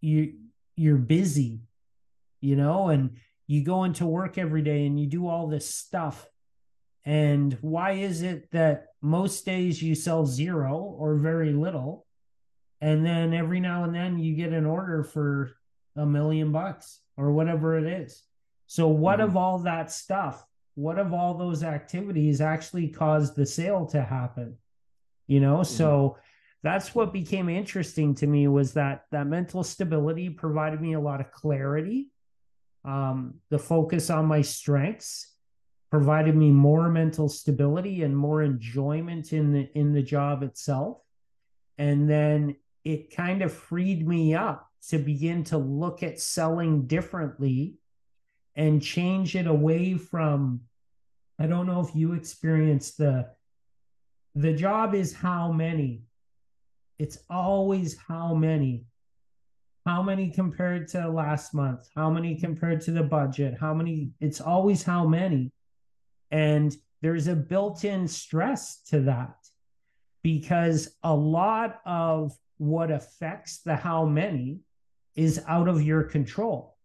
you 0.00 0.34
you're 0.74 0.96
busy, 0.96 1.60
you 2.40 2.56
know, 2.56 2.88
and 2.88 3.16
you 3.46 3.64
go 3.64 3.84
into 3.84 4.06
work 4.06 4.38
every 4.38 4.62
day 4.62 4.86
and 4.86 4.98
you 4.98 5.06
do 5.06 5.26
all 5.26 5.46
this 5.46 5.72
stuff. 5.72 6.28
And 7.04 7.56
why 7.60 7.92
is 7.92 8.22
it 8.22 8.50
that 8.50 8.88
most 9.00 9.46
days 9.46 9.82
you 9.82 9.94
sell 9.94 10.26
zero 10.26 10.76
or 10.76 11.16
very 11.16 11.52
little? 11.52 12.06
And 12.80 13.04
then 13.04 13.32
every 13.32 13.60
now 13.60 13.84
and 13.84 13.94
then 13.94 14.18
you 14.18 14.34
get 14.34 14.52
an 14.52 14.66
order 14.66 15.02
for 15.02 15.52
a 15.96 16.06
million 16.06 16.52
bucks 16.52 17.00
or 17.16 17.32
whatever 17.32 17.76
it 17.76 17.86
is. 17.86 18.22
So, 18.66 18.88
what 18.88 19.18
mm-hmm. 19.18 19.30
of 19.30 19.36
all 19.36 19.58
that 19.60 19.90
stuff? 19.90 20.44
What 20.74 20.98
of 20.98 21.12
all 21.12 21.34
those 21.34 21.64
activities 21.64 22.40
actually 22.40 22.88
caused 22.88 23.34
the 23.34 23.46
sale 23.46 23.86
to 23.86 24.02
happen? 24.02 24.58
You 25.26 25.40
know, 25.40 25.58
mm-hmm. 25.58 25.74
so 25.74 26.18
that's 26.62 26.94
what 26.94 27.12
became 27.12 27.48
interesting 27.48 28.14
to 28.16 28.26
me 28.26 28.46
was 28.48 28.74
that 28.74 29.06
that 29.10 29.26
mental 29.26 29.64
stability 29.64 30.28
provided 30.30 30.80
me 30.80 30.94
a 30.94 31.00
lot 31.00 31.20
of 31.20 31.32
clarity. 31.32 32.10
Um, 32.88 33.34
the 33.50 33.58
focus 33.58 34.08
on 34.08 34.26
my 34.26 34.40
strengths 34.42 35.34
provided 35.90 36.34
me 36.34 36.50
more 36.50 36.88
mental 36.88 37.28
stability 37.28 38.02
and 38.02 38.16
more 38.16 38.42
enjoyment 38.42 39.32
in 39.32 39.52
the 39.52 39.70
in 39.74 39.92
the 39.92 40.02
job 40.02 40.42
itself 40.42 40.98
and 41.78 42.08
then 42.08 42.56
it 42.84 43.14
kind 43.14 43.42
of 43.42 43.52
freed 43.52 44.06
me 44.06 44.34
up 44.34 44.68
to 44.88 44.98
begin 44.98 45.44
to 45.44 45.58
look 45.58 46.02
at 46.02 46.20
selling 46.20 46.86
differently 46.86 47.74
and 48.56 48.82
change 48.82 49.36
it 49.36 49.46
away 49.46 49.94
from 49.94 50.60
I 51.38 51.46
don't 51.46 51.66
know 51.66 51.80
if 51.80 51.94
you 51.94 52.14
experienced 52.14 52.98
the 52.98 53.28
the 54.34 54.52
job 54.52 54.94
is 54.94 55.12
how 55.14 55.50
many. 55.52 56.02
It's 56.98 57.18
always 57.30 57.96
how 57.96 58.34
many. 58.34 58.84
How 59.88 60.02
many 60.02 60.28
compared 60.28 60.86
to 60.88 61.08
last 61.08 61.54
month? 61.54 61.88
How 61.96 62.10
many 62.10 62.38
compared 62.38 62.82
to 62.82 62.90
the 62.90 63.02
budget? 63.02 63.54
How 63.58 63.72
many? 63.72 64.10
It's 64.20 64.38
always 64.38 64.82
how 64.82 65.06
many. 65.06 65.50
And 66.30 66.76
there's 67.00 67.26
a 67.26 67.34
built 67.34 67.86
in 67.86 68.06
stress 68.06 68.82
to 68.90 69.00
that 69.04 69.36
because 70.22 70.94
a 71.02 71.14
lot 71.14 71.80
of 71.86 72.36
what 72.58 72.90
affects 72.90 73.62
the 73.62 73.76
how 73.76 74.04
many 74.04 74.60
is 75.16 75.42
out 75.48 75.68
of 75.68 75.80
your 75.80 76.02
control. 76.02 76.76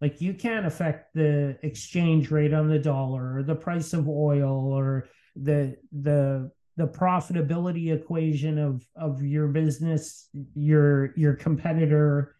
Like 0.00 0.20
you 0.20 0.32
can't 0.32 0.64
affect 0.64 1.14
the 1.14 1.58
exchange 1.64 2.30
rate 2.30 2.54
on 2.54 2.68
the 2.68 2.78
dollar 2.78 3.38
or 3.38 3.42
the 3.42 3.56
price 3.56 3.94
of 3.94 4.08
oil 4.08 4.72
or 4.72 5.08
the 5.34 5.76
the 5.90 6.52
the 6.76 6.86
profitability 6.86 7.92
equation 7.92 8.58
of 8.58 8.86
of 8.96 9.22
your 9.22 9.48
business, 9.48 10.28
your 10.54 11.12
your 11.16 11.34
competitor. 11.34 12.36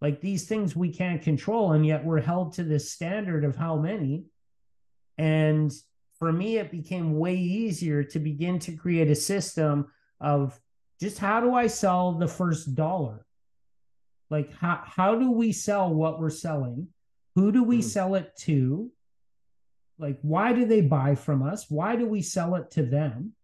Like 0.00 0.20
these 0.20 0.46
things 0.46 0.74
we 0.74 0.92
can't 0.92 1.22
control, 1.22 1.72
and 1.72 1.86
yet 1.86 2.04
we're 2.04 2.20
held 2.20 2.54
to 2.54 2.64
this 2.64 2.90
standard 2.90 3.44
of 3.44 3.54
how 3.54 3.76
many. 3.76 4.24
And 5.16 5.72
for 6.18 6.32
me, 6.32 6.58
it 6.58 6.70
became 6.70 7.18
way 7.18 7.36
easier 7.36 8.02
to 8.04 8.18
begin 8.18 8.58
to 8.60 8.76
create 8.76 9.10
a 9.10 9.14
system 9.14 9.86
of 10.20 10.58
just 11.00 11.18
how 11.18 11.40
do 11.40 11.54
I 11.54 11.68
sell 11.68 12.12
the 12.12 12.28
first 12.28 12.74
dollar? 12.74 13.26
Like 14.30 14.52
how 14.54 14.80
how 14.84 15.14
do 15.16 15.30
we 15.30 15.52
sell 15.52 15.92
what 15.92 16.20
we're 16.20 16.30
selling? 16.30 16.88
Who 17.34 17.52
do 17.52 17.62
we 17.62 17.78
mm. 17.78 17.84
sell 17.84 18.14
it 18.14 18.36
to? 18.40 18.90
Like, 19.98 20.18
why 20.22 20.52
do 20.52 20.64
they 20.64 20.80
buy 20.80 21.14
from 21.14 21.42
us? 21.42 21.66
Why 21.70 21.96
do 21.96 22.06
we 22.06 22.22
sell 22.22 22.56
it 22.56 22.70
to 22.72 22.82
them? 22.82 23.34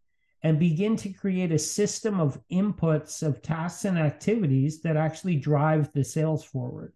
And 0.43 0.59
begin 0.59 0.97
to 0.99 1.09
create 1.09 1.51
a 1.51 1.59
system 1.59 2.21
of 2.21 2.41
inputs 2.51 3.25
of 3.25 3.43
tasks 3.43 3.85
and 3.85 3.99
activities 3.99 4.83
that 4.83 4.97
actually 4.97 5.37
drive 5.37 5.93
the 5.93 6.05
sales 6.05 6.45
forward. 6.45 6.93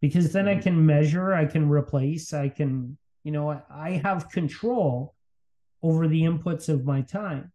Because 0.00 0.32
then. 0.32 0.48
I 0.48 0.54
mm-hmm. 0.54 0.62
can 0.62 0.86
measure, 0.86 1.32
I 1.32 1.46
can 1.46 1.68
replace, 1.68 2.32
I 2.32 2.48
can, 2.48 2.98
you 3.22 3.30
know, 3.30 3.62
I 3.70 4.00
have 4.04 4.28
control 4.28 5.14
over 5.82 6.08
the 6.08 6.22
inputs 6.22 6.68
of 6.68 6.84
my 6.84 7.02
time. 7.02 7.52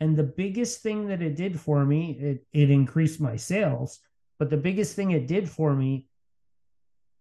And 0.00 0.16
the 0.16 0.22
biggest 0.24 0.82
thing 0.82 1.08
that 1.08 1.22
it 1.22 1.36
did 1.36 1.58
for 1.58 1.84
me, 1.84 2.10
it, 2.20 2.46
it 2.52 2.70
increased 2.70 3.20
my 3.20 3.36
sales. 3.36 3.98
But 4.38 4.50
the 4.50 4.56
biggest 4.58 4.94
thing 4.94 5.12
it 5.12 5.26
did 5.26 5.48
for 5.48 5.74
me 5.74 6.06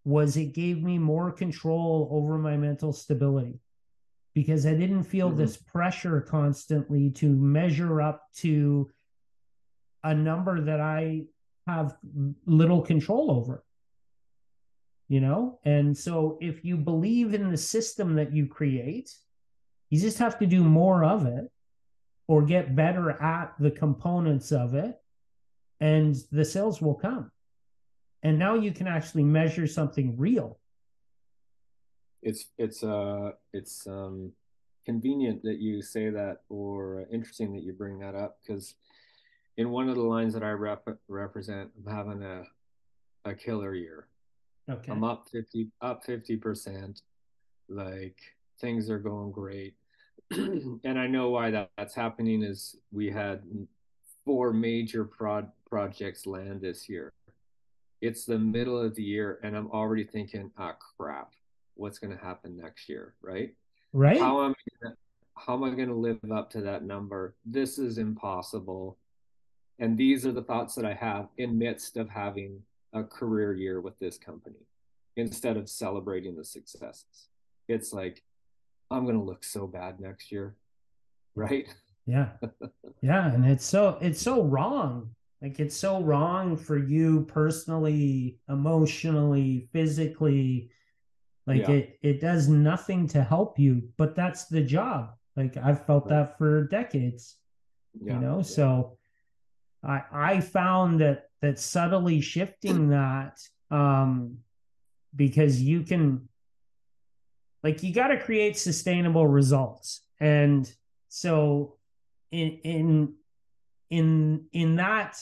was 0.03 0.37
it 0.37 0.53
gave 0.53 0.83
me 0.83 0.97
more 0.97 1.31
control 1.31 2.09
over 2.11 2.37
my 2.37 2.57
mental 2.57 2.93
stability 2.93 3.59
because 4.35 4.67
I 4.67 4.75
didn't 4.75 5.05
feel 5.05 5.29
mm-hmm. 5.29 5.39
this 5.39 5.57
pressure 5.57 6.21
constantly 6.21 7.09
to 7.11 7.29
measure 7.29 8.01
up 8.01 8.21
to 8.37 8.91
a 10.03 10.13
number 10.13 10.61
that 10.61 10.79
I 10.79 11.23
have 11.65 11.95
little 12.45 12.81
control 12.81 13.31
over. 13.31 13.63
You 15.07 15.21
know? 15.21 15.59
And 15.65 15.97
so 15.97 16.37
if 16.41 16.63
you 16.63 16.77
believe 16.77 17.33
in 17.33 17.49
the 17.49 17.57
system 17.57 18.15
that 18.15 18.31
you 18.31 18.45
create, 18.45 19.11
you 19.89 19.99
just 19.99 20.19
have 20.19 20.37
to 20.39 20.45
do 20.45 20.63
more 20.63 21.03
of 21.03 21.25
it 21.25 21.49
or 22.27 22.43
get 22.43 22.75
better 22.75 23.09
at 23.09 23.55
the 23.59 23.71
components 23.71 24.51
of 24.51 24.75
it, 24.75 24.95
and 25.79 26.15
the 26.31 26.45
sales 26.45 26.81
will 26.81 26.95
come 26.95 27.31
and 28.25 28.39
now 28.39 28.55
you 28.55 28.71
can 28.71 28.87
actually 28.87 29.23
measure 29.23 29.67
something 29.67 30.17
real 30.17 30.57
it's 32.25 32.47
it's 32.57 32.83
uh 32.83 33.31
it's 33.53 33.87
um 33.87 34.33
convenient 34.85 35.41
that 35.43 35.59
you 35.59 35.81
say 35.81 36.09
that 36.09 36.39
or 36.49 37.05
interesting 37.11 37.53
that 37.53 37.63
you 37.63 37.71
bring 37.71 37.97
that 37.99 38.15
up 38.15 38.39
because 38.41 38.75
in 39.57 39.69
one 39.69 39.87
of 39.87 39.95
the 39.95 40.01
lines 40.01 40.33
that 40.33 40.43
i 40.43 40.51
rep- 40.51 40.99
represent 41.07 41.71
i'm 41.77 41.93
having 41.93 42.21
a 42.21 42.43
a 43.25 43.33
killer 43.33 43.73
year. 43.73 44.07
Okay. 44.69 44.91
I'm 44.91 45.03
up 45.03 45.27
50 45.31 45.67
up 45.81 46.05
50 46.05 46.37
percent. 46.37 47.01
Like 47.67 48.17
things 48.61 48.89
are 48.89 48.99
going 48.99 49.31
great. 49.31 49.75
And 50.31 50.97
i 50.99 51.07
know 51.07 51.29
why 51.29 51.51
that, 51.51 51.69
that's 51.77 51.93
happening 51.93 52.41
is 52.43 52.77
we 52.91 53.11
had 53.11 53.43
four 54.23 54.53
major 54.53 55.03
prod 55.03 55.51
projects 55.69 56.25
land 56.25 56.61
this 56.61 56.87
year. 56.87 57.11
It's 58.01 58.25
the 58.25 58.39
middle 58.39 58.79
of 58.79 58.95
the 58.95 59.03
year 59.03 59.39
and 59.43 59.55
I'm 59.55 59.69
already 59.71 60.03
thinking, 60.03 60.51
ah, 60.57 60.75
crap, 60.97 61.33
what's 61.75 61.99
going 61.99 62.15
to 62.15 62.23
happen 62.23 62.57
next 62.57 62.89
year, 62.89 63.13
right? 63.21 63.53
Right. 63.93 64.19
How 64.19 64.43
am 64.43 64.51
I 64.51 64.83
gonna, 64.83 64.95
how 65.35 65.53
am 65.53 65.63
I 65.63 65.75
going 65.75 65.89
to 65.89 65.95
live 65.95 66.19
up 66.31 66.49
to 66.51 66.61
that 66.61 66.83
number? 66.83 67.35
This 67.45 67.77
is 67.77 67.97
impossible. 67.97 68.97
And 69.79 69.97
these 69.97 70.25
are 70.25 70.31
the 70.31 70.43
thoughts 70.43 70.75
that 70.75 70.85
I 70.85 70.93
have 70.93 71.27
in 71.37 71.57
midst 71.57 71.97
of 71.97 72.09
having 72.09 72.61
a 72.93 73.03
career 73.03 73.53
year 73.53 73.81
with 73.81 73.97
this 73.99 74.17
company 74.17 74.65
instead 75.17 75.57
of 75.57 75.69
celebrating 75.69 76.35
the 76.35 76.45
successes. 76.45 77.29
It's 77.67 77.91
like, 77.93 78.23
I'm 78.91 79.03
going 79.03 79.17
to 79.17 79.23
look 79.23 79.43
so 79.43 79.67
bad 79.67 79.99
next 79.99 80.31
year. 80.31 80.55
Right. 81.37 81.67
Yeah. 82.05 82.29
yeah. 83.01 83.33
And 83.33 83.45
it's 83.45 83.65
so, 83.65 83.97
it's 83.99 84.21
so 84.21 84.41
wrong 84.43 85.09
like 85.45 85.59
it's 85.59 85.75
so 85.75 86.01
wrong 86.01 86.57
for 86.57 86.75
you 86.77 87.23
personally, 87.25 88.39
emotionally, 88.49 89.67
physically 89.71 90.71
Like 91.47 91.61
yeah. 91.61 91.71
it 91.71 91.99
it 92.01 92.21
does 92.21 92.47
nothing 92.47 93.07
to 93.09 93.23
help 93.23 93.59
you, 93.59 93.89
but 93.97 94.15
that's 94.15 94.45
the 94.45 94.61
job. 94.61 95.11
Like 95.35 95.57
I've 95.57 95.85
felt 95.85 96.05
right. 96.05 96.27
that 96.27 96.37
for 96.37 96.63
decades. 96.63 97.35
Yeah. 97.99 98.13
You 98.13 98.19
know, 98.19 98.37
yeah. 98.37 98.43
so 98.43 98.97
I 99.83 100.01
I 100.11 100.39
found 100.39 101.01
that 101.01 101.29
that 101.41 101.59
subtly 101.59 102.21
shifting 102.21 102.89
that 102.89 103.39
um 103.71 104.37
because 105.15 105.61
you 105.61 105.83
can 105.83 106.27
like 107.63 107.83
you 107.83 107.93
got 107.93 108.07
to 108.07 108.19
create 108.19 108.57
sustainable 108.57 109.25
results 109.25 110.01
and 110.19 110.71
so 111.09 111.77
in 112.31 112.59
in 112.63 113.13
in 113.89 114.45
in 114.51 114.75
that 114.75 115.21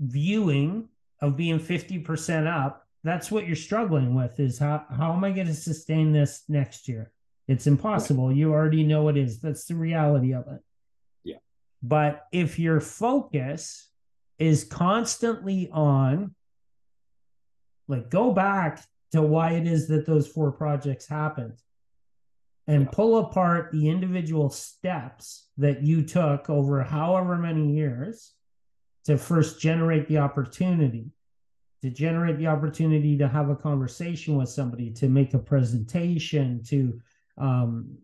viewing 0.00 0.88
of 1.20 1.36
being 1.36 1.58
50% 1.58 2.46
up 2.46 2.87
that's 3.04 3.30
what 3.30 3.46
you're 3.46 3.56
struggling 3.56 4.14
with 4.14 4.40
is 4.40 4.58
how 4.58 4.84
how 4.90 5.12
am 5.12 5.24
i 5.24 5.30
going 5.30 5.46
to 5.46 5.54
sustain 5.54 6.12
this 6.12 6.44
next 6.48 6.88
year? 6.88 7.12
It's 7.46 7.66
impossible. 7.66 8.28
Right. 8.28 8.36
you 8.36 8.52
already 8.52 8.84
know 8.84 9.08
it 9.08 9.16
is. 9.16 9.40
That's 9.40 9.64
the 9.64 9.74
reality 9.74 10.34
of 10.34 10.46
it. 10.48 10.60
Yeah. 11.24 11.38
But 11.82 12.26
if 12.32 12.58
your 12.58 12.80
focus 12.80 13.88
is 14.38 14.64
constantly 14.64 15.70
on 15.72 16.34
like 17.88 18.10
go 18.10 18.32
back 18.32 18.84
to 19.12 19.22
why 19.22 19.52
it 19.52 19.66
is 19.66 19.88
that 19.88 20.06
those 20.06 20.28
four 20.28 20.52
projects 20.52 21.08
happened 21.08 21.58
and 22.66 22.82
yeah. 22.82 22.88
pull 22.92 23.18
apart 23.18 23.72
the 23.72 23.88
individual 23.88 24.50
steps 24.50 25.48
that 25.56 25.82
you 25.82 26.02
took 26.02 26.50
over 26.50 26.82
however 26.82 27.36
many 27.36 27.72
years 27.72 28.32
to 29.04 29.16
first 29.16 29.58
generate 29.58 30.06
the 30.06 30.18
opportunity 30.18 31.10
to 31.82 31.90
generate 31.90 32.38
the 32.38 32.46
opportunity 32.46 33.16
to 33.16 33.28
have 33.28 33.50
a 33.50 33.56
conversation 33.56 34.36
with 34.36 34.48
somebody 34.48 34.90
to 34.90 35.08
make 35.08 35.34
a 35.34 35.38
presentation 35.38 36.62
to 36.64 37.00
um, 37.38 37.98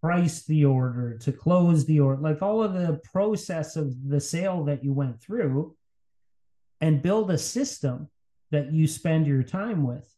price 0.00 0.44
the 0.46 0.64
order 0.64 1.18
to 1.18 1.32
close 1.32 1.84
the 1.84 2.00
order 2.00 2.20
like 2.22 2.40
all 2.40 2.62
of 2.62 2.72
the 2.72 3.00
process 3.04 3.76
of 3.76 4.08
the 4.08 4.20
sale 4.20 4.64
that 4.64 4.82
you 4.84 4.92
went 4.92 5.20
through 5.20 5.74
and 6.80 7.02
build 7.02 7.30
a 7.30 7.38
system 7.38 8.08
that 8.50 8.72
you 8.72 8.86
spend 8.86 9.26
your 9.26 9.42
time 9.42 9.82
with 9.84 10.08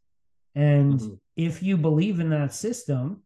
and 0.54 1.00
mm-hmm. 1.00 1.14
if 1.36 1.62
you 1.62 1.76
believe 1.76 2.20
in 2.20 2.30
that 2.30 2.52
system, 2.54 3.22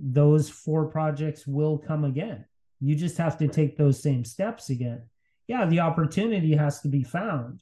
those 0.00 0.48
four 0.48 0.86
projects 0.86 1.46
will 1.46 1.78
come 1.78 2.04
again. 2.04 2.44
You 2.80 2.94
just 2.94 3.16
have 3.18 3.38
to 3.38 3.48
take 3.48 3.76
those 3.76 4.02
same 4.02 4.24
steps 4.24 4.70
again. 4.70 5.02
Yeah, 5.46 5.66
the 5.66 5.80
opportunity 5.80 6.54
has 6.56 6.80
to 6.80 6.88
be 6.88 7.02
found, 7.02 7.60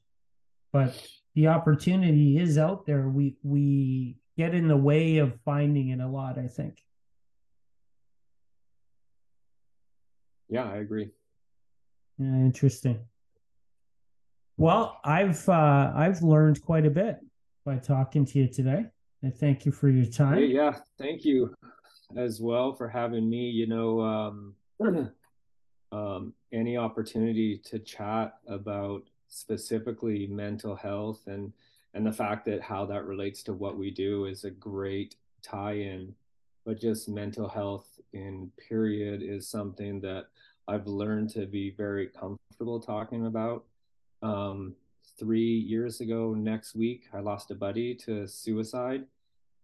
but 0.72 0.96
the 1.35 1.49
opportunity 1.49 2.39
is 2.39 2.59
out 2.59 2.87
there. 2.87 3.09
We 3.09 3.37
we 3.43 4.16
get 4.37 4.55
in 4.55 4.68
the 4.68 4.76
way 4.76 5.18
of 5.18 5.39
finding 5.45 5.89
it 5.89 6.01
a 6.01 6.07
lot, 6.07 6.39
I 6.39 6.47
think. 6.47 6.83
Yeah, 10.49 10.64
I 10.64 10.76
agree. 10.76 11.11
Yeah, 12.18 12.26
interesting. 12.26 13.01
Well, 14.57 14.99
I've 15.05 15.49
uh, 15.49 15.93
I've 15.95 16.22
learned 16.22 16.62
quite 16.62 16.87
a 16.87 16.91
bit 16.91 17.18
by 17.64 17.76
talking 17.76 18.24
to 18.26 18.39
you 18.39 18.49
today. 18.49 18.87
And 19.22 19.35
thank 19.35 19.64
you 19.64 19.72
for 19.72 19.89
your 19.89 20.05
time. 20.05 20.39
Hey, 20.39 20.47
yeah, 20.47 20.76
thank 20.99 21.24
you 21.24 21.55
as 22.16 22.41
well 22.41 22.74
for 22.74 22.89
having 22.89 23.30
me. 23.30 23.49
You 23.49 23.68
know, 23.68 24.01
um, 24.01 24.55
um, 25.93 26.35
any 26.53 26.76
opportunity 26.76 27.59
to 27.66 27.78
chat 27.78 28.35
about 28.49 29.03
specifically 29.33 30.26
mental 30.26 30.76
health 30.76 31.22
and 31.26 31.53
and 31.95 32.07
the 32.07 32.12
fact 32.12 32.45
that 32.47 32.62
how 32.62 32.87
that 32.87 33.05
relates 33.05 33.43
to 33.43 33.53
what 33.53 33.76
we 33.76 33.91
do 33.91 34.24
is 34.24 34.45
a 34.45 34.51
great 34.51 35.16
tie-in. 35.43 36.14
But 36.64 36.80
just 36.80 37.09
mental 37.09 37.49
health 37.49 38.01
in 38.14 38.51
period 38.57 39.22
is 39.22 39.47
something 39.47 40.01
that 40.01 40.28
I've 40.66 40.87
learned 40.87 41.28
to 41.30 41.45
be 41.45 41.70
very 41.70 42.07
comfortable 42.07 42.80
talking 42.80 43.26
about. 43.26 43.64
Um, 44.22 44.74
three 45.18 45.59
years 45.59 46.01
ago 46.01 46.33
next 46.33 46.74
week, 46.74 47.09
I 47.12 47.20
lost 47.20 47.51
a 47.51 47.55
buddy 47.55 47.95
to 48.07 48.26
suicide. 48.26 49.05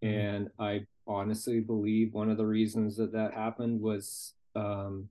Mm-hmm. 0.03 0.19
And 0.19 0.49
I 0.59 0.85
honestly 1.07 1.61
believe 1.61 2.13
one 2.13 2.29
of 2.29 2.37
the 2.37 2.45
reasons 2.45 2.95
that 2.97 3.11
that 3.13 3.33
happened 3.33 3.81
was 3.81 4.33
um, 4.55 5.09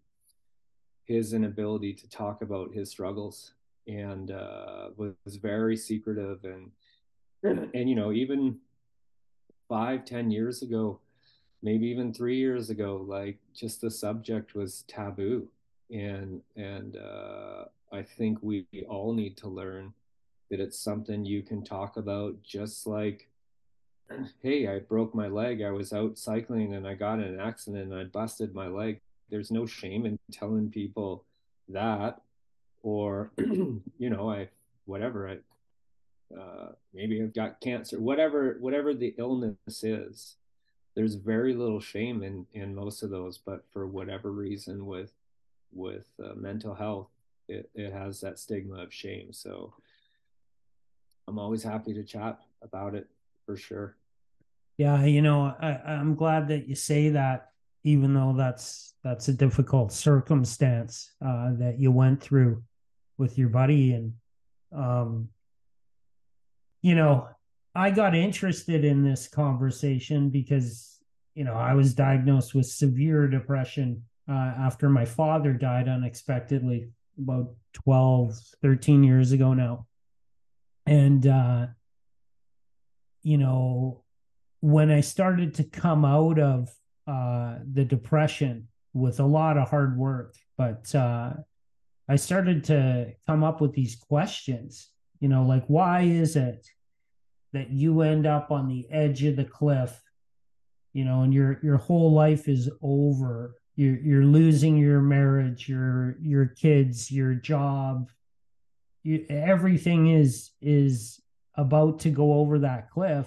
his 1.04 1.32
inability 1.32 1.94
to 1.94 2.08
talk 2.08 2.42
about 2.42 2.72
his 2.72 2.90
struggles 2.90 3.54
and 3.88 4.30
uh, 4.30 4.90
was 4.96 5.14
very 5.26 5.76
secretive 5.76 6.44
and 6.44 6.70
and 7.74 7.88
you 7.88 7.94
know 7.94 8.12
even 8.12 8.58
five 9.68 10.04
ten 10.04 10.30
years 10.30 10.62
ago 10.62 11.00
maybe 11.62 11.86
even 11.88 12.12
three 12.12 12.36
years 12.36 12.70
ago 12.70 13.04
like 13.08 13.38
just 13.54 13.80
the 13.80 13.90
subject 13.90 14.54
was 14.54 14.84
taboo. 14.86 15.48
And 15.90 16.42
and 16.54 16.96
uh, 16.96 17.64
i 17.90 18.02
think 18.02 18.38
we 18.42 18.66
all 18.88 19.14
need 19.14 19.38
to 19.38 19.48
learn 19.48 19.94
that 20.50 20.60
it's 20.60 20.78
something 20.78 21.24
you 21.24 21.42
can 21.42 21.64
talk 21.64 21.96
about 21.96 22.42
just 22.42 22.86
like 22.86 23.26
hey 24.42 24.68
i 24.68 24.80
broke 24.80 25.14
my 25.14 25.28
leg 25.28 25.62
i 25.62 25.70
was 25.70 25.94
out 25.94 26.18
cycling 26.18 26.74
and 26.74 26.86
i 26.86 26.92
got 26.92 27.20
in 27.20 27.24
an 27.24 27.40
accident 27.40 27.90
and 27.90 27.98
i 27.98 28.04
busted 28.04 28.54
my 28.54 28.66
leg. 28.66 29.00
There's 29.30 29.50
no 29.50 29.64
shame 29.64 30.04
in 30.06 30.18
telling 30.30 30.70
people 30.70 31.24
that 31.68 32.20
or 32.82 33.32
you 33.38 34.10
know 34.10 34.30
i 34.30 34.48
whatever 34.86 35.28
i 35.28 35.36
uh, 36.38 36.72
maybe 36.92 37.22
i've 37.22 37.34
got 37.34 37.60
cancer 37.60 37.98
whatever 38.00 38.56
whatever 38.60 38.94
the 38.94 39.14
illness 39.18 39.82
is 39.82 40.36
there's 40.94 41.14
very 41.14 41.54
little 41.54 41.80
shame 41.80 42.22
in 42.22 42.46
in 42.52 42.74
most 42.74 43.02
of 43.02 43.10
those 43.10 43.38
but 43.38 43.64
for 43.72 43.86
whatever 43.86 44.30
reason 44.30 44.86
with 44.86 45.12
with 45.72 46.06
uh, 46.22 46.34
mental 46.34 46.74
health 46.74 47.08
it, 47.48 47.70
it 47.74 47.92
has 47.92 48.20
that 48.20 48.38
stigma 48.38 48.82
of 48.82 48.92
shame 48.92 49.32
so 49.32 49.72
I'm 51.28 51.38
always 51.38 51.62
happy 51.62 51.92
to 51.92 52.02
chat 52.02 52.40
about 52.62 52.94
it 52.94 53.06
for 53.44 53.54
sure. 53.54 53.96
Yeah, 54.78 55.04
you 55.04 55.20
know, 55.20 55.54
I, 55.60 55.78
I'm 55.86 56.14
glad 56.14 56.48
that 56.48 56.66
you 56.66 56.74
say 56.74 57.10
that, 57.10 57.47
even 57.84 58.14
though 58.14 58.34
that's 58.36 58.94
that's 59.04 59.28
a 59.28 59.32
difficult 59.32 59.92
circumstance 59.92 61.12
uh, 61.24 61.50
that 61.58 61.78
you 61.78 61.90
went 61.90 62.20
through 62.20 62.62
with 63.16 63.38
your 63.38 63.48
buddy, 63.48 63.92
and 63.92 64.14
um, 64.72 65.28
you 66.82 66.94
know, 66.94 67.28
I 67.74 67.90
got 67.90 68.14
interested 68.14 68.84
in 68.84 69.02
this 69.02 69.28
conversation 69.28 70.30
because 70.30 70.98
you 71.34 71.44
know 71.44 71.54
I 71.54 71.74
was 71.74 71.94
diagnosed 71.94 72.54
with 72.54 72.66
severe 72.66 73.28
depression 73.28 74.02
uh, 74.28 74.32
after 74.58 74.88
my 74.88 75.04
father 75.04 75.52
died 75.52 75.88
unexpectedly 75.88 76.90
about 77.18 77.54
12 77.72 78.38
13 78.62 79.02
years 79.02 79.32
ago 79.32 79.54
now. 79.54 79.86
And 80.86 81.26
uh 81.26 81.66
you 83.22 83.38
know 83.38 84.02
when 84.60 84.90
i 84.90 85.00
started 85.00 85.54
to 85.54 85.64
come 85.64 86.04
out 86.04 86.38
of 86.38 86.70
uh 87.08 87.58
the 87.72 87.84
depression 87.84 88.68
with 88.92 89.18
a 89.20 89.24
lot 89.24 89.56
of 89.56 89.68
hard 89.68 89.96
work. 89.96 90.34
But 90.56 90.94
uh 90.94 91.32
i 92.10 92.16
started 92.16 92.64
to 92.64 93.12
come 93.26 93.44
up 93.44 93.60
with 93.60 93.74
these 93.74 93.94
questions 93.94 94.88
you 95.20 95.28
know 95.28 95.44
like 95.44 95.66
why 95.66 96.00
is 96.00 96.36
it 96.36 96.66
that 97.52 97.70
you 97.70 98.00
end 98.00 98.26
up 98.26 98.50
on 98.50 98.66
the 98.66 98.86
edge 98.90 99.22
of 99.24 99.36
the 99.36 99.44
cliff 99.44 100.00
you 100.92 101.04
know 101.04 101.22
and 101.22 101.32
your 101.32 101.60
your 101.62 101.76
whole 101.76 102.12
life 102.12 102.48
is 102.48 102.70
over? 102.82 103.54
You're 103.76 103.98
you're 103.98 104.24
losing 104.24 104.76
your 104.76 105.00
marriage 105.00 105.68
your 105.68 106.16
your 106.20 106.46
kids 106.46 107.10
your 107.10 107.34
job. 107.34 108.10
You, 109.02 109.24
everything 109.28 110.08
is 110.08 110.50
is 110.60 111.20
about 111.54 112.00
to 112.00 112.10
go 112.10 112.34
over 112.34 112.60
that 112.60 112.90
cliff 112.90 113.26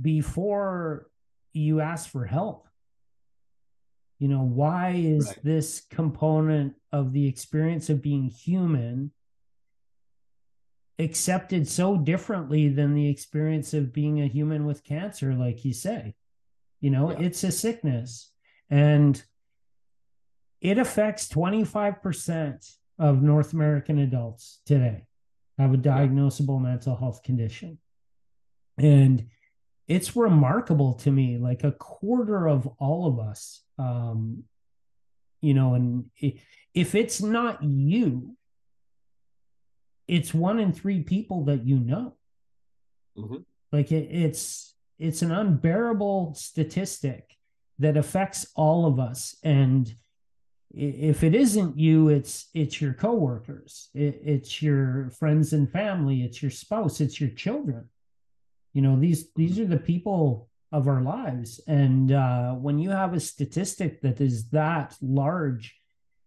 before 0.00 1.08
you 1.56 1.80
ask 1.80 2.10
for 2.10 2.24
help 2.24 2.68
you 4.18 4.28
know 4.28 4.42
why 4.42 4.90
is 4.90 5.26
right. 5.28 5.44
this 5.44 5.82
component 5.90 6.74
of 6.92 7.12
the 7.12 7.26
experience 7.26 7.90
of 7.90 8.02
being 8.02 8.24
human 8.24 9.10
accepted 10.98 11.68
so 11.68 11.96
differently 11.96 12.68
than 12.68 12.94
the 12.94 13.08
experience 13.08 13.74
of 13.74 13.92
being 13.92 14.20
a 14.20 14.26
human 14.26 14.64
with 14.64 14.84
cancer 14.84 15.34
like 15.34 15.64
you 15.64 15.72
say 15.72 16.14
you 16.80 16.90
know 16.90 17.10
yeah. 17.10 17.26
it's 17.26 17.44
a 17.44 17.52
sickness 17.52 18.32
and 18.70 19.22
it 20.60 20.78
affects 20.78 21.28
25% 21.28 22.76
of 22.98 23.22
North 23.22 23.52
American 23.52 23.98
adults 23.98 24.60
today 24.64 25.06
have 25.58 25.72
a 25.72 25.78
diagnosable 25.78 26.60
yeah. 26.60 26.70
mental 26.70 26.96
health 26.96 27.22
condition. 27.22 27.78
And 28.78 29.26
it's 29.88 30.16
remarkable 30.16 30.94
to 30.94 31.10
me, 31.10 31.38
like 31.38 31.64
a 31.64 31.72
quarter 31.72 32.48
of 32.48 32.66
all 32.78 33.06
of 33.06 33.20
us, 33.20 33.62
um, 33.78 34.44
you 35.40 35.54
know, 35.54 35.74
and 35.74 36.10
if 36.74 36.94
it's 36.94 37.22
not 37.22 37.62
you, 37.62 38.36
it's 40.08 40.34
one 40.34 40.58
in 40.58 40.72
three 40.72 41.02
people 41.02 41.44
that 41.44 41.64
you 41.66 41.78
know. 41.78 42.16
Mm-hmm. 43.16 43.36
Like 43.72 43.92
it, 43.92 44.08
it's 44.10 44.74
it's 44.98 45.22
an 45.22 45.32
unbearable 45.32 46.34
statistic 46.34 47.36
that 47.78 47.96
affects 47.96 48.46
all 48.54 48.86
of 48.86 48.98
us 48.98 49.36
and 49.42 49.92
if 50.74 51.22
it 51.22 51.34
isn't 51.34 51.78
you 51.78 52.08
it's 52.08 52.48
it's 52.54 52.80
your 52.80 52.92
coworkers 52.92 53.88
it, 53.94 54.20
it's 54.24 54.62
your 54.62 55.10
friends 55.10 55.52
and 55.52 55.70
family 55.70 56.22
it's 56.22 56.42
your 56.42 56.50
spouse 56.50 57.00
it's 57.00 57.20
your 57.20 57.30
children 57.30 57.88
you 58.76 58.82
know 58.82 59.00
these 59.00 59.32
these 59.32 59.58
are 59.58 59.64
the 59.64 59.78
people 59.78 60.50
of 60.70 60.86
our 60.86 61.00
lives. 61.00 61.62
And 61.66 62.12
uh, 62.12 62.52
when 62.52 62.78
you 62.78 62.90
have 62.90 63.14
a 63.14 63.20
statistic 63.20 64.02
that 64.02 64.20
is 64.20 64.50
that 64.50 64.94
large 65.00 65.74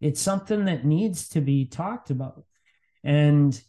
it's 0.01 0.19
something 0.19 0.65
that 0.65 0.83
needs 0.83 1.29
to 1.29 1.41
be 1.41 1.65
talked 1.65 2.09
about. 2.09 2.43
And 3.03 3.61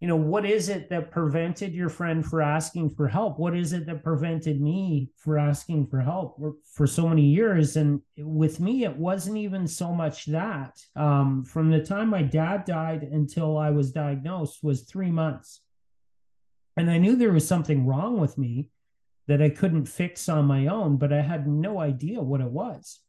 you 0.00 0.08
know 0.08 0.16
what 0.16 0.46
is 0.46 0.70
it 0.70 0.88
that 0.88 1.10
prevented 1.10 1.74
your 1.74 1.90
friend 1.90 2.24
for 2.24 2.40
asking 2.40 2.90
for 2.96 3.08
help? 3.08 3.38
What 3.38 3.54
is 3.54 3.74
it 3.74 3.84
that 3.84 4.02
prevented 4.02 4.58
me 4.58 5.10
for 5.18 5.36
asking 5.36 5.88
for 5.88 6.00
help 6.00 6.40
for 6.72 6.86
so 6.86 7.06
many 7.06 7.26
years? 7.26 7.76
And 7.76 8.00
with 8.16 8.58
me 8.58 8.84
it 8.84 8.96
wasn't 8.96 9.36
even 9.36 9.66
so 9.66 9.92
much 9.92 10.24
that. 10.26 10.80
Um, 10.94 11.44
from 11.44 11.70
the 11.70 11.84
time 11.84 12.08
my 12.08 12.22
dad 12.22 12.64
died 12.64 13.02
until 13.02 13.58
i 13.58 13.68
was 13.68 13.92
diagnosed 13.92 14.64
was 14.64 14.84
three 14.84 15.10
months 15.10 15.60
and 16.76 16.90
i 16.90 16.98
knew 16.98 17.16
there 17.16 17.32
was 17.32 17.46
something 17.46 17.86
wrong 17.86 18.18
with 18.20 18.36
me 18.38 18.70
that 19.26 19.42
i 19.42 19.48
couldn't 19.48 19.86
fix 19.86 20.28
on 20.28 20.44
my 20.44 20.66
own 20.66 20.96
but 20.96 21.12
i 21.12 21.20
had 21.20 21.46
no 21.46 21.80
idea 21.80 22.20
what 22.20 22.40
it 22.40 22.50
was. 22.50 23.00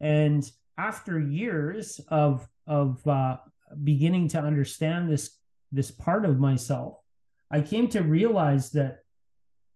And 0.00 0.50
after 0.78 1.20
years 1.20 2.00
of 2.08 2.48
of 2.66 3.06
uh, 3.06 3.36
beginning 3.84 4.28
to 4.28 4.40
understand 4.40 5.10
this 5.10 5.36
this 5.72 5.90
part 5.90 6.24
of 6.24 6.40
myself 6.40 6.98
i 7.50 7.60
came 7.60 7.86
to 7.88 8.00
realize 8.00 8.70
that 8.70 9.00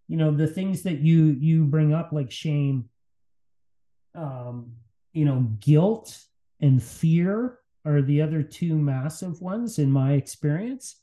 you 0.08 0.16
know 0.16 0.30
the 0.30 0.46
things 0.46 0.82
that 0.82 1.00
you 1.00 1.36
you 1.38 1.64
bring 1.64 1.92
up 1.92 2.10
like 2.12 2.30
shame 2.30 2.88
um 4.14 4.72
you 5.12 5.24
know 5.24 5.40
guilt 5.60 6.18
and 6.60 6.82
fear 6.82 7.58
are 7.84 8.02
the 8.02 8.22
other 8.22 8.42
two 8.42 8.76
massive 8.76 9.40
ones 9.40 9.78
in 9.78 9.90
my 9.90 10.12
experience. 10.12 10.96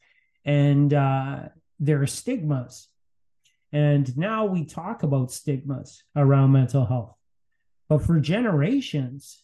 And 0.45 0.93
uh 0.93 1.49
there 1.81 2.01
are 2.01 2.07
stigmas. 2.07 2.87
And 3.73 4.15
now 4.17 4.45
we 4.45 4.63
talk 4.63 5.03
about 5.03 5.31
stigmas 5.31 6.03
around 6.15 6.51
mental 6.51 6.85
health. 6.85 7.17
But 7.89 8.03
for 8.03 8.19
generations 8.21 9.43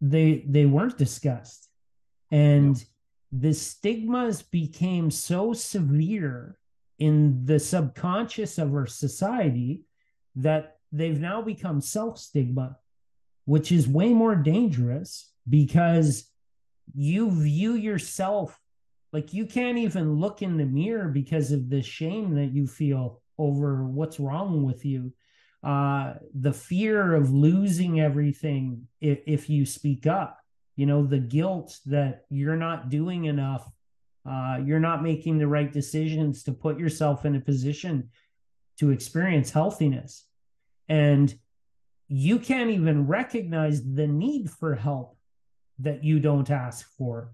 they 0.00 0.44
they 0.46 0.66
weren't 0.66 0.98
discussed. 0.98 1.68
And 2.30 2.82
the 3.32 3.52
stigmas 3.52 4.42
became 4.42 5.10
so 5.10 5.52
severe 5.52 6.58
in 6.98 7.44
the 7.44 7.58
subconscious 7.58 8.58
of 8.58 8.74
our 8.74 8.86
society 8.86 9.84
that 10.36 10.76
they've 10.92 11.20
now 11.20 11.42
become 11.42 11.80
self 11.80 12.18
stigma, 12.18 12.76
which 13.44 13.72
is 13.72 13.88
way 13.88 14.12
more 14.12 14.36
dangerous 14.36 15.32
because 15.48 16.30
you 16.94 17.30
view 17.30 17.74
yourself 17.74 18.58
like 19.12 19.32
you 19.32 19.46
can't 19.46 19.78
even 19.78 20.16
look 20.20 20.42
in 20.42 20.56
the 20.56 20.66
mirror 20.66 21.08
because 21.08 21.52
of 21.52 21.70
the 21.70 21.82
shame 21.82 22.34
that 22.34 22.52
you 22.52 22.66
feel 22.66 23.22
over 23.38 23.84
what's 23.84 24.20
wrong 24.20 24.64
with 24.64 24.84
you. 24.84 25.12
Uh 25.62 26.14
the 26.34 26.52
fear 26.52 27.14
of 27.14 27.32
losing 27.32 28.00
everything 28.00 28.86
if, 29.00 29.18
if 29.26 29.50
you 29.50 29.66
speak 29.66 30.06
up 30.06 30.38
you 30.76 30.86
know 30.86 31.04
the 31.04 31.18
guilt 31.18 31.76
that 31.86 32.26
you're 32.30 32.54
not 32.54 32.90
doing 32.90 33.24
enough 33.24 33.68
uh, 34.28 34.58
you're 34.64 34.80
not 34.80 35.02
making 35.02 35.38
the 35.38 35.46
right 35.46 35.72
decisions 35.72 36.42
to 36.44 36.52
put 36.52 36.78
yourself 36.78 37.24
in 37.24 37.36
a 37.36 37.40
position 37.40 38.10
to 38.78 38.90
experience 38.90 39.50
healthiness. 39.50 40.26
And 40.88 41.34
you 42.08 42.38
can't 42.38 42.70
even 42.70 43.06
recognize 43.06 43.82
the 43.82 44.06
need 44.06 44.50
for 44.50 44.74
help 44.74 45.16
that 45.78 46.04
you 46.04 46.20
don't 46.20 46.50
ask 46.50 46.88
for 46.96 47.32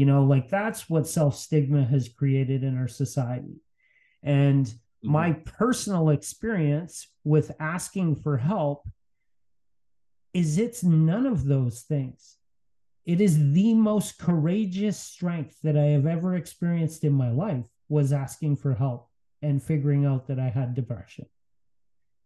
you 0.00 0.06
know 0.06 0.24
like 0.24 0.48
that's 0.48 0.88
what 0.88 1.06
self 1.06 1.34
stigma 1.36 1.84
has 1.84 2.08
created 2.08 2.64
in 2.64 2.78
our 2.78 2.88
society 2.88 3.60
and 4.22 4.66
mm-hmm. 4.66 5.12
my 5.12 5.32
personal 5.32 6.08
experience 6.08 7.06
with 7.24 7.52
asking 7.60 8.16
for 8.16 8.36
help 8.38 8.88
is 10.32 10.58
it's 10.58 10.82
none 10.82 11.26
of 11.26 11.44
those 11.44 11.82
things 11.82 12.36
it 13.04 13.20
is 13.20 13.52
the 13.52 13.74
most 13.74 14.18
courageous 14.18 14.98
strength 14.98 15.56
that 15.62 15.76
I 15.76 15.86
have 15.86 16.06
ever 16.06 16.36
experienced 16.36 17.02
in 17.04 17.12
my 17.12 17.30
life 17.30 17.64
was 17.88 18.12
asking 18.12 18.56
for 18.56 18.74
help 18.74 19.08
and 19.42 19.62
figuring 19.62 20.04
out 20.04 20.28
that 20.28 20.38
I 20.38 20.48
had 20.48 20.74
depression. 20.74 21.26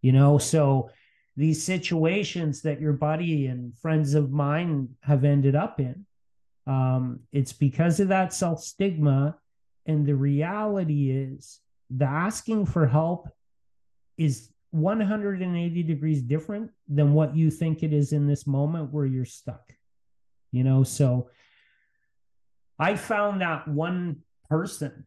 You 0.02 0.12
know, 0.12 0.36
so 0.36 0.90
these 1.36 1.64
situations 1.64 2.62
that 2.62 2.80
your 2.80 2.92
buddy 2.92 3.46
and 3.46 3.76
friends 3.78 4.14
of 4.14 4.30
mine 4.30 4.90
have 5.00 5.24
ended 5.24 5.54
up 5.54 5.80
in, 5.80 6.04
um, 6.66 7.20
it's 7.32 7.52
because 7.52 8.00
of 8.00 8.08
that 8.08 8.32
self 8.32 8.60
stigma. 8.62 9.36
And 9.86 10.06
the 10.06 10.14
reality 10.14 11.10
is, 11.10 11.60
the 11.90 12.06
asking 12.06 12.66
for 12.66 12.86
help 12.86 13.28
is 14.16 14.50
180 14.74 15.82
degrees 15.84 16.20
different 16.20 16.70
than 16.88 17.12
what 17.12 17.36
you 17.36 17.48
think 17.48 17.82
it 17.82 17.92
is 17.92 18.12
in 18.12 18.26
this 18.26 18.44
moment 18.44 18.92
where 18.92 19.06
you're 19.06 19.24
stuck 19.24 19.72
you 20.50 20.64
know 20.64 20.82
so 20.82 21.30
i 22.76 22.96
found 22.96 23.40
that 23.40 23.68
one 23.68 24.16
person 24.50 25.06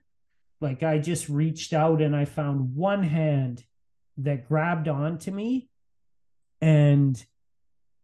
like 0.61 0.83
i 0.83 0.97
just 0.97 1.27
reached 1.27 1.73
out 1.73 2.01
and 2.01 2.15
i 2.15 2.23
found 2.23 2.75
one 2.75 3.03
hand 3.03 3.61
that 4.17 4.47
grabbed 4.47 4.87
onto 4.87 5.31
me 5.31 5.69
and 6.61 7.25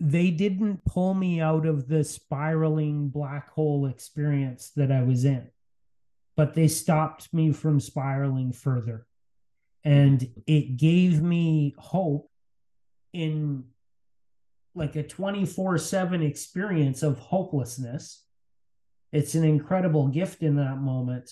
they 0.06 0.30
didn't 0.30 0.84
pull 0.86 1.14
me 1.14 1.40
out 1.40 1.66
of 1.66 1.88
the 1.88 2.04
spiraling 2.04 3.10
black 3.10 3.50
hole 3.52 3.86
experience 3.86 4.72
that 4.76 4.92
i 4.92 5.02
was 5.02 5.26
in 5.26 5.48
but 6.36 6.54
they 6.54 6.68
stopped 6.68 7.34
me 7.34 7.52
from 7.52 7.80
spiraling 7.80 8.52
further 8.52 9.06
and 9.84 10.30
it 10.48 10.78
gave 10.78 11.22
me 11.22 11.76
hope 11.78 12.30
in 13.12 13.66
like 14.76 14.96
a 14.96 15.04
24 15.04 15.78
7 15.78 16.24
experience 16.24 17.04
of 17.04 17.20
hopelessness. 17.20 18.26
It's 19.12 19.36
an 19.36 19.44
incredible 19.44 20.08
gift 20.08 20.42
in 20.42 20.56
that 20.56 20.78
moment. 20.78 21.32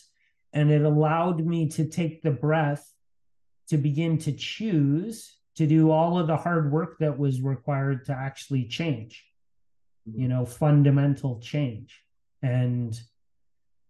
And 0.53 0.69
it 0.69 0.83
allowed 0.83 1.45
me 1.45 1.69
to 1.69 1.85
take 1.85 2.21
the 2.21 2.31
breath 2.31 2.93
to 3.69 3.77
begin 3.77 4.17
to 4.19 4.33
choose 4.33 5.37
to 5.55 5.67
do 5.67 5.91
all 5.91 6.17
of 6.17 6.27
the 6.27 6.37
hard 6.37 6.71
work 6.71 6.97
that 6.99 7.17
was 7.17 7.41
required 7.41 8.05
to 8.05 8.13
actually 8.13 8.65
change, 8.65 9.25
you 10.05 10.27
know, 10.27 10.45
fundamental 10.45 11.39
change. 11.39 12.01
And 12.41 12.99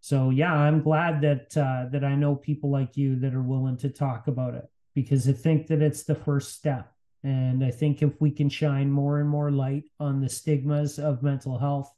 so, 0.01 0.31
yeah, 0.31 0.53
I'm 0.53 0.81
glad 0.81 1.21
that 1.21 1.55
uh, 1.55 1.89
that 1.91 2.03
I 2.03 2.15
know 2.15 2.35
people 2.35 2.71
like 2.71 2.97
you 2.97 3.17
that 3.17 3.35
are 3.35 3.41
willing 3.41 3.77
to 3.77 3.89
talk 3.89 4.27
about 4.27 4.55
it 4.55 4.67
because 4.95 5.29
I 5.29 5.33
think 5.33 5.67
that 5.67 5.81
it's 5.81 6.03
the 6.03 6.15
first 6.15 6.55
step 6.55 6.91
and 7.23 7.63
I 7.63 7.69
think 7.69 8.01
if 8.01 8.19
we 8.19 8.31
can 8.31 8.49
shine 8.49 8.91
more 8.91 9.19
and 9.19 9.29
more 9.29 9.51
light 9.51 9.83
on 9.99 10.21
the 10.21 10.29
stigmas 10.29 10.97
of 10.97 11.21
mental 11.21 11.57
health, 11.57 11.93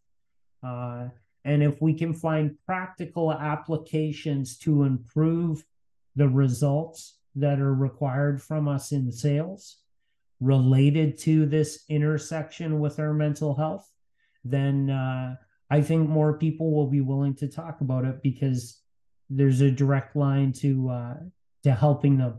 uh, 0.62 1.08
and 1.46 1.64
if 1.64 1.82
we 1.82 1.94
can 1.94 2.14
find 2.14 2.58
practical 2.66 3.32
applications 3.32 4.58
to 4.60 4.84
improve 4.84 5.64
the 6.16 6.28
results 6.28 7.16
that 7.36 7.60
are 7.60 7.74
required 7.74 8.42
from 8.42 8.68
us 8.68 8.92
in 8.92 9.12
sales 9.12 9.78
related 10.40 11.18
to 11.18 11.46
this 11.46 11.84
intersection 11.90 12.80
with 12.80 13.00
our 13.00 13.14
mental 13.14 13.56
health, 13.56 13.90
then 14.44 14.90
uh, 14.90 15.36
I 15.70 15.82
think 15.82 16.10
more 16.10 16.38
people 16.38 16.72
will 16.72 16.88
be 16.88 17.02
willing 17.02 17.36
to 17.36 17.48
talk 17.48 17.82
about 17.82 18.06
it 18.06 18.22
because 18.22 18.80
there's 19.30 19.62
a 19.62 19.72
direct 19.72 20.16
line 20.16 20.52
to 20.54 20.90
uh, 20.90 21.16
to 21.64 21.74
helping 21.74 22.18
them, 22.18 22.36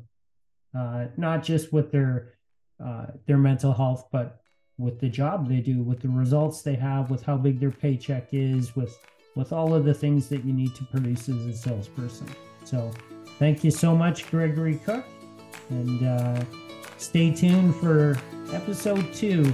uh, 0.79 1.07
not 1.17 1.43
just 1.43 1.73
with 1.73 1.91
their 1.91 2.35
uh, 2.85 3.07
their 3.27 3.39
mental 3.39 3.73
health, 3.73 4.09
but 4.13 4.41
with 4.77 5.01
the 5.01 5.09
job 5.09 5.49
they 5.49 5.61
do, 5.61 5.83
with 5.83 6.01
the 6.01 6.09
results 6.09 6.63
they 6.63 6.75
have, 6.75 7.11
with 7.11 7.23
how 7.23 7.37
big 7.37 7.59
their 7.59 7.71
paycheck 7.71 8.29
is, 8.33 8.77
with 8.77 8.97
with 9.35 9.53
all 9.53 9.75
of 9.75 9.85
the 9.85 9.95
things 9.95 10.29
that 10.29 10.45
you 10.45 10.53
need 10.53 10.75
to 10.75 10.85
produce 10.85 11.29
as 11.29 11.47
a 11.47 11.57
salesperson. 11.57 12.29
So, 12.65 12.93
thank 13.39 13.65
you 13.65 13.71
so 13.71 13.97
much, 13.97 14.31
Gregory 14.31 14.77
Cook, 14.85 15.05
and 15.71 16.07
uh, 16.07 16.45
stay 16.99 17.31
tuned 17.31 17.75
for 17.77 18.19
episode 18.53 19.13
two 19.15 19.53